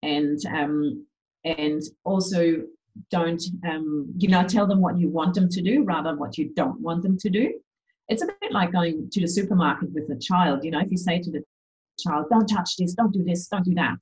and 0.04 0.40
um, 0.48 1.06
and 1.44 1.82
also 2.04 2.64
don't 3.12 3.44
um, 3.68 4.12
you 4.18 4.28
know 4.28 4.44
tell 4.44 4.68
them 4.68 4.82
what 4.82 4.98
you 4.98 5.10
want 5.10 5.36
them 5.36 5.50
to 5.50 5.62
do 5.62 5.84
rather 5.84 6.10
than 6.10 6.20
what 6.20 6.38
you 6.38 6.50
don't 6.56 6.80
want 6.82 7.04
them 7.04 7.18
to 7.18 7.30
do. 7.30 7.54
It's 8.10 8.24
a 8.24 8.28
bit 8.42 8.52
like 8.52 8.72
going 8.72 9.10
to 9.12 9.22
the 9.22 9.28
supermarket 9.28 9.92
with 9.94 10.10
a 10.10 10.20
child 10.20 10.64
you 10.64 10.72
know 10.72 10.80
if 10.80 10.92
you 10.92 10.98
say 10.98 11.20
to 11.20 11.32
the 11.32 11.44
child 12.00 12.28
don't 12.30 12.48
touch 12.48 12.78
this 12.78 12.94
don't 12.94 13.12
do 13.12 13.24
this 13.24 13.48
don't 13.48 13.66
do 13.66 13.74
that 13.76 13.98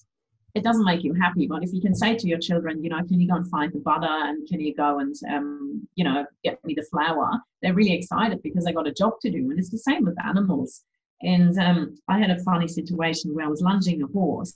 it 0.53 0.63
doesn't 0.63 0.86
make 0.86 1.03
you 1.03 1.13
happy. 1.13 1.47
But 1.47 1.63
if 1.63 1.73
you 1.73 1.81
can 1.81 1.93
say 1.93 2.15
to 2.15 2.27
your 2.27 2.39
children 2.39 2.84
you 2.84 2.89
know 2.89 3.03
can 3.03 3.19
you 3.19 3.27
go 3.27 3.36
and 3.36 3.49
find 3.49 3.73
the 3.73 3.79
butter 3.79 4.08
and 4.08 4.47
can 4.47 4.60
you 4.60 4.73
go 4.75 4.99
and 4.99 5.15
um, 5.29 5.88
you 5.95 6.03
know 6.03 6.25
get 6.43 6.63
me 6.63 6.73
the 6.75 6.84
flour? 6.84 7.39
they're 7.62 7.73
really 7.73 7.93
excited 7.93 8.43
because 8.43 8.63
they 8.63 8.71
got 8.71 8.88
a 8.88 8.93
job 8.93 9.13
to 9.21 9.31
do 9.31 9.49
and 9.49 9.58
it's 9.60 9.71
the 9.71 9.77
same 9.77 10.05
with 10.05 10.15
animals. 10.25 10.84
And 11.21 11.58
um, 11.58 11.97
i 12.08 12.19
had 12.19 12.29
a 12.29 12.43
funny 12.43 12.67
situation 12.67 13.34
where 13.34 13.45
i 13.45 13.49
was 13.49 13.62
lunging 13.62 14.03
a 14.03 14.08
horse 14.08 14.53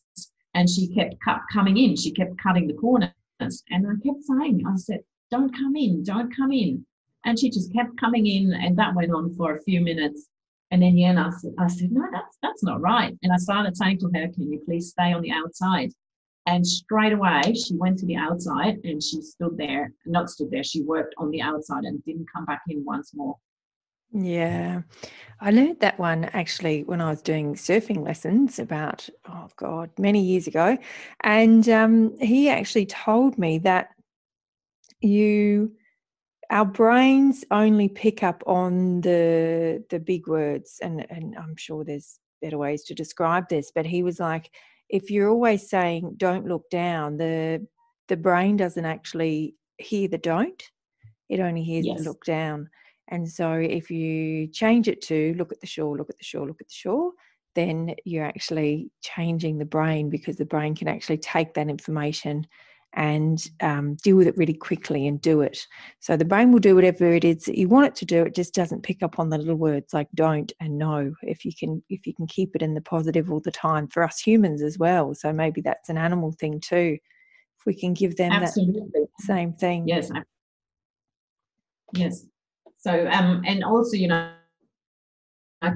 and 0.60 0.70
she 0.70 0.90
kept 0.90 1.16
coming 1.54 1.78
in. 1.78 1.96
She 1.96 2.12
kept 2.12 2.38
cutting 2.38 2.68
the 2.68 2.74
corners. 2.74 3.14
And 3.40 3.88
I 3.88 3.94
kept 4.06 4.24
saying, 4.24 4.62
I 4.68 4.76
said, 4.76 5.00
don't 5.32 5.56
come 5.56 5.74
in, 5.78 6.04
don't 6.04 6.36
come 6.36 6.52
in. 6.52 6.86
And 7.24 7.40
she 7.40 7.50
just 7.50 7.74
kept 7.74 7.98
coming 7.98 8.28
in, 8.28 8.54
and 8.54 8.78
that 8.78 8.94
went 8.94 9.14
on 9.14 9.34
for 9.36 9.56
a 9.56 9.62
few 9.62 9.80
minutes. 9.80 10.28
And 10.72 10.82
then, 10.82 10.98
yeah, 10.98 11.14
I 11.18 11.64
I 11.64 11.68
said, 11.68 11.94
no, 11.94 12.04
that's, 12.12 12.38
that's 12.44 12.62
not 12.62 12.82
right. 12.82 13.18
And 13.24 13.32
I 13.32 13.38
started 13.38 13.78
saying 13.78 14.00
to 14.00 14.12
her, 14.14 14.28
can 14.28 14.52
you 14.52 14.62
please 14.66 14.90
stay 14.90 15.14
on 15.14 15.22
the 15.22 15.32
outside? 15.32 15.94
And 16.46 16.68
straight 16.68 17.14
away, 17.14 17.42
she 17.54 17.78
went 17.78 17.98
to 18.00 18.06
the 18.06 18.18
outside 18.18 18.80
and 18.84 19.02
she 19.02 19.22
stood 19.22 19.58
there, 19.58 19.94
not 20.06 20.30
stood 20.30 20.52
there, 20.52 20.66
she 20.66 20.84
worked 20.84 21.16
on 21.18 21.32
the 21.32 21.42
outside 21.42 21.86
and 21.86 22.04
didn't 22.04 22.28
come 22.36 22.44
back 22.44 22.64
in 22.68 22.84
once 22.84 23.14
more. 23.16 23.38
Yeah. 24.12 24.82
I 25.42 25.52
learned 25.52 25.80
that 25.80 26.00
one 26.00 26.26
actually 26.26 26.84
when 26.84 27.00
I 27.00 27.10
was 27.10 27.22
doing 27.22 27.56
surfing 27.56 28.04
lessons 28.04 28.60
about, 28.60 29.08
oh 29.28 29.48
God, 29.56 29.90
many 29.98 30.22
years 30.22 30.48
ago. 30.48 30.78
And 31.24 31.68
um, 31.70 32.18
he 32.20 32.50
actually 32.50 32.88
told 32.88 33.38
me 33.38 33.60
that 33.60 33.90
you, 35.00 35.72
our 36.50 36.66
brains 36.66 37.46
only 37.52 37.88
pick 37.88 38.24
up 38.24 38.44
on 38.48 39.02
the 39.02 39.84
the 39.90 40.00
big 40.00 40.28
words 40.28 40.80
and 40.82 41.06
and 41.12 41.36
I'm 41.38 41.56
sure 41.56 41.84
there's 41.84 42.20
better 42.42 42.58
ways 42.58 42.84
to 42.86 42.96
describe 42.96 43.50
this 43.50 43.72
but 43.74 43.86
he 43.86 44.02
was 44.02 44.20
like 44.20 44.50
if 44.90 45.12
you're 45.12 45.30
always 45.30 45.70
saying 45.70 46.16
don't 46.18 46.48
look 46.48 46.68
down 46.72 47.18
the 47.18 47.68
the 48.08 48.18
brain 48.18 48.58
doesn't 48.58 48.86
actually 48.86 49.56
hear 49.78 50.08
the 50.08 50.18
don't 50.18 50.64
it 51.30 51.40
only 51.40 51.62
hears 51.64 51.86
Yes. 51.86 52.00
the 52.00 52.04
look 52.04 52.26
down. 52.26 52.70
And 53.10 53.30
so 53.30 53.54
if 53.54 53.90
you 53.92 54.48
change 54.48 54.88
it 54.88 55.02
to 55.04 55.34
look 55.38 55.52
at 55.52 55.60
the 55.60 55.68
shore, 55.68 55.98
look 55.98 56.10
at 56.10 56.18
the 56.18 56.24
shore, 56.24 56.48
look 56.48 56.62
at 56.62 56.68
the 56.68 56.74
shore, 56.74 57.12
then 57.56 57.96
you're 58.06 58.26
actually 58.26 58.92
changing 59.02 59.58
the 59.58 59.66
brain 59.66 60.10
because 60.10 60.38
the 60.38 60.46
brain 60.46 60.76
can 60.76 60.88
actually 60.88 61.18
take 61.18 61.54
that 61.56 61.70
information 61.70 62.48
and 62.94 63.48
um, 63.62 63.96
deal 63.96 64.16
with 64.16 64.28
it 64.28 64.38
really 64.38 64.54
quickly 64.54 65.08
and 65.08 65.22
do 65.22 65.42
it. 65.42 65.60
So 66.00 66.18
the 66.18 66.26
brain 66.26 66.52
will 66.52 66.60
do 66.60 66.76
whatever 66.76 67.12
it 67.12 67.24
is 67.24 67.44
that 67.46 67.58
you 67.58 67.68
want 67.68 67.88
it 67.88 67.96
to 67.96 68.06
do. 68.06 68.24
It 68.24 68.36
just 68.36 68.54
doesn't 68.54 68.84
pick 68.84 69.04
up 69.04 69.20
on 69.20 69.30
the 69.30 69.38
little 69.38 69.56
words 69.56 69.94
like 69.94 70.08
don't 70.16 70.52
and 70.60 70.78
no. 70.78 71.14
If 71.22 71.46
you 71.46 71.52
can, 71.58 71.84
if 71.90 72.08
you 72.08 72.14
can 72.14 72.26
keep 72.26 72.56
it 72.56 72.62
in 72.62 72.74
the 72.74 72.82
positive 72.82 73.32
all 73.32 73.42
the 73.42 73.52
time 73.52 73.88
for 73.88 74.04
us 74.04 74.20
humans 74.20 74.64
as 74.64 74.80
well. 74.80 75.14
So 75.14 75.32
maybe 75.32 75.62
that's 75.62 75.90
an 75.90 75.98
animal 75.98 76.32
thing 76.32 76.60
too. 76.60 76.98
If 77.60 77.66
we 77.66 77.76
can 77.76 77.94
give 77.94 78.16
them 78.16 78.32
Absolutely. 78.32 78.90
that 78.94 79.26
same 79.26 79.54
thing. 79.54 79.88
Yes. 79.88 80.10
Yes. 81.94 82.26
So, 82.80 83.08
um, 83.10 83.44
and 83.46 83.64
also, 83.64 83.98
you 83.98 84.08
know, 84.08 84.32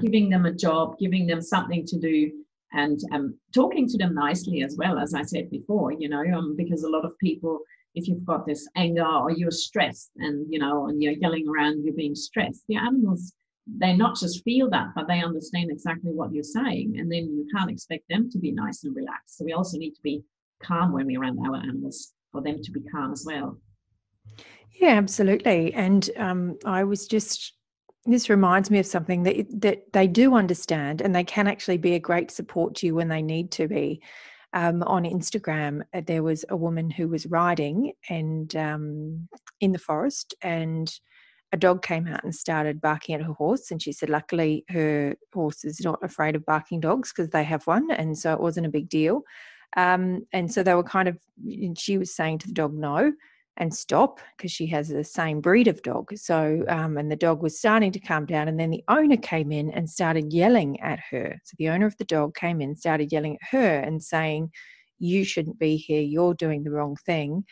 giving 0.00 0.30
them 0.30 0.46
a 0.46 0.52
job, 0.52 0.98
giving 0.98 1.26
them 1.26 1.42
something 1.42 1.84
to 1.86 1.98
do, 1.98 2.32
and 2.72 2.98
um, 3.12 3.38
talking 3.54 3.86
to 3.88 3.98
them 3.98 4.14
nicely 4.14 4.62
as 4.62 4.76
well, 4.76 4.98
as 4.98 5.14
I 5.14 5.22
said 5.22 5.50
before, 5.50 5.92
you 5.92 6.08
know, 6.08 6.24
um, 6.34 6.56
because 6.56 6.82
a 6.82 6.88
lot 6.88 7.04
of 7.04 7.16
people, 7.18 7.60
if 7.94 8.08
you've 8.08 8.24
got 8.24 8.46
this 8.46 8.66
anger 8.74 9.06
or 9.06 9.30
you're 9.30 9.50
stressed 9.50 10.10
and, 10.16 10.46
you 10.50 10.58
know, 10.58 10.88
and 10.88 11.02
you're 11.02 11.12
yelling 11.12 11.46
around, 11.46 11.84
you're 11.84 11.94
being 11.94 12.14
stressed, 12.14 12.64
the 12.68 12.76
animals, 12.76 13.32
they 13.66 13.94
not 13.94 14.16
just 14.16 14.42
feel 14.42 14.68
that, 14.70 14.88
but 14.96 15.06
they 15.06 15.22
understand 15.22 15.70
exactly 15.70 16.10
what 16.10 16.32
you're 16.32 16.42
saying. 16.42 16.96
And 16.98 17.12
then 17.12 17.24
you 17.36 17.46
can't 17.54 17.70
expect 17.70 18.04
them 18.08 18.30
to 18.30 18.38
be 18.38 18.50
nice 18.50 18.82
and 18.82 18.96
relaxed. 18.96 19.38
So 19.38 19.44
we 19.44 19.52
also 19.52 19.78
need 19.78 19.92
to 19.92 20.02
be 20.02 20.24
calm 20.62 20.92
when 20.92 21.06
we're 21.06 21.20
around 21.20 21.38
our 21.46 21.56
animals 21.56 22.14
for 22.32 22.42
them 22.42 22.60
to 22.62 22.70
be 22.72 22.80
calm 22.80 23.12
as 23.12 23.24
well. 23.26 23.58
Yeah, 24.74 24.90
absolutely. 24.96 25.72
And 25.74 26.08
um, 26.16 26.58
I 26.64 26.84
was 26.84 27.06
just 27.06 27.52
this 28.06 28.28
reminds 28.28 28.70
me 28.70 28.78
of 28.78 28.86
something 28.86 29.22
that 29.22 29.46
that 29.62 29.92
they 29.92 30.06
do 30.06 30.34
understand, 30.34 31.00
and 31.00 31.14
they 31.14 31.24
can 31.24 31.46
actually 31.46 31.78
be 31.78 31.94
a 31.94 31.98
great 31.98 32.30
support 32.30 32.74
to 32.76 32.86
you 32.86 32.94
when 32.94 33.08
they 33.08 33.22
need 33.22 33.50
to 33.52 33.68
be. 33.68 34.02
Um, 34.52 34.84
on 34.84 35.02
Instagram, 35.04 35.82
uh, 35.92 36.02
there 36.06 36.22
was 36.22 36.44
a 36.48 36.56
woman 36.56 36.88
who 36.88 37.08
was 37.08 37.26
riding 37.26 37.92
and 38.08 38.54
um, 38.56 39.28
in 39.60 39.72
the 39.72 39.78
forest, 39.78 40.34
and 40.42 40.92
a 41.52 41.56
dog 41.56 41.82
came 41.82 42.06
out 42.06 42.22
and 42.24 42.34
started 42.34 42.80
barking 42.80 43.14
at 43.14 43.22
her 43.22 43.32
horse. 43.32 43.70
And 43.70 43.80
she 43.82 43.92
said, 43.92 44.10
luckily, 44.10 44.64
her 44.68 45.16
horse 45.32 45.64
is 45.64 45.80
not 45.80 45.98
afraid 46.02 46.36
of 46.36 46.46
barking 46.46 46.80
dogs 46.80 47.12
because 47.12 47.30
they 47.30 47.44
have 47.44 47.66
one, 47.66 47.90
and 47.90 48.16
so 48.18 48.32
it 48.34 48.40
wasn't 48.40 48.66
a 48.66 48.70
big 48.70 48.88
deal. 48.88 49.22
Um, 49.76 50.26
and 50.32 50.52
so 50.52 50.62
they 50.62 50.74
were 50.74 50.84
kind 50.84 51.08
of, 51.08 51.18
she 51.76 51.98
was 51.98 52.14
saying 52.14 52.38
to 52.38 52.46
the 52.48 52.54
dog, 52.54 52.74
no 52.74 53.12
and 53.56 53.74
stop 53.74 54.20
because 54.36 54.50
she 54.50 54.66
has 54.66 54.88
the 54.88 55.04
same 55.04 55.40
breed 55.40 55.68
of 55.68 55.82
dog. 55.82 56.16
So, 56.16 56.64
um, 56.68 56.96
and 56.96 57.10
the 57.10 57.16
dog 57.16 57.42
was 57.42 57.58
starting 57.58 57.92
to 57.92 58.00
calm 58.00 58.26
down, 58.26 58.48
and 58.48 58.58
then 58.58 58.70
the 58.70 58.84
owner 58.88 59.16
came 59.16 59.52
in 59.52 59.70
and 59.70 59.88
started 59.88 60.32
yelling 60.32 60.80
at 60.80 61.00
her. 61.10 61.38
So, 61.44 61.54
the 61.58 61.68
owner 61.68 61.86
of 61.86 61.96
the 61.96 62.04
dog 62.04 62.34
came 62.34 62.60
in, 62.60 62.76
started 62.76 63.12
yelling 63.12 63.38
at 63.40 63.48
her 63.50 63.78
and 63.78 64.02
saying, 64.02 64.50
You 64.98 65.24
shouldn't 65.24 65.58
be 65.58 65.76
here, 65.76 66.02
you're 66.02 66.34
doing 66.34 66.64
the 66.64 66.72
wrong 66.72 66.96
thing. 67.06 67.44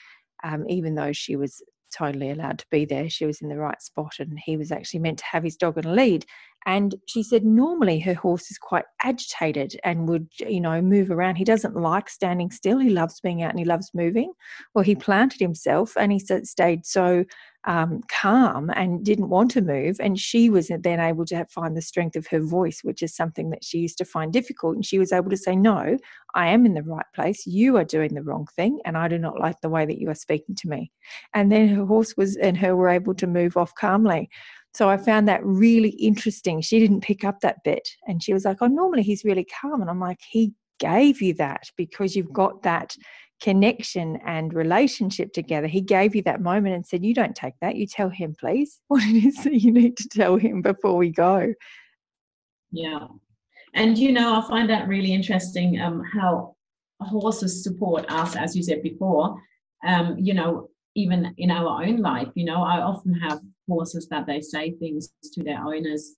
Um, 0.45 0.65
even 0.69 0.97
though 0.97 1.13
she 1.13 1.37
was 1.37 1.63
totally 1.93 2.31
allowed 2.31 2.59
to 2.61 2.67
be 2.71 2.85
there, 2.85 3.09
she 3.09 3.27
was 3.27 3.41
in 3.41 3.49
the 3.49 3.59
right 3.59 3.81
spot, 3.81 4.17
and 4.19 4.39
he 4.39 4.57
was 4.57 4.73
actually 4.73 5.01
meant 5.01 5.19
to 5.19 5.25
have 5.27 5.45
his 5.45 5.57
dog 5.57 5.79
on 5.79 5.85
a 5.85 5.93
lead. 5.93 6.27
And 6.65 6.95
she 7.07 7.23
said, 7.23 7.45
normally 7.45 7.99
her 8.01 8.15
horse 8.15 8.51
is 8.51 8.59
quite 8.59 8.85
agitated 9.03 9.81
and 9.83 10.09
would, 10.09 10.29
you 10.39 10.61
know, 10.61 10.81
move 10.81 11.11
around. 11.11 11.37
He 11.37 11.45
doesn't 11.45 11.75
like 11.75 12.09
standing 12.09 12.51
still. 12.53 12.79
He 12.79 12.91
loves 12.91 13.21
being 13.21 13.43
out 13.43 13.51
and 13.51 13.59
he 13.59 13.65
loves 13.65 13.91
moving. 13.95 14.33
Well, 14.73 14.85
he 14.85 14.95
planted 14.95 15.41
himself 15.41 15.97
and 15.97 16.13
he 16.13 16.21
stayed 16.21 16.87
so 16.87 17.25
um, 17.65 18.03
calm 18.09 18.71
and 18.71 19.05
didn't 19.05 19.29
want 19.29 19.51
to 19.53 19.61
move. 19.61 19.97
And 20.01 20.19
she 20.19 20.51
was 20.51 20.69
then 20.69 21.01
able 21.01 21.25
to 21.27 21.45
find 21.47 21.77
the 21.77 21.83
strength 21.83 22.17
of 22.17 22.27
her 22.29 22.41
voice, 22.41 22.81
which 22.83 23.03
is 23.03 23.15
something 23.15 23.51
that 23.51 23.65
she 23.65 23.79
used 23.79 23.99
to 23.99 24.05
find 24.05 24.33
difficult. 24.33 24.75
And 24.75 24.85
she 24.85 24.99
was 24.99 25.13
able 25.13 25.31
to 25.31 25.37
say, 25.37 25.55
No, 25.55 25.99
I 26.35 26.49
am 26.49 26.67
in 26.67 26.75
the 26.75 26.83
right 26.83 27.07
place. 27.15 27.47
You 27.47 27.77
are 27.77 27.85
doing 27.85 28.15
the 28.15 28.23
wrong 28.23 28.47
thing. 28.57 28.81
And 28.85 28.97
I 28.97 29.09
do 29.09 29.19
not 29.19 29.39
like 29.39 29.61
the 29.61 29.69
way 29.69 29.87
that 29.87 30.01
you 30.01 30.11
are 30.11 30.15
speaking 30.15 30.55
to 30.57 30.69
me. 30.69 30.91
And 31.35 31.53
then 31.53 31.69
her 31.69 31.85
horse 31.85 32.17
was 32.17 32.37
and 32.37 32.57
her 32.59 32.75
were 32.75 32.89
able 32.89 33.15
to 33.15 33.27
move 33.27 33.57
off 33.57 33.75
calmly. 33.75 34.29
So 34.75 34.89
I 34.89 34.97
found 34.97 35.29
that 35.29 35.45
really 35.45 35.91
interesting. 35.91 36.63
She 36.63 36.81
didn't 36.81 37.03
pick 37.03 37.25
up 37.25 37.41
that 37.41 37.63
bit. 37.63 37.89
And 38.07 38.23
she 38.23 38.33
was 38.33 38.45
like, 38.45 38.59
Oh, 38.61 38.67
normally 38.67 39.03
he's 39.03 39.25
really 39.25 39.47
calm. 39.61 39.81
And 39.81 39.91
I'm 39.91 40.01
like, 40.01 40.21
He 40.29 40.53
gave 40.79 41.23
you 41.23 41.33
that 41.35 41.71
because 41.77 42.17
you've 42.17 42.33
got 42.33 42.63
that 42.63 42.97
connection 43.43 44.19
and 44.25 44.55
relationship 44.55 45.33
together. 45.33 45.67
He 45.67 45.81
gave 45.81 46.15
you 46.15 46.23
that 46.23 46.41
moment 46.41 46.77
and 46.77 46.87
said, 46.87 47.05
You 47.05 47.13
don't 47.13 47.35
take 47.35 47.55
that. 47.61 47.77
You 47.77 47.87
tell 47.87 48.09
him, 48.09 48.35
please, 48.39 48.81
what 48.89 49.03
it 49.03 49.25
is 49.25 49.43
that 49.45 49.55
you 49.55 49.73
need 49.73 49.97
to 49.99 50.09
tell 50.09 50.37
him 50.37 50.63
before 50.63 50.97
we 50.97 51.11
go. 51.11 51.53
Yeah. 52.71 53.09
And 53.75 53.99
you 53.99 54.13
know, 54.13 54.41
I 54.41 54.49
find 54.49 54.71
that 54.71 54.89
really 54.89 55.13
interesting 55.13 55.81
um, 55.81 56.03
how 56.05 56.55
horses 57.01 57.65
support 57.65 58.05
us, 58.09 58.37
as 58.37 58.55
you 58.55 58.63
said 58.63 58.83
before. 58.83 59.37
Um, 59.85 60.17
you 60.19 60.35
know, 60.35 60.69
even 60.95 61.35
in 61.39 61.51
our 61.51 61.83
own 61.83 61.97
life, 61.97 62.29
you 62.35 62.45
know, 62.45 62.63
I 62.63 62.81
often 62.81 63.15
have 63.15 63.41
horses 63.69 64.09
that 64.11 64.27
they 64.27 64.41
say 64.41 64.73
things 64.73 65.11
to 65.33 65.43
their 65.43 65.59
owners 65.59 66.15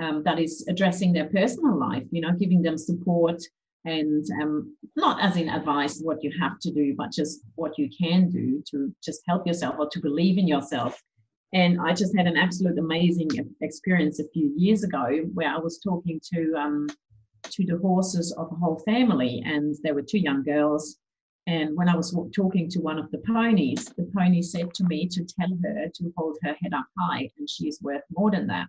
um, 0.00 0.22
that 0.24 0.38
is 0.38 0.64
addressing 0.68 1.12
their 1.12 1.26
personal 1.26 1.78
life, 1.78 2.04
you 2.10 2.20
know, 2.20 2.32
giving 2.32 2.62
them 2.62 2.78
support 2.78 3.42
and 3.84 4.24
um, 4.42 4.76
not 4.96 5.22
as 5.22 5.36
in 5.36 5.48
advice 5.48 6.00
what 6.00 6.22
you 6.22 6.30
have 6.40 6.58
to 6.60 6.70
do, 6.70 6.94
but 6.96 7.12
just 7.12 7.40
what 7.54 7.78
you 7.78 7.88
can 7.98 8.28
do 8.28 8.62
to 8.70 8.94
just 9.02 9.22
help 9.26 9.46
yourself 9.46 9.76
or 9.78 9.88
to 9.90 10.00
believe 10.00 10.38
in 10.38 10.46
yourself. 10.46 11.00
And 11.52 11.80
I 11.80 11.94
just 11.94 12.16
had 12.16 12.26
an 12.26 12.36
absolute 12.36 12.78
amazing 12.78 13.30
experience 13.60 14.20
a 14.20 14.28
few 14.32 14.52
years 14.56 14.84
ago 14.84 15.24
where 15.34 15.48
I 15.48 15.58
was 15.58 15.80
talking 15.80 16.20
to 16.32 16.54
um, 16.56 16.86
to 17.44 17.64
the 17.64 17.78
horses 17.78 18.32
of 18.32 18.52
a 18.52 18.54
whole 18.54 18.78
family, 18.80 19.42
and 19.44 19.74
there 19.82 19.94
were 19.94 20.02
two 20.02 20.18
young 20.18 20.42
girls. 20.44 20.98
And 21.46 21.76
when 21.76 21.88
I 21.88 21.96
was 21.96 22.14
talking 22.36 22.68
to 22.70 22.80
one 22.80 22.98
of 22.98 23.10
the 23.10 23.22
ponies, 23.26 23.86
the 23.96 24.08
pony 24.14 24.42
said 24.42 24.72
to 24.74 24.84
me 24.84 25.08
to 25.08 25.24
tell 25.24 25.48
her 25.64 25.88
to 25.92 26.12
hold 26.16 26.36
her 26.42 26.54
head 26.62 26.74
up 26.74 26.86
high, 26.98 27.30
and 27.38 27.48
she 27.48 27.66
is 27.66 27.80
worth 27.82 28.02
more 28.10 28.30
than 28.30 28.46
that. 28.48 28.68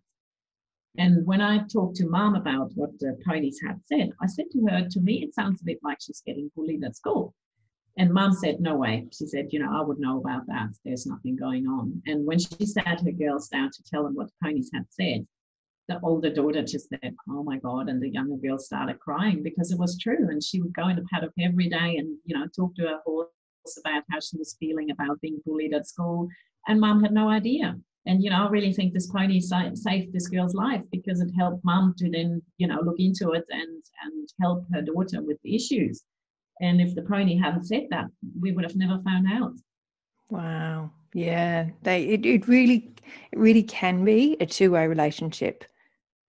And 0.98 1.26
when 1.26 1.42
I 1.42 1.60
talked 1.68 1.96
to 1.98 2.10
mom 2.10 2.36
about 2.36 2.72
what 2.76 2.90
uh, 2.90 2.98
the 3.00 3.18
ponies 3.26 3.60
had 3.66 3.80
said, 3.86 4.12
I 4.22 4.28
said 4.28 4.46
to 4.52 4.68
her, 4.68 4.88
to 4.90 5.00
me, 5.00 5.24
it 5.24 5.34
sounds 5.34 5.62
a 5.62 5.66
bit 5.66 5.80
like 5.84 6.00
she's 6.02 6.22
getting 6.26 6.52
bullied 6.56 6.84
at 6.84 6.96
school. 6.96 7.34
And 7.98 8.14
mom 8.14 8.34
said, 8.34 8.60
no 8.60 8.76
way. 8.76 9.08
She 9.12 9.26
said, 9.28 9.48
you 9.52 9.60
know, 9.60 9.72
I 9.72 9.82
would 9.82 10.00
know 10.00 10.20
about 10.20 10.48
that. 10.48 10.70
There's 10.84 11.06
nothing 11.06 11.36
going 11.36 11.68
on. 11.68 12.02
And 12.08 12.26
when 12.26 12.40
she 12.40 12.66
sat 12.66 13.02
her 13.02 13.12
girls 13.12 13.48
down 13.50 13.70
to 13.72 13.84
tell 13.84 14.04
them 14.04 14.16
what 14.16 14.28
the 14.28 14.34
ponies 14.44 14.70
had 14.74 14.86
said, 14.90 15.26
the 15.88 16.00
older 16.04 16.30
daughter 16.30 16.62
just 16.62 16.90
said, 16.90 17.16
oh 17.30 17.44
my 17.44 17.58
God. 17.58 17.90
And 17.90 18.02
the 18.02 18.10
younger 18.10 18.38
girl 18.38 18.58
started 18.58 19.00
crying 19.00 19.44
because 19.44 19.72
it 19.72 19.80
was 19.80 19.98
true. 19.98 20.30
And 20.30 20.44
she 20.44 20.62
would 20.62 20.74
go 20.74 20.88
in 20.88 20.96
the 20.96 21.06
paddock 21.12 21.34
every 21.40 21.70
day 21.70 21.98
and, 21.98 22.18
you 22.26 22.38
know, 22.38 22.48
talk 22.56 22.76
to 22.76 22.84
her 22.84 23.00
horse 23.06 23.30
about 23.80 24.04
how 24.10 24.20
she 24.20 24.38
was 24.38 24.56
feeling 24.60 24.92
about 24.92 25.20
being 25.22 25.42
bullied 25.46 25.74
at 25.74 25.88
school. 25.88 26.28
And 26.68 26.80
mom 26.80 27.02
had 27.02 27.14
no 27.14 27.30
idea. 27.30 27.78
And, 28.06 28.24
you 28.24 28.30
know, 28.32 28.48
I 28.48 28.50
really 28.50 28.74
think 28.74 28.94
this 28.94 29.08
pony 29.08 29.40
saved 29.40 30.12
this 30.12 30.28
girl's 30.28 30.56
life 30.56 30.82
because 30.92 31.22
it 31.22 31.30
helped 31.38 31.64
mom 31.64 31.94
to 32.00 32.10
then, 32.10 32.42
you 32.58 32.68
know, 32.68 32.80
look 32.84 33.00
into 33.00 33.32
it 33.34 33.46
and, 33.50 33.84
and 34.04 34.30
help 34.42 34.66
her 34.74 34.82
daughter 34.82 35.22
with 35.22 35.38
the 35.44 35.56
issues. 35.56 36.04
And 36.62 36.82
if 36.82 36.96
the 36.96 37.04
pony 37.04 37.38
hadn't 37.38 37.66
said 37.66 37.88
that, 37.92 38.06
we 38.40 38.52
would 38.52 38.64
have 38.64 38.76
never 38.76 39.02
found 39.04 39.28
out. 39.32 39.54
Wow. 40.30 40.92
Yeah. 41.14 41.70
They 41.84 42.06
it, 42.06 42.26
it 42.26 42.48
really 42.48 42.94
it 43.32 43.40
really 43.40 43.64
can 43.64 44.04
be 44.06 44.38
a 44.40 44.46
two-way 44.46 44.88
relationship 44.88 45.66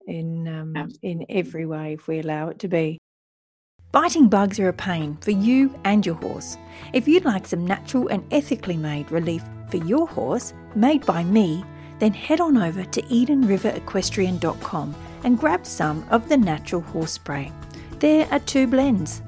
in 0.07 0.47
um, 0.47 0.89
in 1.01 1.25
every 1.29 1.65
way 1.65 1.93
if 1.93 2.07
we 2.07 2.19
allow 2.19 2.49
it 2.49 2.59
to 2.59 2.67
be. 2.67 2.99
Biting 3.91 4.27
bugs 4.27 4.59
are 4.59 4.69
a 4.69 4.73
pain 4.73 5.17
for 5.21 5.31
you 5.31 5.73
and 5.85 6.03
your 6.03 6.15
horse. 6.15 6.57
If 6.93 7.07
you'd 7.07 7.25
like 7.25 7.45
some 7.45 7.65
natural 7.65 8.07
and 8.07 8.23
ethically 8.33 8.75
made 8.75 9.11
relief 9.11 9.43
for 9.69 9.77
your 9.77 10.07
horse, 10.07 10.53
made 10.75 11.05
by 11.05 11.23
me, 11.23 11.63
then 11.99 12.13
head 12.13 12.41
on 12.41 12.57
over 12.57 12.83
to 12.83 13.01
EdenRiverEquestrian.com 13.01 14.95
and 15.23 15.39
grab 15.39 15.65
some 15.65 16.05
of 16.09 16.27
the 16.29 16.37
natural 16.37 16.81
horse 16.81 17.13
spray. 17.13 17.51
There 17.99 18.27
are 18.31 18.39
two 18.39 18.67
blends. 18.67 19.21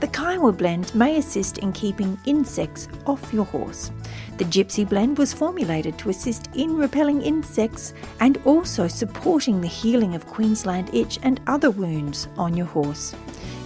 The 0.00 0.08
Kiowa 0.08 0.52
blend 0.52 0.94
may 0.94 1.18
assist 1.18 1.58
in 1.58 1.72
keeping 1.72 2.18
insects 2.26 2.88
off 3.06 3.32
your 3.32 3.44
horse. 3.44 3.90
The 4.38 4.44
Gypsy 4.44 4.88
blend 4.88 5.18
was 5.18 5.32
formulated 5.32 5.98
to 5.98 6.10
assist 6.10 6.48
in 6.54 6.76
repelling 6.76 7.22
insects 7.22 7.94
and 8.20 8.38
also 8.44 8.88
supporting 8.88 9.60
the 9.60 9.68
healing 9.68 10.14
of 10.14 10.26
Queensland 10.26 10.92
itch 10.92 11.18
and 11.22 11.40
other 11.46 11.70
wounds 11.70 12.28
on 12.36 12.56
your 12.56 12.66
horse. 12.66 13.14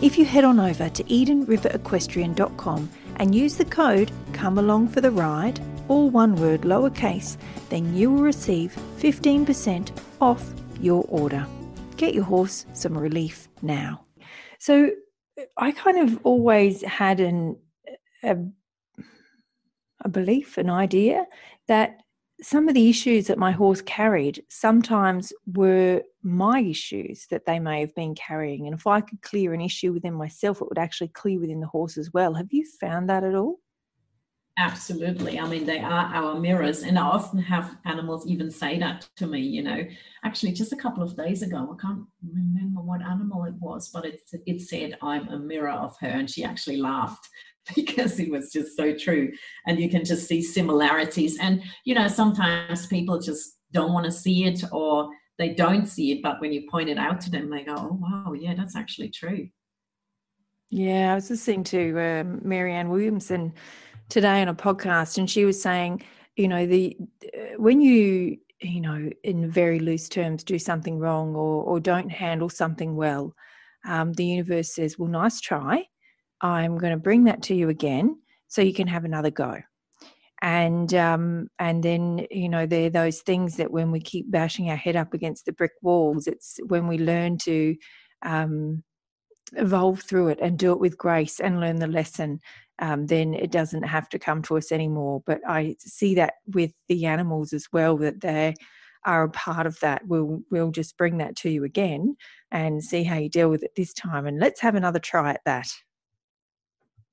If 0.02 0.18
you 0.18 0.24
head 0.24 0.44
on 0.44 0.60
over 0.60 0.88
to 0.88 1.04
EdenRiverEquestrian.com 1.04 2.90
and 3.16 3.34
use 3.34 3.56
the 3.56 3.64
code 3.64 4.12
Come 4.32 4.58
Along 4.58 4.86
for 4.86 5.00
the 5.00 5.10
Ride, 5.10 5.60
all 5.88 6.10
one 6.10 6.36
word 6.36 6.62
lowercase, 6.62 7.36
then 7.68 7.94
you 7.94 8.10
will 8.10 8.22
receive 8.22 8.76
15% 8.98 9.90
off 10.20 10.52
your 10.80 11.04
order. 11.08 11.46
Get 11.96 12.14
your 12.14 12.24
horse 12.24 12.66
some 12.72 12.96
relief 12.96 13.48
now. 13.62 14.04
So, 14.58 14.90
uh, 15.38 15.42
I 15.56 15.72
kind 15.72 15.98
of 15.98 16.18
always 16.24 16.82
had 16.82 17.20
an 17.20 17.56
a, 18.22 18.36
a 20.04 20.08
belief, 20.08 20.58
an 20.58 20.70
idea 20.70 21.26
that 21.66 21.98
some 22.40 22.68
of 22.68 22.74
the 22.74 22.88
issues 22.88 23.26
that 23.26 23.38
my 23.38 23.50
horse 23.50 23.82
carried 23.82 24.44
sometimes 24.48 25.32
were 25.54 26.02
my 26.22 26.60
issues 26.60 27.26
that 27.30 27.46
they 27.46 27.58
may 27.58 27.80
have 27.80 27.94
been 27.94 28.14
carrying. 28.14 28.66
And 28.66 28.74
if 28.74 28.86
I 28.86 29.00
could 29.00 29.22
clear 29.22 29.52
an 29.54 29.60
issue 29.60 29.92
within 29.92 30.14
myself, 30.14 30.60
it 30.60 30.68
would 30.68 30.78
actually 30.78 31.08
clear 31.08 31.40
within 31.40 31.60
the 31.60 31.66
horse 31.66 31.98
as 31.98 32.12
well. 32.12 32.34
Have 32.34 32.52
you 32.52 32.64
found 32.80 33.08
that 33.08 33.24
at 33.24 33.34
all? 33.34 33.58
Absolutely. 34.60 35.38
I 35.38 35.46
mean, 35.46 35.64
they 35.64 35.78
are 35.78 36.12
our 36.12 36.34
mirrors. 36.34 36.82
And 36.82 36.98
I 36.98 37.02
often 37.02 37.38
have 37.38 37.76
animals 37.84 38.26
even 38.26 38.50
say 38.50 38.76
that 38.80 39.08
to 39.16 39.28
me, 39.28 39.38
you 39.38 39.62
know. 39.62 39.84
Actually, 40.24 40.50
just 40.50 40.72
a 40.72 40.76
couple 40.76 41.00
of 41.00 41.16
days 41.16 41.42
ago, 41.42 41.72
I 41.72 41.80
can't 41.80 42.04
remember 42.28 42.80
what 42.80 43.00
animal 43.00 43.44
it 43.44 43.54
was, 43.60 43.88
but 43.88 44.04
it, 44.04 44.20
it 44.46 44.60
said, 44.60 44.98
I'm 45.00 45.28
a 45.28 45.38
mirror 45.38 45.70
of 45.70 45.96
her. 46.00 46.08
And 46.08 46.28
she 46.28 46.42
actually 46.42 46.78
laughed 46.78 47.28
because 47.76 48.18
it 48.18 48.32
was 48.32 48.52
just 48.52 48.76
so 48.76 48.96
true. 48.96 49.30
And 49.68 49.78
you 49.78 49.88
can 49.88 50.04
just 50.04 50.26
see 50.26 50.42
similarities. 50.42 51.38
And, 51.38 51.62
you 51.84 51.94
know, 51.94 52.08
sometimes 52.08 52.88
people 52.88 53.20
just 53.20 53.58
don't 53.70 53.92
want 53.92 54.06
to 54.06 54.12
see 54.12 54.44
it 54.44 54.64
or 54.72 55.08
they 55.38 55.50
don't 55.50 55.86
see 55.86 56.10
it. 56.10 56.20
But 56.20 56.40
when 56.40 56.52
you 56.52 56.68
point 56.68 56.88
it 56.88 56.98
out 56.98 57.20
to 57.20 57.30
them, 57.30 57.48
they 57.48 57.62
go, 57.62 57.76
oh, 57.76 57.98
wow, 58.00 58.32
yeah, 58.32 58.54
that's 58.54 58.74
actually 58.74 59.10
true. 59.10 59.50
Yeah, 60.70 61.12
I 61.12 61.14
was 61.14 61.30
listening 61.30 61.64
to 61.64 61.98
um, 62.00 62.40
Marianne 62.42 62.90
Williamson 62.90 63.54
today 64.08 64.40
on 64.42 64.48
a 64.48 64.54
podcast, 64.54 65.18
and 65.18 65.30
she 65.30 65.44
was 65.44 65.60
saying, 65.60 66.02
you 66.36 66.48
know, 66.48 66.66
the 66.66 66.96
uh, 67.34 67.56
when 67.56 67.80
you 67.80 68.38
you 68.60 68.80
know, 68.80 69.08
in 69.22 69.48
very 69.50 69.78
loose 69.78 70.08
terms, 70.08 70.42
do 70.42 70.58
something 70.58 70.98
wrong 70.98 71.34
or 71.34 71.62
or 71.62 71.80
don't 71.80 72.10
handle 72.10 72.48
something 72.48 72.96
well, 72.96 73.34
um, 73.86 74.12
the 74.14 74.24
universe 74.24 74.74
says, 74.74 74.98
"Well, 74.98 75.08
nice 75.08 75.40
try, 75.40 75.86
I'm 76.40 76.78
going 76.78 76.92
to 76.92 76.98
bring 76.98 77.24
that 77.24 77.42
to 77.44 77.54
you 77.54 77.68
again 77.68 78.18
so 78.48 78.62
you 78.62 78.74
can 78.74 78.88
have 78.88 79.04
another 79.04 79.30
go. 79.30 79.60
And 80.40 80.94
um, 80.94 81.48
and 81.58 81.82
then 81.82 82.26
you 82.30 82.48
know 82.48 82.64
there 82.66 82.86
are 82.86 82.90
those 82.90 83.20
things 83.20 83.56
that 83.56 83.72
when 83.72 83.90
we 83.90 84.00
keep 84.00 84.30
bashing 84.30 84.70
our 84.70 84.76
head 84.76 84.94
up 84.96 85.14
against 85.14 85.46
the 85.46 85.52
brick 85.52 85.72
walls, 85.82 86.26
it's 86.28 86.58
when 86.66 86.86
we 86.86 86.98
learn 86.98 87.38
to 87.38 87.76
um, 88.24 88.84
evolve 89.54 90.02
through 90.02 90.28
it 90.28 90.38
and 90.40 90.58
do 90.58 90.72
it 90.72 90.80
with 90.80 90.96
grace 90.98 91.40
and 91.40 91.60
learn 91.60 91.76
the 91.76 91.88
lesson. 91.88 92.40
Um, 92.80 93.06
then 93.06 93.34
it 93.34 93.50
doesn't 93.50 93.82
have 93.82 94.08
to 94.10 94.18
come 94.18 94.42
to 94.42 94.56
us 94.56 94.70
anymore. 94.70 95.22
But 95.26 95.40
I 95.46 95.76
see 95.78 96.14
that 96.16 96.34
with 96.46 96.72
the 96.88 97.06
animals 97.06 97.52
as 97.52 97.66
well 97.72 97.96
that 97.98 98.20
they 98.20 98.54
are 99.04 99.24
a 99.24 99.30
part 99.30 99.66
of 99.66 99.78
that. 99.80 100.06
We'll 100.06 100.42
we'll 100.50 100.70
just 100.70 100.96
bring 100.96 101.18
that 101.18 101.36
to 101.36 101.50
you 101.50 101.64
again 101.64 102.16
and 102.50 102.82
see 102.82 103.02
how 103.02 103.16
you 103.16 103.28
deal 103.28 103.50
with 103.50 103.62
it 103.62 103.72
this 103.76 103.92
time. 103.92 104.26
And 104.26 104.38
let's 104.38 104.60
have 104.60 104.74
another 104.74 104.98
try 104.98 105.30
at 105.30 105.44
that. 105.44 105.68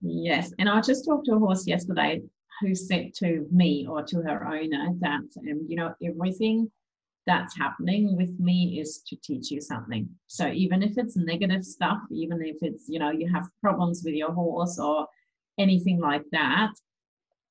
Yes, 0.01 0.53
and 0.59 0.69
I 0.69 0.81
just 0.81 1.05
talked 1.05 1.25
to 1.27 1.35
a 1.35 1.39
horse 1.39 1.65
yesterday 1.65 2.21
who 2.61 2.75
said 2.75 3.13
to 3.15 3.47
me 3.51 3.87
or 3.89 4.03
to 4.03 4.21
her 4.21 4.47
owner 4.47 4.93
that, 4.99 5.23
um, 5.37 5.65
you 5.67 5.75
know, 5.75 5.93
everything 6.03 6.71
that's 7.25 7.57
happening 7.57 8.15
with 8.15 8.39
me 8.39 8.79
is 8.79 9.01
to 9.07 9.15
teach 9.17 9.51
you 9.51 9.59
something. 9.59 10.07
So 10.27 10.47
even 10.47 10.83
if 10.83 10.97
it's 10.97 11.17
negative 11.17 11.65
stuff, 11.65 11.97
even 12.11 12.41
if 12.41 12.57
it's, 12.61 12.85
you 12.87 12.99
know, 12.99 13.11
you 13.11 13.31
have 13.33 13.49
problems 13.61 14.03
with 14.05 14.13
your 14.13 14.31
horse 14.31 14.79
or 14.79 15.07
anything 15.57 15.99
like 15.99 16.23
that, 16.31 16.71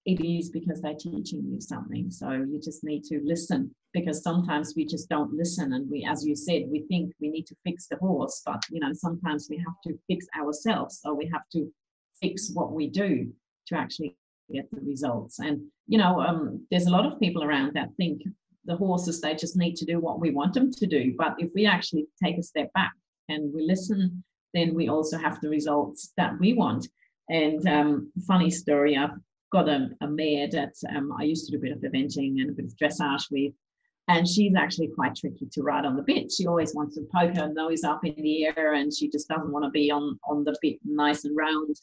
it 0.06 0.20
is 0.20 0.50
because 0.50 0.82
they're 0.82 0.94
teaching 0.94 1.42
you 1.46 1.60
something. 1.60 2.10
So 2.10 2.30
you 2.30 2.60
just 2.62 2.84
need 2.84 3.04
to 3.04 3.20
listen 3.24 3.74
because 3.94 4.22
sometimes 4.22 4.74
we 4.76 4.84
just 4.84 5.08
don't 5.08 5.32
listen. 5.32 5.72
And 5.72 5.90
we, 5.90 6.06
as 6.08 6.24
you 6.26 6.36
said, 6.36 6.64
we 6.68 6.80
think 6.88 7.14
we 7.20 7.30
need 7.30 7.46
to 7.46 7.56
fix 7.64 7.86
the 7.86 7.96
horse, 7.96 8.42
but, 8.44 8.62
you 8.70 8.80
know, 8.80 8.92
sometimes 8.92 9.46
we 9.48 9.56
have 9.58 9.80
to 9.84 9.98
fix 10.06 10.26
ourselves. 10.38 11.00
or 11.04 11.14
we 11.14 11.30
have 11.32 11.48
to 11.52 11.72
fix 12.20 12.50
what 12.52 12.72
we 12.72 12.88
do 12.88 13.32
to 13.68 13.76
actually 13.76 14.14
get 14.52 14.70
the 14.70 14.80
results. 14.82 15.38
And, 15.38 15.62
you 15.86 15.96
know, 15.96 16.20
um, 16.20 16.66
there's 16.70 16.86
a 16.86 16.90
lot 16.90 17.06
of 17.06 17.18
people 17.18 17.42
around 17.42 17.72
that 17.74 17.88
think 17.96 18.22
the 18.66 18.76
horses, 18.76 19.20
they 19.20 19.34
just 19.34 19.56
need 19.56 19.76
to 19.76 19.84
do 19.86 20.00
what 20.00 20.20
we 20.20 20.30
want 20.30 20.54
them 20.54 20.70
to 20.70 20.86
do. 20.86 21.14
But 21.16 21.34
if 21.38 21.50
we 21.54 21.66
actually 21.66 22.06
take 22.22 22.36
a 22.38 22.42
step 22.42 22.72
back 22.74 22.92
and 23.28 23.52
we 23.54 23.66
listen, 23.66 24.22
then 24.52 24.74
we 24.74 24.88
also 24.88 25.18
have 25.18 25.40
the 25.40 25.48
results 25.48 26.12
that 26.16 26.38
we 26.38 26.52
want. 26.52 26.88
And 27.28 27.66
um, 27.68 28.12
funny 28.26 28.50
story, 28.50 28.96
I've 28.96 29.18
got 29.52 29.68
a, 29.68 29.90
a 30.00 30.06
mare 30.06 30.48
that 30.50 30.74
um, 30.94 31.12
I 31.18 31.24
used 31.24 31.46
to 31.46 31.52
do 31.52 31.58
a 31.58 31.60
bit 31.60 31.72
of 31.72 31.78
eventing 31.78 32.40
and 32.40 32.50
a 32.50 32.52
bit 32.52 32.66
of 32.66 32.76
dressage 32.76 33.30
with. 33.30 33.52
And 34.08 34.28
she's 34.28 34.54
actually 34.54 34.88
quite 34.88 35.14
tricky 35.14 35.46
to 35.52 35.62
ride 35.62 35.86
on 35.86 35.96
the 35.96 36.02
bit. 36.02 36.30
She 36.30 36.46
always 36.46 36.74
wants 36.74 36.94
to 36.96 37.08
poke 37.14 37.36
her 37.36 37.48
nose 37.48 37.84
up 37.84 38.04
in 38.04 38.14
the 38.22 38.46
air 38.46 38.74
and 38.74 38.92
she 38.92 39.08
just 39.08 39.28
doesn't 39.28 39.50
want 39.50 39.64
to 39.64 39.70
be 39.70 39.90
on, 39.90 40.18
on 40.28 40.44
the 40.44 40.54
bit 40.60 40.76
nice 40.84 41.24
and 41.24 41.34
round. 41.34 41.76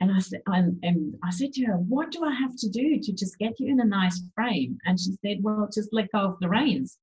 And 0.00 0.10
I 0.10 0.20
said, 0.20 0.40
and, 0.46 0.78
and 0.82 1.14
I 1.22 1.30
said 1.30 1.52
to 1.54 1.64
her, 1.66 1.76
what 1.76 2.10
do 2.10 2.24
I 2.24 2.32
have 2.32 2.56
to 2.56 2.68
do 2.70 2.98
to 2.98 3.12
just 3.12 3.38
get 3.38 3.60
you 3.60 3.70
in 3.70 3.80
a 3.80 3.84
nice 3.84 4.22
frame? 4.34 4.78
And 4.86 4.98
she 4.98 5.16
said, 5.24 5.42
well, 5.42 5.68
just 5.72 5.90
let 5.92 6.10
go 6.12 6.20
of 6.20 6.40
the 6.40 6.48
reins. 6.48 6.98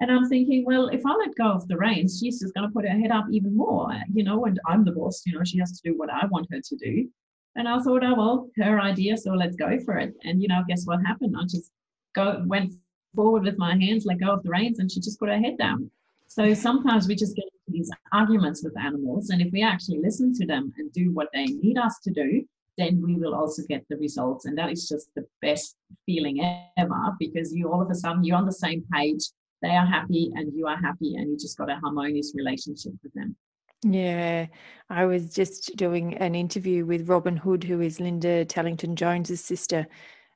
And 0.00 0.10
I'm 0.10 0.28
thinking, 0.28 0.64
well, 0.64 0.88
if 0.88 1.04
I 1.04 1.12
let 1.14 1.34
go 1.34 1.50
of 1.50 1.66
the 1.66 1.76
reins, 1.76 2.18
she's 2.18 2.40
just 2.40 2.54
going 2.54 2.68
to 2.68 2.72
put 2.72 2.84
her 2.84 2.96
head 2.96 3.10
up 3.10 3.26
even 3.30 3.56
more, 3.56 3.92
you 4.12 4.22
know, 4.22 4.44
and 4.44 4.60
I'm 4.66 4.84
the 4.84 4.92
boss, 4.92 5.22
you 5.26 5.32
know, 5.32 5.44
she 5.44 5.58
has 5.58 5.72
to 5.80 5.90
do 5.90 5.98
what 5.98 6.10
I 6.10 6.26
want 6.26 6.46
her 6.52 6.60
to 6.60 6.76
do. 6.76 7.08
And 7.56 7.68
I 7.68 7.78
thought, 7.80 8.04
oh, 8.04 8.14
well, 8.14 8.50
her 8.58 8.80
idea, 8.80 9.16
so 9.16 9.32
let's 9.32 9.56
go 9.56 9.78
for 9.80 9.98
it. 9.98 10.14
And, 10.22 10.40
you 10.40 10.46
know, 10.48 10.62
guess 10.68 10.86
what 10.86 11.04
happened? 11.04 11.34
I 11.36 11.42
just 11.42 11.72
go 12.14 12.42
went 12.46 12.74
forward 13.14 13.42
with 13.42 13.58
my 13.58 13.76
hands, 13.76 14.06
let 14.06 14.20
go 14.20 14.32
of 14.32 14.44
the 14.44 14.50
reins, 14.50 14.78
and 14.78 14.90
she 14.90 15.00
just 15.00 15.18
put 15.18 15.28
her 15.28 15.38
head 15.38 15.58
down. 15.58 15.90
So 16.28 16.54
sometimes 16.54 17.08
we 17.08 17.16
just 17.16 17.34
get 17.34 17.46
into 17.46 17.78
these 17.78 17.90
arguments 18.12 18.62
with 18.62 18.78
animals, 18.78 19.30
and 19.30 19.42
if 19.42 19.50
we 19.52 19.62
actually 19.62 19.98
listen 19.98 20.32
to 20.34 20.46
them 20.46 20.72
and 20.78 20.92
do 20.92 21.10
what 21.12 21.28
they 21.32 21.46
need 21.46 21.78
us 21.78 21.98
to 22.04 22.10
do, 22.12 22.44
then 22.76 23.02
we 23.02 23.16
will 23.16 23.34
also 23.34 23.62
get 23.68 23.84
the 23.88 23.96
results. 23.96 24.44
And 24.44 24.56
that 24.56 24.70
is 24.70 24.88
just 24.88 25.08
the 25.16 25.26
best 25.42 25.76
feeling 26.06 26.40
ever 26.76 27.16
because 27.18 27.52
you 27.52 27.72
all 27.72 27.82
of 27.82 27.90
a 27.90 27.94
sudden 27.94 28.22
you're 28.22 28.36
on 28.36 28.46
the 28.46 28.52
same 28.52 28.84
page, 28.92 29.24
they 29.62 29.70
are 29.70 29.86
happy, 29.86 30.30
and 30.34 30.52
you 30.54 30.66
are 30.66 30.76
happy, 30.76 31.14
and 31.16 31.30
you 31.30 31.36
just 31.36 31.58
got 31.58 31.70
a 31.70 31.76
harmonious 31.76 32.32
relationship 32.34 32.92
with 33.02 33.12
them. 33.14 33.36
Yeah, 33.82 34.46
I 34.90 35.06
was 35.06 35.32
just 35.32 35.76
doing 35.76 36.16
an 36.18 36.34
interview 36.34 36.84
with 36.84 37.08
Robyn 37.08 37.36
Hood, 37.36 37.62
who 37.62 37.80
is 37.80 38.00
Linda 38.00 38.44
Tellington 38.44 38.96
Jones's 38.96 39.44
sister, 39.44 39.86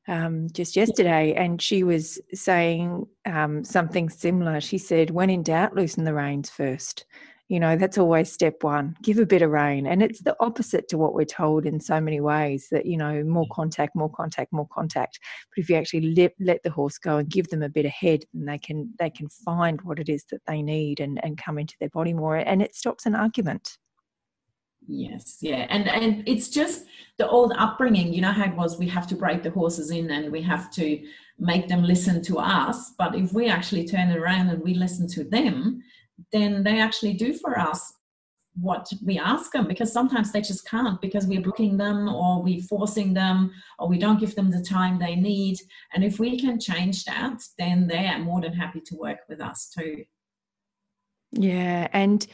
um, 0.06 0.48
just 0.52 0.76
yesterday, 0.76 1.34
and 1.34 1.60
she 1.60 1.82
was 1.82 2.20
saying 2.32 3.06
um, 3.24 3.64
something 3.64 4.08
similar. 4.08 4.60
She 4.60 4.78
said, 4.78 5.10
"When 5.10 5.30
in 5.30 5.42
doubt, 5.42 5.74
loosen 5.74 6.04
the 6.04 6.14
reins 6.14 6.50
first. 6.50 7.04
You 7.52 7.60
know, 7.60 7.76
that's 7.76 7.98
always 7.98 8.32
step 8.32 8.64
one. 8.64 8.96
Give 9.02 9.18
a 9.18 9.26
bit 9.26 9.42
of 9.42 9.50
rein, 9.50 9.86
and 9.86 10.02
it's 10.02 10.22
the 10.22 10.34
opposite 10.40 10.88
to 10.88 10.96
what 10.96 11.12
we're 11.12 11.26
told 11.26 11.66
in 11.66 11.80
so 11.80 12.00
many 12.00 12.18
ways. 12.18 12.68
That 12.70 12.86
you 12.86 12.96
know, 12.96 13.22
more 13.24 13.44
mm. 13.44 13.50
contact, 13.50 13.94
more 13.94 14.08
contact, 14.08 14.54
more 14.54 14.66
contact. 14.72 15.18
But 15.54 15.62
if 15.62 15.68
you 15.68 15.76
actually 15.76 16.14
let, 16.14 16.32
let 16.40 16.62
the 16.62 16.70
horse 16.70 16.96
go 16.96 17.18
and 17.18 17.28
give 17.28 17.48
them 17.48 17.62
a 17.62 17.68
bit 17.68 17.84
of 17.84 17.92
head, 17.92 18.24
then 18.32 18.46
they 18.46 18.56
can 18.56 18.94
they 18.98 19.10
can 19.10 19.28
find 19.28 19.82
what 19.82 19.98
it 19.98 20.08
is 20.08 20.24
that 20.30 20.40
they 20.46 20.62
need 20.62 21.00
and 21.00 21.22
and 21.22 21.36
come 21.36 21.58
into 21.58 21.74
their 21.78 21.90
body 21.90 22.14
more, 22.14 22.36
and 22.36 22.62
it 22.62 22.74
stops 22.74 23.04
an 23.04 23.14
argument. 23.14 23.76
Yes, 24.88 25.36
yeah, 25.42 25.66
and 25.68 25.86
and 25.90 26.26
it's 26.26 26.48
just 26.48 26.86
the 27.18 27.28
old 27.28 27.52
upbringing. 27.58 28.14
You 28.14 28.22
know 28.22 28.32
how 28.32 28.46
it 28.46 28.56
was. 28.56 28.78
We 28.78 28.88
have 28.88 29.06
to 29.08 29.14
break 29.14 29.42
the 29.42 29.50
horses 29.50 29.90
in, 29.90 30.10
and 30.10 30.32
we 30.32 30.40
have 30.40 30.70
to 30.72 31.06
make 31.38 31.68
them 31.68 31.82
listen 31.82 32.22
to 32.22 32.38
us. 32.38 32.92
But 32.96 33.14
if 33.14 33.34
we 33.34 33.48
actually 33.48 33.86
turn 33.86 34.10
around 34.10 34.48
and 34.48 34.62
we 34.62 34.72
listen 34.72 35.06
to 35.08 35.24
them, 35.24 35.82
then 36.32 36.62
they 36.62 36.80
actually 36.80 37.14
do 37.14 37.34
for 37.34 37.58
us 37.58 37.94
what 38.60 38.86
we 39.04 39.18
ask 39.18 39.52
them. 39.52 39.66
Because 39.66 39.92
sometimes 39.92 40.30
they 40.30 40.42
just 40.42 40.68
can't 40.68 41.00
because 41.00 41.26
we're 41.26 41.40
blocking 41.40 41.76
them, 41.76 42.08
or 42.08 42.42
we're 42.42 42.62
forcing 42.62 43.14
them, 43.14 43.50
or 43.78 43.88
we 43.88 43.98
don't 43.98 44.20
give 44.20 44.34
them 44.34 44.50
the 44.50 44.62
time 44.62 44.98
they 44.98 45.16
need. 45.16 45.58
And 45.94 46.04
if 46.04 46.18
we 46.18 46.38
can 46.38 46.60
change 46.60 47.04
that, 47.04 47.42
then 47.58 47.86
they 47.86 48.06
are 48.06 48.18
more 48.18 48.40
than 48.40 48.52
happy 48.52 48.80
to 48.80 48.96
work 48.96 49.20
with 49.28 49.40
us 49.40 49.68
too. 49.68 50.04
Yeah, 51.32 51.88
and 51.92 52.26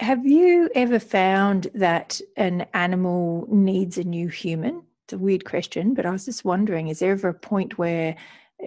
have 0.00 0.26
you 0.26 0.68
ever 0.74 0.98
found 0.98 1.68
that 1.74 2.20
an 2.36 2.66
animal 2.74 3.46
needs 3.48 3.98
a 3.98 4.04
new 4.04 4.28
human? 4.28 4.82
It's 5.04 5.12
a 5.12 5.18
weird 5.18 5.44
question, 5.44 5.94
but 5.94 6.06
I 6.06 6.10
was 6.10 6.24
just 6.24 6.44
wondering 6.44 6.88
is 6.88 6.98
there 6.98 7.12
ever 7.12 7.28
a 7.28 7.34
point 7.34 7.78
where 7.78 8.16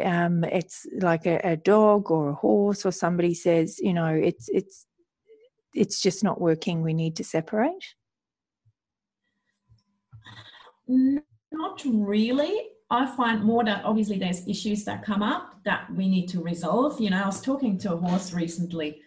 um, 0.03 0.43
it's 0.43 0.85
like 0.99 1.25
a, 1.25 1.39
a 1.43 1.57
dog 1.57 2.11
or 2.11 2.29
a 2.29 2.33
horse 2.33 2.85
or 2.85 2.91
somebody 2.91 3.33
says, 3.33 3.79
you 3.79 3.93
know, 3.93 4.07
it's, 4.07 4.49
it's, 4.49 4.85
it's 5.73 6.01
just 6.01 6.23
not 6.23 6.39
working, 6.39 6.81
we 6.81 6.93
need 6.93 7.15
to 7.17 7.23
separate? 7.23 7.95
Not 10.87 11.81
really. 11.85 12.67
I 12.89 13.05
find 13.15 13.43
more 13.43 13.63
that 13.63 13.83
obviously 13.83 14.19
there's 14.19 14.47
issues 14.47 14.83
that 14.85 15.03
come 15.03 15.23
up 15.23 15.59
that 15.65 15.91
we 15.93 16.07
need 16.07 16.27
to 16.27 16.41
resolve. 16.41 17.01
You 17.01 17.09
know, 17.09 17.23
I 17.23 17.25
was 17.25 17.41
talking 17.41 17.77
to 17.79 17.93
a 17.93 17.97
horse 17.97 18.31
recently 18.31 19.01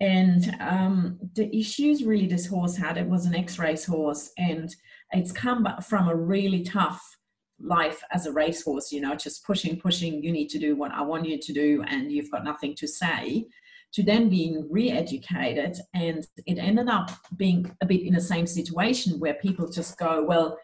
and 0.00 0.56
um, 0.60 1.18
the 1.34 1.54
issues 1.56 2.04
really 2.04 2.26
this 2.26 2.46
horse 2.46 2.76
had, 2.76 2.96
it 2.96 3.06
was 3.06 3.26
an 3.26 3.34
X 3.34 3.58
race 3.58 3.84
horse, 3.84 4.30
and 4.38 4.74
it's 5.10 5.32
come 5.32 5.66
from 5.82 6.08
a 6.08 6.14
really 6.14 6.62
tough 6.62 7.17
life 7.60 8.02
as 8.12 8.26
a 8.26 8.32
racehorse, 8.32 8.92
you 8.92 9.00
know, 9.00 9.14
just 9.14 9.44
pushing, 9.44 9.78
pushing, 9.78 10.22
you 10.22 10.32
need 10.32 10.48
to 10.50 10.58
do 10.58 10.76
what 10.76 10.92
I 10.92 11.02
want 11.02 11.26
you 11.26 11.38
to 11.38 11.52
do, 11.52 11.82
and 11.88 12.12
you've 12.12 12.30
got 12.30 12.44
nothing 12.44 12.74
to 12.76 12.86
say, 12.86 13.46
to 13.92 14.02
then 14.02 14.28
being 14.28 14.66
re 14.70 14.90
educated. 14.90 15.78
And 15.94 16.26
it 16.46 16.58
ended 16.58 16.88
up 16.88 17.10
being 17.36 17.70
a 17.80 17.86
bit 17.86 18.02
in 18.02 18.14
the 18.14 18.20
same 18.20 18.46
situation 18.46 19.18
where 19.18 19.34
people 19.34 19.68
just 19.68 19.98
go, 19.98 20.24
Well, 20.24 20.58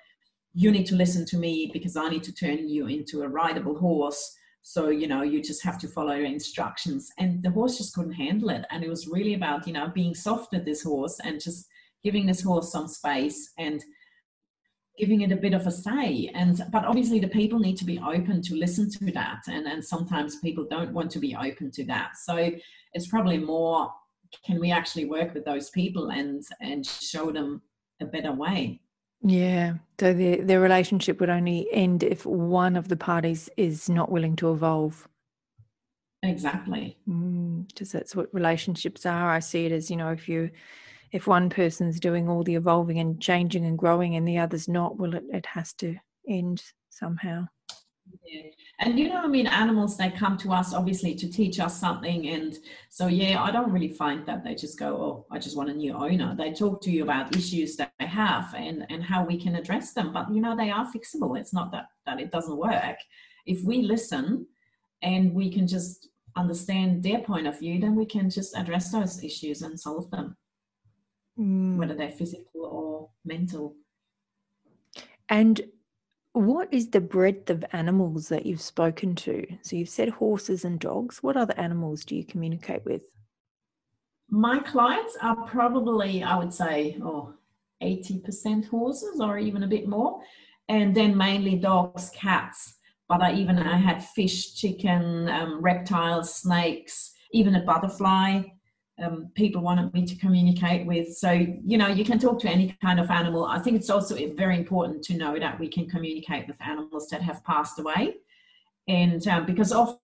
you 0.55 0.71
need 0.71 0.87
to 0.87 0.95
listen 0.95 1.27
to 1.27 1.37
me 1.37 1.71
because 1.73 1.97
I 1.97 2.09
need 2.09 2.23
to 2.25 2.35
turn 2.35 2.69
you 2.69 2.87
into 2.87 3.23
a 3.23 3.29
rideable 3.29 3.77
horse 3.79 4.37
So, 4.67 4.89
you 4.89 5.07
know, 5.07 5.23
you 5.23 5.43
just 5.43 5.63
have 5.65 5.79
to 5.81 5.89
follow 5.89 6.15
your 6.15 6.25
instructions. 6.25 7.11
And 7.19 7.43
the 7.43 7.51
horse 7.51 7.77
just 7.77 7.95
couldn't 7.95 8.13
handle 8.13 8.49
it. 8.49 8.65
And 8.71 8.83
it 8.83 8.89
was 8.89 9.07
really 9.07 9.35
about, 9.35 9.67
you 9.67 9.75
know, 9.75 9.89
being 9.89 10.15
soft 10.15 10.53
with 10.53 10.65
this 10.65 10.83
horse 10.83 11.21
and 11.23 11.39
just 11.39 11.67
giving 12.03 12.25
this 12.25 12.41
horse 12.41 12.73
some 12.73 12.89
space 12.89 13.53
and 13.59 13.85
giving 14.99 15.23
it 15.23 15.33
a 15.33 15.37
bit 15.37 15.55
of 15.55 15.67
a 15.67 15.71
say. 15.71 16.31
And 16.35 16.65
but 16.71 16.85
obviously 16.85 17.19
the 17.19 17.29
people 17.29 17.59
need 17.59 17.77
to 17.79 17.85
be 17.85 17.99
open 17.99 18.43
to 18.43 18.55
listen 18.55 18.91
to 18.91 19.13
that. 19.13 19.43
And 19.49 19.67
and 19.67 19.85
sometimes 19.85 20.37
people 20.37 20.67
don't 20.69 20.93
want 20.93 21.11
to 21.13 21.19
be 21.19 21.37
open 21.37 21.71
to 21.73 21.85
that. 21.87 22.17
So 22.17 22.51
it's 22.93 23.09
probably 23.09 23.39
more 23.39 23.93
can 24.45 24.59
we 24.59 24.73
actually 24.73 25.05
work 25.05 25.35
with 25.35 25.45
those 25.45 25.71
people 25.71 26.11
and 26.11 26.43
and 26.61 26.87
show 26.87 27.31
them 27.31 27.63
a 28.01 28.05
better 28.05 28.33
way? 28.33 28.81
Yeah. 29.23 29.75
So 29.99 30.13
the 30.13 30.41
the 30.43 30.61
relationship 30.61 31.21
would 31.21 31.31
only 31.31 31.69
end 31.73 32.03
if 32.03 32.27
one 32.27 32.77
of 32.77 32.89
the 32.89 32.97
parties 32.97 33.49
is 33.57 33.89
not 33.89 34.11
willing 34.11 34.37
to 34.37 34.53
evolve. 34.53 35.09
Exactly. 36.23 36.97
Because 37.05 37.89
mm, 37.89 37.93
that's 37.93 38.17
what 38.17 38.33
relationships 38.33 39.05
are. 39.05 39.31
I 39.31 39.41
see 39.41 39.67
it 39.67 39.73
as 39.73 39.91
you 39.91 39.97
know 39.97 40.11
if 40.11 40.29
you 40.29 40.51
if 41.15 41.29
one 41.29 41.49
person's 41.49 42.01
doing 42.01 42.29
all 42.29 42.43
the 42.43 42.57
evolving 42.57 42.99
and 42.99 43.21
changing 43.21 43.65
and 43.65 43.79
growing 43.79 44.17
and 44.17 44.27
the 44.27 44.37
other's 44.37 44.69
not 44.69 44.99
well 44.99 45.15
it, 45.15 45.25
it 45.33 45.47
has 45.47 45.73
to 45.73 45.97
end 46.29 46.63
somehow 46.91 47.47
yeah. 48.25 48.51
And 48.81 48.99
you 48.99 49.09
know, 49.09 49.17
I 49.17 49.29
mean, 49.29 49.47
animals, 49.47 49.97
they 49.97 50.11
come 50.11 50.37
to 50.39 50.53
us 50.53 50.75
obviously 50.75 51.15
to 51.15 51.31
teach 51.31 51.59
us 51.59 51.79
something. 51.79 52.29
And 52.29 52.59
so, 52.91 53.07
yeah, 53.07 53.43
I 53.43 53.51
don't 53.51 53.73
really 53.73 53.89
find 53.89 54.27
that 54.27 54.45
they 54.45 54.55
just 54.55 54.79
go, 54.79 54.97
oh, 54.97 55.27
I 55.31 55.39
just 55.39 55.57
want 55.57 55.71
a 55.71 55.75
new 55.75 55.95
owner. 55.95 56.35
They 56.37 56.53
talk 56.53 56.83
to 56.83 56.91
you 56.91 57.03
about 57.03 57.35
issues 57.35 57.77
that 57.77 57.93
they 57.99 58.07
have 58.07 58.53
and, 58.55 58.85
and 58.91 59.03
how 59.03 59.25
we 59.25 59.41
can 59.41 59.55
address 59.55 59.93
them. 59.93 60.13
But, 60.13 60.33
you 60.35 60.41
know, 60.41 60.57
they 60.57 60.71
are 60.71 60.91
fixable. 60.93 61.39
It's 61.39 61.55
not 61.55 61.73
that, 61.73 61.87
that 62.05 62.21
it 62.21 62.31
doesn't 62.31 62.57
work. 62.57 62.97
If 63.47 63.63
we 63.65 63.83
listen 63.83 64.47
and 65.03 65.33
we 65.33 65.51
can 65.51 65.67
just 65.67 66.09
understand 66.37 67.03
their 67.03 67.21
point 67.21 67.47
of 67.47 67.59
view, 67.59 67.81
then 67.81 67.95
we 67.95 68.07
can 68.07 68.29
just 68.29 68.57
address 68.57 68.91
those 68.91 69.23
issues 69.23 69.63
and 69.63 69.79
solve 69.79 70.11
them, 70.11 70.37
mm. 71.39 71.77
whether 71.77 71.95
they're 71.95 72.09
physical 72.09 72.65
or 72.65 73.11
mental. 73.25 73.77
And 75.29 75.61
what 76.33 76.73
is 76.73 76.91
the 76.91 77.01
breadth 77.01 77.49
of 77.51 77.65
animals 77.73 78.29
that 78.29 78.47
you've 78.47 78.61
spoken 78.61 79.15
to? 79.17 79.47
So 79.63 79.77
you've 79.77 79.89
said 79.89 80.09
horses 80.09 80.65
and 80.65 80.79
dogs. 80.79 81.23
What 81.23 81.37
other 81.37 81.55
animals 81.57 82.05
do 82.05 82.17
you 82.17 82.25
communicate 82.25 82.85
with? 82.85 83.03
My 84.29 84.59
clients 84.61 85.17
are 85.23 85.37
probably, 85.47 86.23
I 86.23 86.37
would 86.37 86.53
say, 86.53 86.99
oh, 87.03 87.35
80% 87.83 88.67
horses 88.69 89.21
or 89.21 89.39
even 89.39 89.63
a 89.63 89.69
bit 89.69 89.89
more. 89.89 90.21
And 90.69 90.95
then 90.95 91.17
mainly 91.17 91.57
dogs, 91.57 92.11
cats. 92.11 92.77
But 93.09 93.23
I 93.23 93.35
even 93.35 93.59
I 93.59 93.77
had 93.77 94.03
fish, 94.03 94.55
chicken, 94.55 95.29
um, 95.29 95.61
reptiles, 95.61 96.35
snakes, 96.35 97.13
even 97.33 97.55
a 97.55 97.63
butterfly 97.63 98.43
um, 99.03 99.31
people 99.35 99.61
wanted 99.61 99.93
me 99.93 100.07
to 100.07 100.15
communicate 100.17 100.87
with. 100.87 101.17
So, 101.17 101.33
you 101.33 101.79
know, 101.79 101.89
you 101.89 102.05
can 102.05 102.19
talk 102.19 102.39
to 102.41 102.49
any 102.49 102.77
kind 102.81 103.01
of 103.01 103.11
animal. 103.11 103.45
I 103.45 103.59
think 103.59 103.77
it's 103.77 103.91
also 103.91 104.15
very 104.35 104.57
important 104.57 105.03
to 105.05 105.17
know 105.17 105.39
that 105.39 105.59
we 105.59 105.69
can 105.69 105.89
communicate 105.89 106.47
with 106.47 106.57
animals 106.61 107.09
that 107.09 107.23
have 107.23 107.43
passed 107.45 107.79
away. 107.79 108.17
And 108.87 109.27
um, 109.29 109.47
because 109.47 109.73
often, 109.73 109.99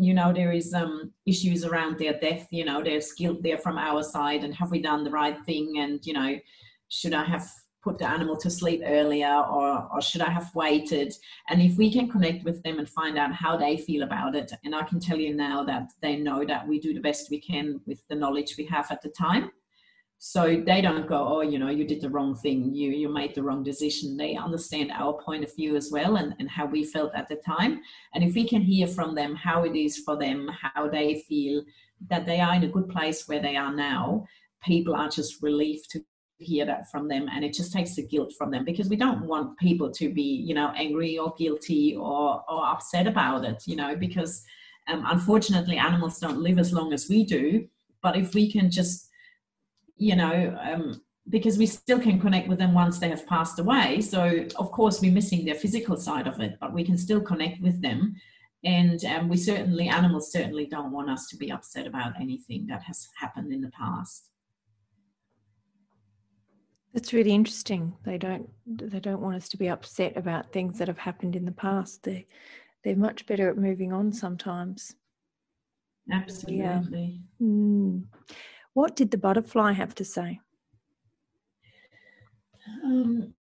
you 0.00 0.14
know, 0.14 0.32
there 0.32 0.52
is 0.52 0.74
um, 0.74 1.12
issues 1.26 1.64
around 1.64 1.98
their 1.98 2.18
death, 2.18 2.48
you 2.50 2.64
know, 2.64 2.82
there's 2.82 3.12
guilt 3.12 3.42
there 3.42 3.58
from 3.58 3.78
our 3.78 4.02
side 4.02 4.42
and 4.44 4.54
have 4.54 4.70
we 4.70 4.80
done 4.80 5.04
the 5.04 5.10
right 5.10 5.38
thing? 5.44 5.74
And, 5.78 6.04
you 6.04 6.12
know, 6.12 6.38
should 6.88 7.14
I 7.14 7.24
have 7.24 7.48
put 7.82 7.98
the 7.98 8.08
animal 8.08 8.36
to 8.36 8.50
sleep 8.50 8.80
earlier 8.84 9.44
or, 9.50 9.88
or 9.92 10.00
should 10.00 10.20
I 10.20 10.30
have 10.30 10.54
waited? 10.54 11.12
And 11.48 11.60
if 11.60 11.76
we 11.76 11.92
can 11.92 12.08
connect 12.08 12.44
with 12.44 12.62
them 12.62 12.78
and 12.78 12.88
find 12.88 13.18
out 13.18 13.34
how 13.34 13.56
they 13.56 13.76
feel 13.76 14.02
about 14.02 14.34
it, 14.36 14.52
and 14.64 14.74
I 14.74 14.84
can 14.84 15.00
tell 15.00 15.18
you 15.18 15.34
now 15.34 15.64
that 15.64 15.90
they 16.00 16.16
know 16.16 16.44
that 16.44 16.66
we 16.66 16.78
do 16.78 16.94
the 16.94 17.00
best 17.00 17.30
we 17.30 17.40
can 17.40 17.80
with 17.86 18.06
the 18.08 18.14
knowledge 18.14 18.54
we 18.56 18.66
have 18.66 18.90
at 18.90 19.02
the 19.02 19.08
time. 19.10 19.50
So 20.24 20.62
they 20.64 20.80
don't 20.80 21.08
go, 21.08 21.26
oh, 21.26 21.40
you 21.40 21.58
know, 21.58 21.68
you 21.68 21.84
did 21.84 22.00
the 22.00 22.08
wrong 22.08 22.36
thing, 22.36 22.72
you 22.72 22.92
you 22.92 23.08
made 23.08 23.34
the 23.34 23.42
wrong 23.42 23.64
decision. 23.64 24.16
They 24.16 24.36
understand 24.36 24.92
our 24.92 25.14
point 25.14 25.42
of 25.42 25.52
view 25.56 25.74
as 25.74 25.90
well 25.90 26.14
and, 26.14 26.36
and 26.38 26.48
how 26.48 26.66
we 26.66 26.84
felt 26.84 27.12
at 27.16 27.28
the 27.28 27.34
time. 27.34 27.80
And 28.14 28.22
if 28.22 28.36
we 28.36 28.48
can 28.48 28.62
hear 28.62 28.86
from 28.86 29.16
them 29.16 29.34
how 29.34 29.64
it 29.64 29.74
is 29.74 29.98
for 29.98 30.16
them, 30.16 30.48
how 30.62 30.88
they 30.88 31.24
feel 31.28 31.64
that 32.08 32.24
they 32.24 32.38
are 32.38 32.54
in 32.54 32.62
a 32.62 32.68
good 32.68 32.88
place 32.88 33.26
where 33.26 33.42
they 33.42 33.56
are 33.56 33.74
now, 33.74 34.24
people 34.62 34.94
are 34.94 35.08
just 35.08 35.42
relieved 35.42 35.90
to 35.90 36.04
hear 36.38 36.64
that 36.66 36.90
from 36.90 37.06
them 37.06 37.28
and 37.32 37.44
it 37.44 37.52
just 37.52 37.72
takes 37.72 37.94
the 37.94 38.06
guilt 38.06 38.32
from 38.36 38.50
them 38.50 38.64
because 38.64 38.88
we 38.88 38.96
don't 38.96 39.26
want 39.26 39.56
people 39.58 39.90
to 39.90 40.12
be 40.12 40.22
you 40.22 40.54
know 40.54 40.72
angry 40.76 41.16
or 41.16 41.32
guilty 41.38 41.94
or 41.94 42.42
or 42.48 42.66
upset 42.66 43.06
about 43.06 43.44
it 43.44 43.62
you 43.66 43.76
know 43.76 43.94
because 43.94 44.44
um, 44.88 45.04
unfortunately 45.08 45.76
animals 45.76 46.18
don't 46.18 46.40
live 46.40 46.58
as 46.58 46.72
long 46.72 46.92
as 46.92 47.08
we 47.08 47.24
do. 47.24 47.68
But 48.02 48.16
if 48.16 48.34
we 48.34 48.50
can 48.50 48.70
just 48.70 49.08
you 49.96 50.16
know 50.16 50.56
um, 50.60 51.00
because 51.28 51.56
we 51.56 51.66
still 51.66 52.00
can 52.00 52.20
connect 52.20 52.48
with 52.48 52.58
them 52.58 52.74
once 52.74 52.98
they 52.98 53.08
have 53.08 53.26
passed 53.26 53.58
away. 53.58 54.00
So 54.00 54.46
of 54.56 54.72
course 54.72 55.00
we're 55.00 55.12
missing 55.12 55.44
their 55.44 55.54
physical 55.54 55.96
side 55.96 56.26
of 56.26 56.40
it 56.40 56.56
but 56.60 56.72
we 56.72 56.84
can 56.84 56.98
still 56.98 57.20
connect 57.20 57.60
with 57.62 57.80
them. 57.80 58.16
And 58.64 59.04
um, 59.04 59.28
we 59.28 59.36
certainly 59.36 59.88
animals 59.88 60.30
certainly 60.30 60.66
don't 60.66 60.92
want 60.92 61.10
us 61.10 61.28
to 61.28 61.36
be 61.36 61.50
upset 61.50 61.86
about 61.86 62.20
anything 62.20 62.66
that 62.68 62.82
has 62.82 63.08
happened 63.18 63.52
in 63.52 63.60
the 63.60 63.70
past 63.70 64.31
that's 66.92 67.12
really 67.12 67.32
interesting. 67.32 67.94
They 68.04 68.18
don't 68.18 68.48
they 68.66 69.00
don't 69.00 69.20
want 69.20 69.36
us 69.36 69.48
to 69.50 69.56
be 69.56 69.68
upset 69.68 70.16
about 70.16 70.52
things 70.52 70.78
that 70.78 70.88
have 70.88 70.98
happened 70.98 71.36
in 71.36 71.44
the 71.44 71.52
past. 71.52 72.02
They 72.02 72.26
they're 72.84 72.96
much 72.96 73.26
better 73.26 73.48
at 73.48 73.56
moving 73.56 73.92
on 73.92 74.12
sometimes. 74.12 74.94
Absolutely. 76.10 77.22
Yeah. 77.38 77.46
Mm. 77.46 78.04
What 78.74 78.96
did 78.96 79.10
the 79.10 79.18
butterfly 79.18 79.72
have 79.72 79.94
to 79.96 80.04
say? 80.04 80.40
Um, 82.84 83.34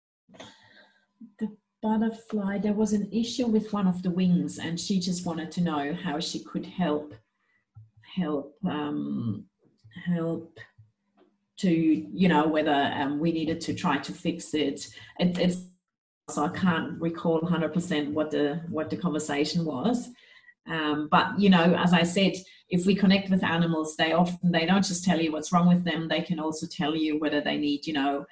the 1.40 1.56
butterfly, 1.82 2.58
there 2.60 2.74
was 2.74 2.94
an 2.94 3.10
issue 3.12 3.48
with 3.48 3.72
one 3.74 3.88
of 3.88 4.04
the 4.04 4.12
wings, 4.12 4.60
and 4.60 4.80
she 4.80 5.00
just 5.00 5.26
wanted 5.26 5.52
to 5.54 5.62
know 5.62 5.94
how 5.94 6.20
she 6.20 6.44
could 6.44 6.66
help 6.66 7.14
help 8.16 8.56
um, 8.66 9.46
help 10.06 10.60
to 11.60 11.70
you 11.70 12.28
know 12.28 12.48
whether 12.48 12.92
um, 12.96 13.20
we 13.20 13.32
needed 13.32 13.62
to 13.62 13.74
try 13.74 13.98
to 13.98 14.12
fix 14.12 14.54
it. 14.54 14.88
it 15.20 15.38
it's 15.38 15.58
so 16.30 16.46
I 16.46 16.50
can't 16.50 17.02
recall 17.02 17.42
100% 17.42 18.14
what 18.14 18.32
the 18.32 18.62
what 18.70 18.90
the 18.90 18.98
conversation 18.98 19.66
was. 19.66 20.10
Um, 20.68 21.08
but 21.10 21.40
you 21.40 21.50
know, 21.50 21.76
as 21.76 21.94
I 21.94 22.04
said, 22.04 22.34
if 22.70 22.86
we 22.86 22.94
connect 22.94 23.30
with 23.30 23.44
animals, 23.44 23.96
they 23.96 24.14
often 24.14 24.52
they 24.52 24.66
don't 24.66 24.86
just 24.86 25.04
tell 25.04 25.20
you 25.20 25.32
what's 25.32 25.52
wrong 25.52 25.68
with 25.68 25.84
them. 25.84 26.08
They 26.08 26.22
can 26.22 26.40
also 26.40 26.68
tell 26.68 26.96
you 26.96 27.20
whether 27.20 27.42
they 27.42 27.58
need 27.58 27.88
you 27.88 27.94
know 27.94 28.26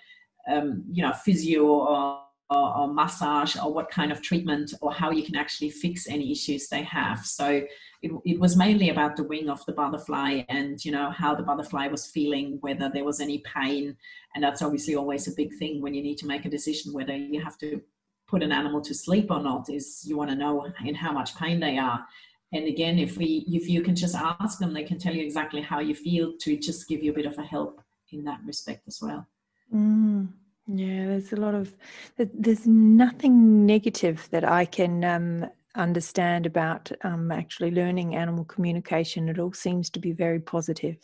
um, 0.52 0.84
you 0.92 1.04
know 1.04 1.14
physio 1.14 1.66
or, 1.66 2.22
or, 2.50 2.78
or 2.78 2.94
massage 2.94 3.58
or 3.58 3.74
what 3.74 3.92
kind 3.92 4.12
of 4.12 4.22
treatment 4.22 4.74
or 4.82 4.94
how 4.94 5.12
you 5.12 5.24
can 5.24 5.36
actually 5.36 5.70
fix 5.70 6.08
any 6.08 6.32
issues 6.32 6.68
they 6.68 6.84
have. 6.84 7.26
So 7.26 7.62
it, 8.02 8.12
it 8.26 8.40
was 8.40 8.56
mainly 8.56 8.90
about 8.90 9.18
the 9.18 9.24
wing 9.24 9.50
of 9.50 9.66
the 9.66 9.74
butterfly 9.74 10.44
and 10.48 10.84
you 10.84 10.92
know 10.92 11.12
how 11.12 11.36
the 11.36 11.44
butterfly 11.44 11.88
was 11.88 12.06
feeling 12.06 12.58
whether 12.62 12.90
there 12.90 13.04
was 13.04 13.20
any 13.20 13.40
pain. 13.40 13.98
And 14.34 14.44
that's 14.44 14.62
obviously 14.62 14.96
always 14.96 15.28
a 15.28 15.36
big 15.36 15.54
thing 15.56 15.82
when 15.82 15.94
you 15.94 16.02
need 16.02 16.18
to 16.20 16.28
make 16.28 16.46
a 16.46 16.50
decision 16.50 16.94
whether 16.94 17.16
you 17.16 17.42
have 17.42 17.58
to 17.60 17.82
put 18.28 18.44
an 18.44 18.52
animal 18.52 18.82
to 18.82 18.94
sleep 18.94 19.32
or 19.32 19.42
not 19.42 19.70
is 19.70 20.04
you 20.06 20.18
want 20.18 20.30
to 20.30 20.36
know 20.36 20.68
in 20.86 20.96
how 20.96 21.12
much 21.12 21.36
pain 21.36 21.60
they 21.60 21.78
are. 21.78 22.06
And 22.54 22.66
again 22.66 22.98
if 22.98 23.18
we 23.18 23.44
if 23.48 23.68
you 23.68 23.82
can 23.82 23.96
just 23.96 24.16
ask 24.16 24.60
them 24.60 24.74
they 24.74 24.84
can 24.84 25.00
tell 25.00 25.14
you 25.14 25.24
exactly 25.24 25.62
how 25.62 25.80
you 25.80 25.96
feel 25.96 26.34
to 26.40 26.58
just 26.58 26.88
give 26.88 27.04
you 27.04 27.12
a 27.12 27.16
bit 27.16 27.26
of 27.26 27.38
a 27.38 27.44
help 27.44 27.82
in 28.14 28.24
that 28.24 28.40
respect 28.46 28.88
as 28.88 29.00
well. 29.02 29.28
Mm, 29.74 30.30
yeah 30.68 31.06
there's 31.06 31.34
a 31.34 31.38
lot 31.38 31.56
of 31.56 31.76
there's 32.18 32.68
nothing 32.68 33.66
negative 33.66 34.28
that 34.32 34.44
i 34.44 34.66
can 34.66 35.04
um, 35.04 35.50
understand 35.78 36.46
about 36.46 36.92
um, 37.04 37.32
actually 37.32 37.72
learning 37.72 38.16
animal 38.16 38.44
communication. 38.46 39.30
It 39.30 39.40
all 39.40 39.54
seems 39.54 39.90
to 39.92 40.00
be 40.00 40.12
very 40.12 40.40
positive. 40.40 40.98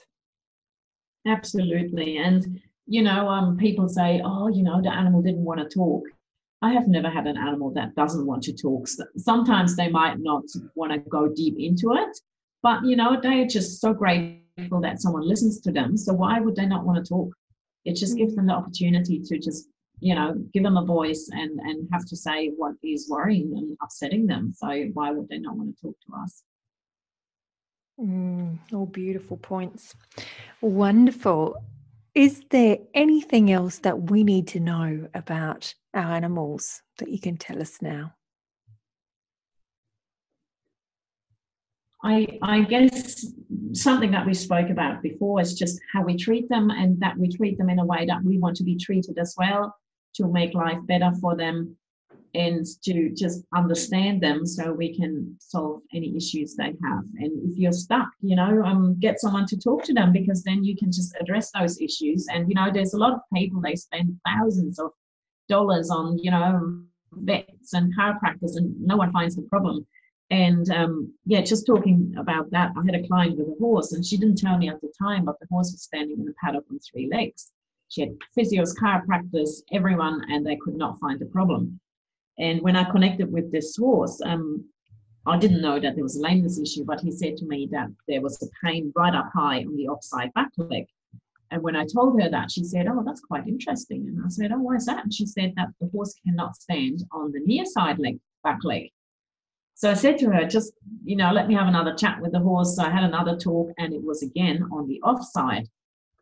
Absolutely. 1.25 2.17
And, 2.17 2.59
you 2.85 3.01
know, 3.01 3.29
um, 3.29 3.57
people 3.57 3.87
say, 3.87 4.21
oh, 4.23 4.49
you 4.49 4.63
know, 4.63 4.81
the 4.81 4.91
animal 4.91 5.21
didn't 5.21 5.45
want 5.45 5.59
to 5.61 5.73
talk. 5.73 6.03
I 6.61 6.71
have 6.73 6.87
never 6.87 7.09
had 7.09 7.27
an 7.27 7.37
animal 7.37 7.71
that 7.71 7.95
doesn't 7.95 8.25
want 8.25 8.43
to 8.43 8.53
talk. 8.53 8.87
Sometimes 9.17 9.75
they 9.75 9.89
might 9.89 10.19
not 10.19 10.43
want 10.75 10.91
to 10.93 10.99
go 10.99 11.29
deep 11.29 11.55
into 11.59 11.93
it, 11.93 12.17
but, 12.61 12.83
you 12.85 12.95
know, 12.95 13.19
they're 13.21 13.47
just 13.47 13.79
so 13.79 13.93
grateful 13.93 14.81
that 14.81 15.01
someone 15.01 15.27
listens 15.27 15.59
to 15.61 15.71
them. 15.71 15.97
So 15.97 16.13
why 16.13 16.39
would 16.39 16.55
they 16.55 16.65
not 16.65 16.85
want 16.85 17.03
to 17.03 17.09
talk? 17.09 17.33
It 17.85 17.95
just 17.95 18.17
gives 18.17 18.35
them 18.35 18.47
the 18.47 18.53
opportunity 18.53 19.19
to 19.19 19.39
just 19.39 19.67
you 19.99 20.15
know 20.15 20.33
give 20.53 20.63
them 20.63 20.77
a 20.77 20.85
voice 20.85 21.29
and 21.31 21.59
and 21.59 21.87
have 21.91 22.05
to 22.05 22.15
say 22.15 22.49
what 22.49 22.73
is 22.83 23.09
worrying 23.09 23.53
and 23.57 23.77
upsetting 23.81 24.25
them. 24.27 24.51
So 24.55 24.67
why 24.93 25.11
would 25.11 25.29
they 25.29 25.39
not 25.39 25.55
want 25.55 25.75
to 25.75 25.81
talk 25.81 25.95
to 26.07 26.21
us? 26.21 26.43
Mm, 27.99 28.57
all 28.73 28.85
beautiful 28.87 29.37
points. 29.37 29.95
Wonderful. 30.61 31.55
Is 32.15 32.43
there 32.49 32.77
anything 32.93 33.51
else 33.51 33.79
that 33.79 34.11
we 34.11 34.23
need 34.23 34.47
to 34.49 34.59
know 34.59 35.07
about 35.13 35.73
our 35.93 36.13
animals 36.13 36.81
that 36.97 37.09
you 37.09 37.19
can 37.19 37.37
tell 37.37 37.59
us 37.61 37.81
now 37.81 38.13
I, 42.03 42.37
I 42.41 42.61
guess 42.61 43.25
something 43.71 44.11
that 44.11 44.25
we 44.25 44.33
spoke 44.33 44.69
about 44.69 45.01
before 45.01 45.39
is 45.39 45.57
just 45.57 45.79
how 45.93 46.03
we 46.03 46.17
treat 46.17 46.49
them 46.49 46.69
and 46.69 46.99
that 46.99 47.17
we 47.17 47.29
treat 47.29 47.57
them 47.57 47.69
in 47.69 47.79
a 47.79 47.85
way 47.85 48.05
that 48.05 48.23
we 48.23 48.37
want 48.37 48.57
to 48.57 48.63
be 48.63 48.75
treated 48.75 49.17
as 49.17 49.33
well 49.37 49.73
to 50.15 50.27
make 50.27 50.53
life 50.53 50.79
better 50.85 51.11
for 51.21 51.35
them 51.35 51.75
and 52.35 52.65
to 52.83 53.11
just 53.15 53.43
understand 53.55 54.21
them 54.21 54.45
so 54.45 54.73
we 54.73 54.95
can 54.95 55.35
solve 55.39 55.81
any 55.93 56.15
issues 56.17 56.55
they 56.55 56.73
have. 56.83 57.03
And 57.19 57.51
if 57.51 57.57
you're 57.57 57.71
stuck, 57.71 58.09
you 58.21 58.35
know, 58.35 58.63
um, 58.63 58.99
get 58.99 59.21
someone 59.21 59.45
to 59.47 59.57
talk 59.57 59.83
to 59.85 59.93
them 59.93 60.11
because 60.11 60.43
then 60.43 60.63
you 60.63 60.75
can 60.75 60.91
just 60.91 61.15
address 61.21 61.51
those 61.51 61.79
issues. 61.79 62.27
And, 62.33 62.49
you 62.49 62.55
know, 62.55 62.69
there's 62.73 62.95
a 62.95 62.97
lot 62.97 63.13
of 63.13 63.19
people, 63.33 63.61
they 63.61 63.75
spend 63.75 64.19
thousands 64.25 64.79
of 64.79 64.91
dollars 65.47 65.89
on, 65.89 66.17
you 66.17 66.31
know, 66.31 66.81
vets 67.13 67.73
and 67.73 67.95
chiropractors 67.95 68.57
and 68.57 68.79
no 68.81 68.97
one 68.97 69.11
finds 69.11 69.35
the 69.35 69.43
problem. 69.43 69.85
And 70.29 70.69
um, 70.71 71.13
yeah, 71.25 71.41
just 71.41 71.65
talking 71.65 72.15
about 72.17 72.49
that, 72.51 72.71
I 72.77 72.83
had 72.85 72.95
a 72.95 73.07
client 73.07 73.37
with 73.37 73.47
a 73.47 73.59
horse 73.59 73.93
and 73.93 74.05
she 74.05 74.17
didn't 74.17 74.37
tell 74.37 74.57
me 74.57 74.69
at 74.69 74.81
the 74.81 74.91
time, 74.99 75.25
but 75.25 75.39
the 75.39 75.47
horse 75.49 75.71
was 75.71 75.83
standing 75.83 76.19
in 76.19 76.25
the 76.25 76.33
paddock 76.43 76.65
on 76.71 76.79
three 76.79 77.09
legs. 77.11 77.51
She 77.89 78.01
had 78.01 78.17
physios, 78.35 78.75
chiropractors, 78.75 79.61
everyone, 79.71 80.23
and 80.31 80.45
they 80.45 80.55
could 80.55 80.75
not 80.75 80.99
find 80.99 81.19
the 81.19 81.27
problem. 81.27 81.79
And 82.39 82.61
when 82.61 82.75
I 82.75 82.89
connected 82.89 83.31
with 83.31 83.51
this 83.51 83.75
horse, 83.77 84.19
um, 84.25 84.65
I 85.25 85.37
didn't 85.37 85.61
know 85.61 85.79
that 85.79 85.95
there 85.95 86.03
was 86.03 86.17
a 86.17 86.21
lameness 86.21 86.59
issue, 86.59 86.83
but 86.83 86.99
he 86.99 87.11
said 87.11 87.37
to 87.37 87.45
me 87.45 87.69
that 87.71 87.89
there 88.07 88.21
was 88.21 88.41
a 88.41 88.65
pain 88.65 88.91
right 88.95 89.13
up 89.13 89.29
high 89.33 89.59
on 89.59 89.75
the 89.75 89.87
offside 89.87 90.33
back 90.33 90.49
leg. 90.57 90.87
And 91.51 91.61
when 91.61 91.75
I 91.75 91.85
told 91.85 92.19
her 92.19 92.29
that, 92.29 92.51
she 92.51 92.63
said, 92.63 92.87
Oh, 92.87 93.03
that's 93.05 93.21
quite 93.21 93.47
interesting. 93.47 94.07
And 94.07 94.19
I 94.25 94.29
said, 94.29 94.51
Oh, 94.51 94.59
why 94.59 94.75
is 94.75 94.87
that? 94.87 95.03
And 95.03 95.13
she 95.13 95.27
said 95.27 95.53
that 95.55 95.69
the 95.79 95.87
horse 95.89 96.15
cannot 96.25 96.55
stand 96.55 97.03
on 97.11 97.31
the 97.31 97.41
near 97.41 97.63
side 97.63 97.99
leg, 97.99 98.19
back 98.43 98.63
leg. 98.63 98.91
So 99.75 99.89
I 99.89 99.95
said 99.95 100.17
to 100.19 100.29
her, 100.29 100.45
just, 100.45 100.73
you 101.03 101.15
know, 101.15 101.31
let 101.31 101.47
me 101.47 101.55
have 101.55 101.67
another 101.67 101.93
chat 101.95 102.21
with 102.21 102.31
the 102.31 102.39
horse. 102.39 102.75
So 102.75 102.83
I 102.83 102.89
had 102.89 103.03
another 103.03 103.35
talk 103.35 103.71
and 103.77 103.93
it 103.93 104.03
was 104.03 104.21
again 104.21 104.63
on 104.71 104.87
the 104.87 105.01
offside. 105.01 105.67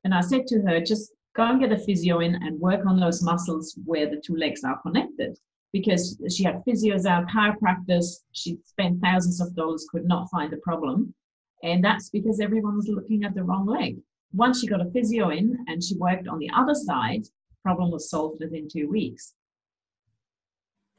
And 0.03 0.13
I 0.13 0.21
said 0.21 0.47
to 0.47 0.61
her, 0.61 0.79
just 0.79 1.11
go 1.35 1.43
and 1.43 1.59
get 1.59 1.71
a 1.71 1.77
physio 1.77 2.19
in 2.19 2.35
and 2.35 2.59
work 2.59 2.85
on 2.85 2.99
those 2.99 3.21
muscles 3.21 3.77
where 3.85 4.09
the 4.09 4.21
two 4.25 4.35
legs 4.35 4.63
are 4.63 4.81
connected 4.81 5.37
because 5.73 6.19
she 6.29 6.43
had 6.43 6.63
physios 6.65 7.05
out, 7.05 7.27
chiropractors, 7.27 8.23
she 8.31 8.57
spent 8.65 9.01
thousands 9.01 9.39
of 9.39 9.55
dollars, 9.55 9.87
could 9.89 10.05
not 10.05 10.29
find 10.29 10.51
the 10.51 10.57
problem. 10.57 11.13
And 11.63 11.83
that's 11.83 12.09
because 12.09 12.39
everyone 12.39 12.75
was 12.75 12.87
looking 12.87 13.23
at 13.23 13.35
the 13.35 13.43
wrong 13.43 13.65
leg. 13.65 13.99
Once 14.33 14.59
she 14.59 14.67
got 14.67 14.81
a 14.85 14.89
physio 14.91 15.29
in 15.29 15.57
and 15.67 15.83
she 15.83 15.95
worked 15.97 16.27
on 16.27 16.39
the 16.39 16.49
other 16.53 16.73
side, 16.73 17.23
problem 17.63 17.91
was 17.91 18.09
solved 18.09 18.39
within 18.39 18.67
two 18.67 18.89
weeks. 18.89 19.33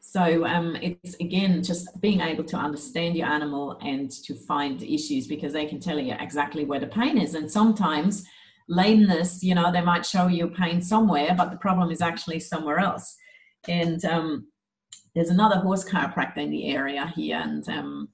So 0.05 0.45
um, 0.45 0.77
it's 0.77 1.15
again 1.21 1.63
just 1.63 2.01
being 2.01 2.21
able 2.21 2.45
to 2.45 2.57
understand 2.57 3.17
your 3.17 3.29
animal 3.29 3.79
and 3.83 4.11
to 4.25 4.35
find 4.35 4.79
the 4.79 4.95
issues 4.95 5.27
because 5.29 5.53
they 5.53 5.65
can 5.65 5.81
tell 5.81 5.99
you 5.99 6.15
exactly 6.19 6.65
where 6.65 6.81
the 6.81 6.89
pain 6.89 7.17
is. 7.17 7.35
And 7.35 7.51
sometimes 7.51 8.27
lameness, 8.69 9.43
you 9.43 9.55
know, 9.55 9.73
they 9.73 9.81
might 9.81 10.05
show 10.05 10.27
you 10.27 10.49
pain 10.49 10.83
somewhere, 10.83 11.35
but 11.37 11.51
the 11.51 11.57
problem 11.57 11.91
is 11.91 12.03
actually 12.03 12.41
somewhere 12.41 12.79
else. 12.79 13.17
And 13.69 14.05
um, 14.05 14.49
there's 15.15 15.31
another 15.31 15.61
horse 15.61 15.89
chiropractor 15.89 16.39
in 16.39 16.51
the 16.51 16.67
area 16.67 17.07
here, 17.15 17.41
and 17.43 17.67
um, 17.69 18.09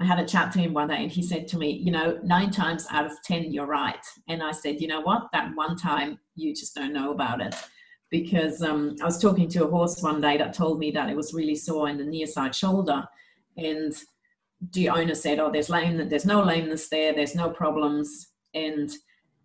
I 0.00 0.06
had 0.06 0.18
a 0.18 0.26
chat 0.26 0.50
to 0.52 0.60
him 0.60 0.72
one 0.72 0.88
day, 0.88 1.02
and 1.02 1.12
he 1.12 1.22
said 1.22 1.46
to 1.48 1.58
me, 1.58 1.70
"You 1.70 1.92
know, 1.92 2.18
nine 2.24 2.50
times 2.50 2.86
out 2.90 3.04
of 3.04 3.12
ten, 3.22 3.52
you're 3.52 3.66
right." 3.66 4.04
And 4.28 4.42
I 4.42 4.52
said, 4.52 4.80
"You 4.80 4.88
know 4.88 5.02
what? 5.02 5.28
That 5.34 5.54
one 5.54 5.76
time, 5.76 6.18
you 6.36 6.54
just 6.54 6.74
don't 6.74 6.94
know 6.94 7.12
about 7.12 7.42
it." 7.42 7.54
Because 8.10 8.62
um, 8.62 8.96
I 9.02 9.04
was 9.04 9.20
talking 9.20 9.48
to 9.50 9.64
a 9.64 9.70
horse 9.70 10.00
one 10.00 10.20
day 10.20 10.36
that 10.36 10.54
told 10.54 10.78
me 10.78 10.90
that 10.92 11.10
it 11.10 11.16
was 11.16 11.34
really 11.34 11.56
sore 11.56 11.88
in 11.88 11.98
the 11.98 12.04
near 12.04 12.26
side 12.26 12.54
shoulder, 12.54 13.04
and 13.56 13.92
the 14.72 14.88
owner 14.88 15.14
said, 15.14 15.38
"Oh, 15.38 15.50
there's 15.50 15.68
lameness. 15.68 16.08
There's 16.08 16.26
no 16.26 16.42
lameness 16.42 16.88
there. 16.88 17.12
There's 17.14 17.34
no 17.34 17.50
problems." 17.50 18.28
And 18.54 18.90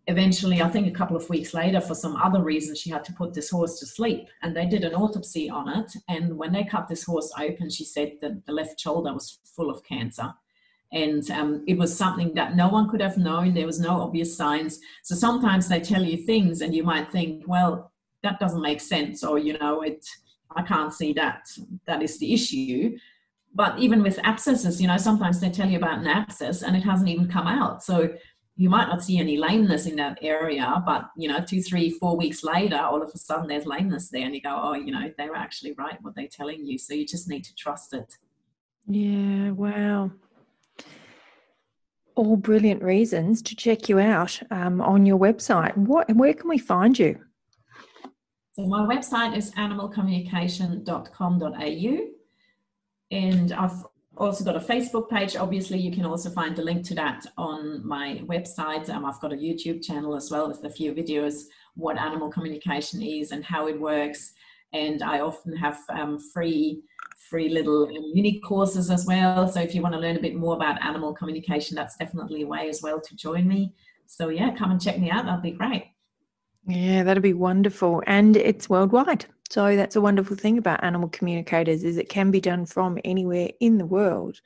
eventually, 0.08 0.62
I 0.62 0.70
think 0.70 0.88
a 0.88 0.98
couple 0.98 1.16
of 1.16 1.30
weeks 1.30 1.54
later, 1.54 1.82
for 1.82 1.96
some 1.96 2.16
other 2.16 2.42
reason, 2.42 2.76
she 2.76 2.90
had 2.90 3.04
to 3.06 3.14
put 3.14 3.34
this 3.34 3.50
horse 3.50 3.80
to 3.80 3.86
sleep. 3.86 4.28
And 4.42 4.56
they 4.56 4.66
did 4.66 4.84
an 4.84 4.96
autopsy 4.96 5.50
on 5.50 5.70
it. 5.70 5.92
And 6.08 6.38
when 6.38 6.52
they 6.52 6.64
cut 6.64 6.88
this 6.88 7.04
horse 7.04 7.32
open, 7.40 7.70
she 7.70 7.86
said 7.86 8.14
that 8.22 8.46
the 8.46 8.54
left 8.54 8.80
shoulder 8.80 9.14
was 9.14 9.40
full 9.56 9.70
of 9.70 9.84
cancer. 9.84 10.34
And 10.94 11.30
um, 11.32 11.64
it 11.68 11.78
was 11.78 11.96
something 11.96 12.34
that 12.34 12.56
no 12.56 12.68
one 12.68 12.90
could 12.90 13.02
have 13.02 13.18
known. 13.18 13.54
There 13.54 13.66
was 13.66 13.80
no 13.80 14.02
obvious 14.02 14.36
signs. 14.36 14.80
So 15.04 15.16
sometimes 15.16 15.68
they 15.68 15.80
tell 15.80 16.04
you 16.04 16.26
things, 16.26 16.62
and 16.62 16.76
you 16.76 16.84
might 16.84 17.12
think, 17.12 17.44
well, 17.48 17.91
that 18.24 18.40
doesn't 18.40 18.62
make 18.62 18.82
sense, 18.82 19.24
or 19.24 19.38
you 19.38 19.58
know, 19.58 19.82
it. 19.82 20.06
I 20.56 20.64
can't 20.64 20.94
see 20.94 21.14
that. 21.14 21.48
That 21.88 22.04
is 22.04 22.20
the 22.20 22.34
issue. 22.34 22.98
But 23.54 23.80
even 23.80 24.04
with 24.04 24.20
abscesses, 24.24 24.82
you 24.82 24.88
know, 24.88 24.98
sometimes 24.98 25.40
they 25.40 25.50
tell 25.50 25.70
you 25.70 25.78
about 25.78 26.00
an 26.00 26.08
abscess 26.08 26.62
and 26.62 26.76
it 26.76 26.82
hasn't 26.82 27.10
even 27.10 27.28
come 27.30 27.48
out. 27.48 27.84
So 27.84 28.14
you 28.58 28.70
might 28.70 28.88
not 28.88 29.04
see 29.04 29.18
any 29.18 29.38
lameness 29.38 29.86
in 29.86 29.96
that 29.96 30.20
area, 30.22 30.84
but 30.86 31.10
you 31.18 31.28
know, 31.28 31.40
two, 31.44 31.62
three, 31.62 31.90
four 31.90 32.16
weeks 32.18 32.44
later, 32.44 32.78
all 32.78 33.02
of 33.02 33.12
a 33.14 33.18
sudden 33.18 33.48
there's 33.48 33.66
lameness 33.66 34.10
there, 34.10 34.26
and 34.26 34.36
you 34.36 34.42
go, 34.42 34.60
oh, 34.62 34.74
you 34.74 34.92
know, 34.92 35.12
they 35.18 35.30
were 35.30 35.36
actually 35.36 35.74
right 35.74 35.98
what 36.02 36.16
they're 36.16 36.28
telling 36.28 36.66
you. 36.66 36.78
So 36.78 36.94
you 36.94 37.06
just 37.06 37.28
need 37.28 37.44
to 37.46 37.56
trust 37.56 37.94
it. 37.94 38.18
Yeah, 38.88 39.52
wow. 39.52 40.12
All 42.16 42.36
brilliant 42.36 42.84
reasons 42.84 43.42
to 43.44 43.56
check 43.56 43.90
you 43.90 44.00
out 44.00 44.40
um, 44.52 44.82
on 44.82 45.06
your 45.06 45.18
website. 45.18 45.76
What 45.78 46.10
and 46.10 46.20
where 46.20 46.34
can 46.34 46.50
we 46.50 46.58
find 46.58 47.00
you? 47.00 47.20
So 48.54 48.66
my 48.66 48.86
website 48.86 49.38
is 49.38 49.52
animalcommunication.com.au 49.52 51.98
and 53.12 53.54
I've 53.54 53.86
also 54.18 54.44
got 54.44 54.58
a 54.58 54.60
Facebook 54.60 55.10
page. 55.10 55.38
Obviously, 55.38 55.80
you 55.80 55.92
can 55.92 56.06
also 56.06 56.30
find 56.30 56.56
the 56.56 56.62
link 56.62 56.86
to 56.88 56.96
that 56.96 57.26
on 57.38 57.88
my 57.88 58.22
website. 58.26 58.90
Um, 58.90 59.06
I've 59.06 59.22
got 59.22 59.34
a 59.34 59.38
YouTube 59.38 59.84
channel 59.84 60.16
as 60.16 60.30
well 60.30 60.50
with 60.50 60.64
a 60.66 60.70
few 60.70 60.94
videos 60.94 61.46
what 61.76 61.98
animal 61.98 62.30
communication 62.30 63.02
is 63.02 63.32
and 63.32 63.44
how 63.44 63.68
it 63.68 63.80
works. 63.80 64.34
And 64.74 65.02
I 65.02 65.22
often 65.22 65.56
have 65.56 65.80
um, 65.90 66.20
free 66.34 66.84
free 67.30 67.50
little 67.50 67.88
mini 68.14 68.42
courses 68.42 68.90
as 68.90 69.06
well. 69.06 69.48
So 69.48 69.62
if 69.62 69.74
you 69.74 69.82
want 69.82 69.94
to 69.94 70.00
learn 70.00 70.18
a 70.18 70.22
bit 70.22 70.36
more 70.36 70.56
about 70.56 70.82
animal 70.82 71.14
communication, 71.14 71.76
that's 71.76 71.96
definitely 71.96 72.42
a 72.42 72.48
way 72.48 72.68
as 72.68 72.82
well 72.82 73.00
to 73.00 73.16
join 73.16 73.48
me. 73.48 73.74
So 74.08 74.30
yeah, 74.30 74.54
come 74.54 74.72
and 74.72 74.82
check 74.82 75.00
me 75.00 75.10
out. 75.10 75.26
That'd 75.26 75.42
be 75.42 75.52
great. 75.52 75.91
Yeah, 76.68 77.04
that'd 77.04 77.24
be 77.24 77.34
wonderful. 77.34 78.04
And 78.06 78.38
it's 78.38 78.70
worldwide. 78.70 79.26
So 79.50 79.76
that's 79.76 79.96
a 79.96 80.02
wonderful 80.02 80.38
thing 80.38 80.58
about 80.58 80.84
animal 80.84 81.10
communicators 81.10 81.84
is 81.84 81.98
it 81.98 82.10
can 82.10 82.32
be 82.32 82.40
done 82.40 82.66
from 82.66 83.00
anywhere 83.04 83.50
in 83.60 83.78
the 83.78 83.86
world. 83.86 84.40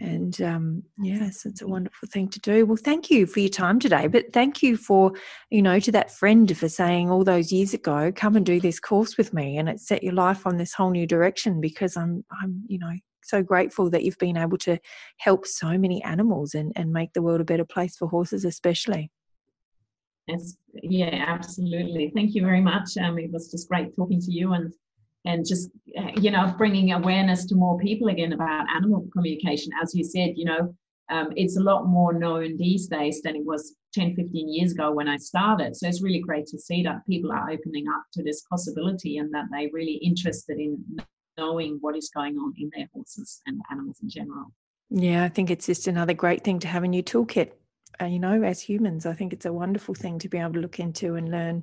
And 0.00 0.40
um, 0.42 0.82
yes, 0.98 1.46
it's 1.46 1.62
a 1.62 1.68
wonderful 1.68 2.08
thing 2.08 2.28
to 2.30 2.40
do. 2.40 2.66
Well, 2.66 2.76
thank 2.76 3.10
you 3.10 3.26
for 3.26 3.38
your 3.38 3.48
time 3.48 3.78
today. 3.78 4.08
But 4.08 4.32
thank 4.32 4.60
you 4.60 4.76
for, 4.76 5.12
you 5.50 5.62
know, 5.62 5.78
to 5.78 5.92
that 5.92 6.10
friend 6.10 6.56
for 6.56 6.68
saying 6.68 7.10
all 7.10 7.22
those 7.22 7.52
years 7.52 7.74
ago, 7.74 8.10
come 8.10 8.34
and 8.34 8.44
do 8.44 8.58
this 8.58 8.80
course 8.80 9.16
with 9.16 9.32
me. 9.32 9.56
And 9.56 9.68
it 9.68 9.78
set 9.78 10.02
your 10.02 10.14
life 10.14 10.46
on 10.46 10.56
this 10.56 10.72
whole 10.72 10.90
new 10.90 11.06
direction 11.06 11.60
because 11.60 11.96
I'm, 11.96 12.24
I'm, 12.42 12.64
you 12.66 12.78
know, 12.78 12.92
so 13.22 13.42
grateful 13.42 13.88
that 13.90 14.02
you've 14.02 14.18
been 14.18 14.36
able 14.36 14.58
to 14.58 14.78
help 15.18 15.46
so 15.46 15.78
many 15.78 16.02
animals 16.02 16.54
and, 16.54 16.72
and 16.74 16.92
make 16.92 17.12
the 17.12 17.22
world 17.22 17.40
a 17.40 17.44
better 17.44 17.64
place 17.64 17.96
for 17.96 18.08
horses, 18.08 18.44
especially. 18.44 19.10
Yes, 20.26 20.56
yeah, 20.82 21.24
absolutely. 21.26 22.10
Thank 22.14 22.34
you 22.34 22.42
very 22.42 22.60
much. 22.60 22.96
Um, 22.96 23.18
it 23.18 23.30
was 23.30 23.50
just 23.50 23.68
great 23.68 23.94
talking 23.94 24.20
to 24.20 24.32
you 24.32 24.54
and 24.54 24.72
and 25.26 25.46
just 25.46 25.70
you 26.16 26.30
know 26.30 26.54
bringing 26.58 26.92
awareness 26.92 27.46
to 27.46 27.54
more 27.54 27.78
people 27.78 28.08
again 28.08 28.32
about 28.32 28.66
animal 28.74 29.06
communication. 29.12 29.72
As 29.82 29.94
you 29.94 30.04
said, 30.04 30.32
you 30.36 30.46
know, 30.46 30.74
um, 31.10 31.28
it's 31.36 31.58
a 31.58 31.62
lot 31.62 31.86
more 31.86 32.12
known 32.12 32.56
these 32.56 32.86
days 32.86 33.20
than 33.22 33.36
it 33.36 33.44
was 33.44 33.76
10, 33.92 34.16
15 34.16 34.52
years 34.52 34.72
ago 34.72 34.92
when 34.92 35.08
I 35.08 35.16
started. 35.16 35.76
So 35.76 35.86
it's 35.86 36.02
really 36.02 36.20
great 36.20 36.46
to 36.46 36.58
see 36.58 36.82
that 36.82 37.06
people 37.06 37.30
are 37.30 37.50
opening 37.50 37.86
up 37.88 38.04
to 38.14 38.22
this 38.22 38.42
possibility 38.50 39.18
and 39.18 39.32
that 39.34 39.44
they're 39.50 39.68
really 39.72 39.94
interested 39.94 40.58
in 40.58 40.82
knowing 41.36 41.78
what 41.80 41.96
is 41.96 42.10
going 42.14 42.36
on 42.38 42.54
in 42.58 42.70
their 42.74 42.88
horses 42.94 43.42
and 43.46 43.60
animals 43.70 43.98
in 44.02 44.08
general. 44.08 44.52
Yeah, 44.90 45.24
I 45.24 45.28
think 45.28 45.50
it's 45.50 45.66
just 45.66 45.86
another 45.86 46.14
great 46.14 46.44
thing 46.44 46.58
to 46.60 46.68
have 46.68 46.84
in 46.84 46.92
your 46.92 47.02
toolkit 47.02 47.52
Uh, 48.00 48.06
you 48.06 48.18
know, 48.18 48.42
as 48.42 48.60
humans, 48.60 49.06
I 49.06 49.12
think 49.12 49.32
it's 49.32 49.46
a 49.46 49.52
wonderful 49.52 49.94
thing 49.94 50.18
to 50.18 50.28
be 50.28 50.38
able 50.38 50.54
to 50.54 50.60
look 50.60 50.80
into 50.80 51.14
and 51.14 51.30
learn. 51.30 51.62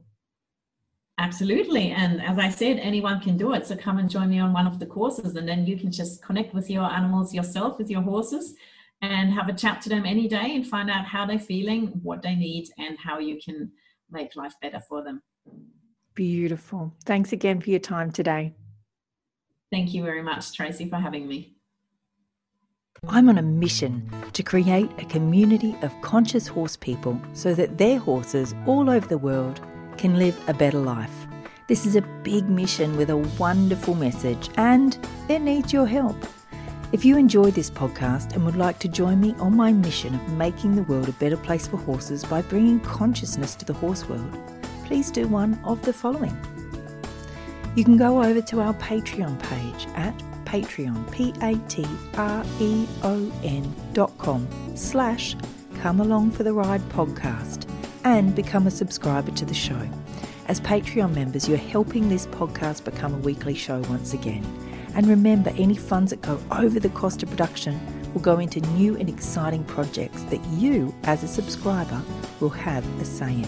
Absolutely. 1.17 1.91
And 1.91 2.21
as 2.21 2.39
I 2.39 2.49
said, 2.49 2.79
anyone 2.79 3.19
can 3.19 3.37
do 3.37 3.53
it. 3.53 3.67
So 3.67 3.75
come 3.75 3.99
and 3.99 4.09
join 4.09 4.29
me 4.29 4.39
on 4.39 4.53
one 4.53 4.65
of 4.65 4.79
the 4.79 4.85
courses, 4.85 5.35
and 5.35 5.47
then 5.47 5.65
you 5.65 5.77
can 5.77 5.91
just 5.91 6.23
connect 6.23 6.53
with 6.53 6.69
your 6.69 6.85
animals 6.85 7.33
yourself, 7.33 7.77
with 7.77 7.89
your 7.89 8.01
horses, 8.01 8.55
and 9.01 9.31
have 9.33 9.49
a 9.49 9.53
chat 9.53 9.81
to 9.81 9.89
them 9.89 10.05
any 10.05 10.27
day 10.27 10.55
and 10.55 10.65
find 10.65 10.89
out 10.89 11.05
how 11.05 11.25
they're 11.25 11.39
feeling, 11.39 11.87
what 12.01 12.21
they 12.21 12.35
need, 12.35 12.69
and 12.77 12.97
how 12.97 13.19
you 13.19 13.39
can 13.43 13.71
make 14.09 14.35
life 14.35 14.53
better 14.61 14.79
for 14.87 15.03
them. 15.03 15.21
Beautiful. 16.15 16.93
Thanks 17.05 17.33
again 17.33 17.61
for 17.61 17.69
your 17.69 17.79
time 17.79 18.11
today. 18.11 18.53
Thank 19.71 19.93
you 19.93 20.03
very 20.03 20.21
much, 20.21 20.53
Tracy, 20.53 20.89
for 20.89 20.97
having 20.97 21.27
me. 21.27 21.55
I'm 23.07 23.29
on 23.29 23.39
a 23.39 23.41
mission 23.41 24.07
to 24.33 24.43
create 24.43 24.91
a 24.99 25.05
community 25.05 25.75
of 25.81 25.99
conscious 26.03 26.45
horse 26.45 26.75
people 26.75 27.19
so 27.33 27.55
that 27.55 27.79
their 27.79 27.97
horses 27.97 28.53
all 28.67 28.91
over 28.91 29.07
the 29.07 29.17
world 29.17 29.59
can 29.97 30.19
live 30.19 30.39
a 30.47 30.53
better 30.53 30.77
life. 30.77 31.25
This 31.65 31.87
is 31.87 31.95
a 31.95 32.03
big 32.21 32.47
mission 32.47 32.95
with 32.97 33.09
a 33.09 33.17
wonderful 33.17 33.95
message 33.95 34.51
and 34.55 34.99
it 35.29 35.39
needs 35.39 35.73
your 35.73 35.87
help. 35.87 36.15
If 36.91 37.03
you 37.03 37.17
enjoy 37.17 37.49
this 37.49 37.71
podcast 37.71 38.35
and 38.35 38.45
would 38.45 38.55
like 38.55 38.77
to 38.77 38.87
join 38.87 39.19
me 39.19 39.33
on 39.39 39.55
my 39.55 39.71
mission 39.71 40.13
of 40.13 40.33
making 40.33 40.75
the 40.75 40.83
world 40.83 41.09
a 41.09 41.13
better 41.13 41.37
place 41.37 41.65
for 41.65 41.77
horses 41.77 42.23
by 42.23 42.43
bringing 42.43 42.79
consciousness 42.81 43.55
to 43.55 43.65
the 43.65 43.73
horse 43.73 44.07
world, 44.07 44.37
please 44.85 45.09
do 45.09 45.27
one 45.27 45.59
of 45.63 45.81
the 45.81 45.91
following. 45.91 46.37
You 47.75 47.83
can 47.83 47.97
go 47.97 48.21
over 48.21 48.43
to 48.43 48.61
our 48.61 48.75
Patreon 48.75 49.39
page 49.41 49.87
at 49.95 50.13
Patreon, 50.51 51.09
P-A-T-R-E-O-N 51.13 51.85
dot 53.93 54.17
com 54.17 54.47
slash 54.75 55.37
Come 55.79 56.01
Along 56.01 56.29
for 56.29 56.43
the 56.43 56.51
Ride 56.51 56.81
podcast 56.89 57.65
and 58.03 58.35
become 58.35 58.67
a 58.67 58.71
subscriber 58.71 59.31
to 59.31 59.45
the 59.45 59.53
show. 59.53 59.87
As 60.47 60.59
Patreon 60.59 61.15
members, 61.15 61.47
you're 61.47 61.57
helping 61.57 62.09
this 62.09 62.27
podcast 62.27 62.83
become 62.83 63.13
a 63.13 63.19
weekly 63.19 63.53
show 63.53 63.79
once 63.89 64.13
again. 64.13 64.43
And 64.93 65.07
remember, 65.07 65.51
any 65.51 65.77
funds 65.77 66.09
that 66.09 66.21
go 66.21 66.37
over 66.51 66.81
the 66.81 66.89
cost 66.89 67.23
of 67.23 67.29
production 67.29 67.79
will 68.13 68.19
go 68.19 68.39
into 68.39 68.59
new 68.71 68.97
and 68.97 69.07
exciting 69.07 69.63
projects 69.63 70.23
that 70.23 70.43
you, 70.47 70.93
as 71.03 71.23
a 71.23 71.29
subscriber, 71.29 72.01
will 72.41 72.49
have 72.49 72.85
a 72.99 73.05
say 73.05 73.35
in. 73.35 73.47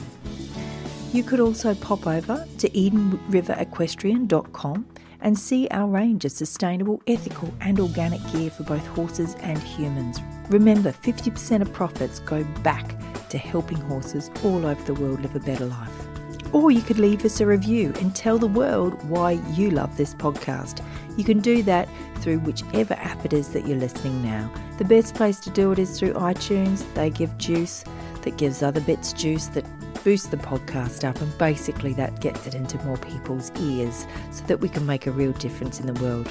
You 1.12 1.24
could 1.24 1.42
also 1.42 1.76
pop 1.76 2.08
over 2.08 2.48
to 2.60 2.70
EdenRiverEquestrian.com 2.70 4.86
and 5.24 5.40
see 5.40 5.68
our 5.72 5.88
range 5.88 6.26
of 6.26 6.32
sustainable, 6.32 7.02
ethical, 7.08 7.52
and 7.62 7.80
organic 7.80 8.22
gear 8.32 8.52
for 8.52 8.64
both 8.64 8.86
horses 8.88 9.36
and 9.40 9.58
humans. 9.58 10.20
Remember, 10.50 10.92
50% 10.92 11.62
of 11.62 11.74
profits 11.74 12.20
go 12.20 12.44
back 12.62 12.96
to 13.30 13.38
helping 13.38 13.78
horses 13.78 14.30
all 14.44 14.66
over 14.66 14.84
the 14.84 14.94
world 14.94 15.22
live 15.22 15.36
a 15.36 15.40
better 15.40 15.66
life. 15.66 16.54
Or 16.54 16.70
you 16.70 16.82
could 16.82 17.00
leave 17.00 17.26
us 17.26 17.42
a 17.42 17.48
review 17.48 17.94
and 18.00 18.16
tell 18.16 18.38
the 18.38 18.46
world 18.46 19.04
why 19.10 19.32
you 19.54 19.72
love 19.72 19.98
this 19.98 20.14
podcast. 20.14 20.86
You 21.18 21.24
can 21.24 21.40
do 21.40 21.64
that 21.64 21.90
through 22.18 22.40
whichever 22.40 22.94
app 22.96 23.26
it 23.26 23.34
is 23.34 23.50
that 23.50 23.66
you're 23.66 23.78
listening 23.78 24.22
now. 24.22 24.52
The 24.78 24.86
best 24.86 25.16
place 25.16 25.40
to 25.42 25.50
do 25.50 25.72
it 25.72 25.80
is 25.80 25.98
through 25.98 26.14
iTunes. 26.14 26.86
They 26.94 27.10
give 27.10 27.36
juice 27.38 27.84
that 28.24 28.38
gives 28.38 28.64
other 28.64 28.82
bits 28.82 29.14
juice 29.14 29.48
that 29.48 29.66
boost 30.04 30.32
the 30.32 30.38
podcast 30.38 31.08
up, 31.08 31.20
and 31.22 31.38
basically 31.38 31.94
that 31.94 32.20
gets 32.20 32.46
it 32.46 32.56
into 32.56 32.78
more 32.84 32.98
people's 32.98 33.52
ears 33.60 34.06
so 34.32 34.44
that 34.46 34.60
we 34.60 34.70
can 34.70 34.86
make 34.86 35.08
a 35.08 35.12
real 35.12 35.32
difference 35.34 35.80
in 35.80 35.88
the 35.88 36.02
world. 36.04 36.30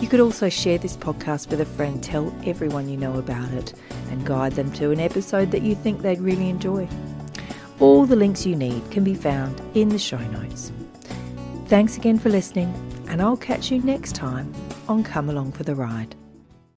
You 0.00 0.08
could 0.08 0.20
also 0.20 0.48
share 0.48 0.78
this 0.78 0.96
podcast 0.96 1.50
with 1.50 1.60
a 1.60 1.66
friend, 1.66 2.02
tell 2.02 2.32
everyone 2.46 2.88
you 2.88 2.96
know 2.96 3.18
about 3.18 3.50
it, 3.52 3.74
and 4.10 4.24
guide 4.24 4.52
them 4.52 4.72
to 4.72 4.90
an 4.90 5.00
episode 5.00 5.50
that 5.50 5.62
you 5.62 5.74
think 5.74 6.02
they'd 6.02 6.20
really 6.20 6.48
enjoy. 6.48 6.88
All 7.80 8.06
the 8.06 8.16
links 8.16 8.46
you 8.46 8.56
need 8.56 8.90
can 8.90 9.04
be 9.04 9.14
found 9.14 9.60
in 9.74 9.88
the 9.88 9.98
show 9.98 10.18
notes. 10.18 10.72
Thanks 11.66 11.96
again 11.96 12.18
for 12.18 12.28
listening, 12.28 12.72
and 13.08 13.20
I'll 13.20 13.36
catch 13.36 13.70
you 13.70 13.80
next 13.82 14.14
time 14.14 14.52
on 14.88 15.02
Come 15.02 15.28
Along 15.28 15.52
for 15.52 15.64
the 15.64 15.74
Ride. 15.74 16.17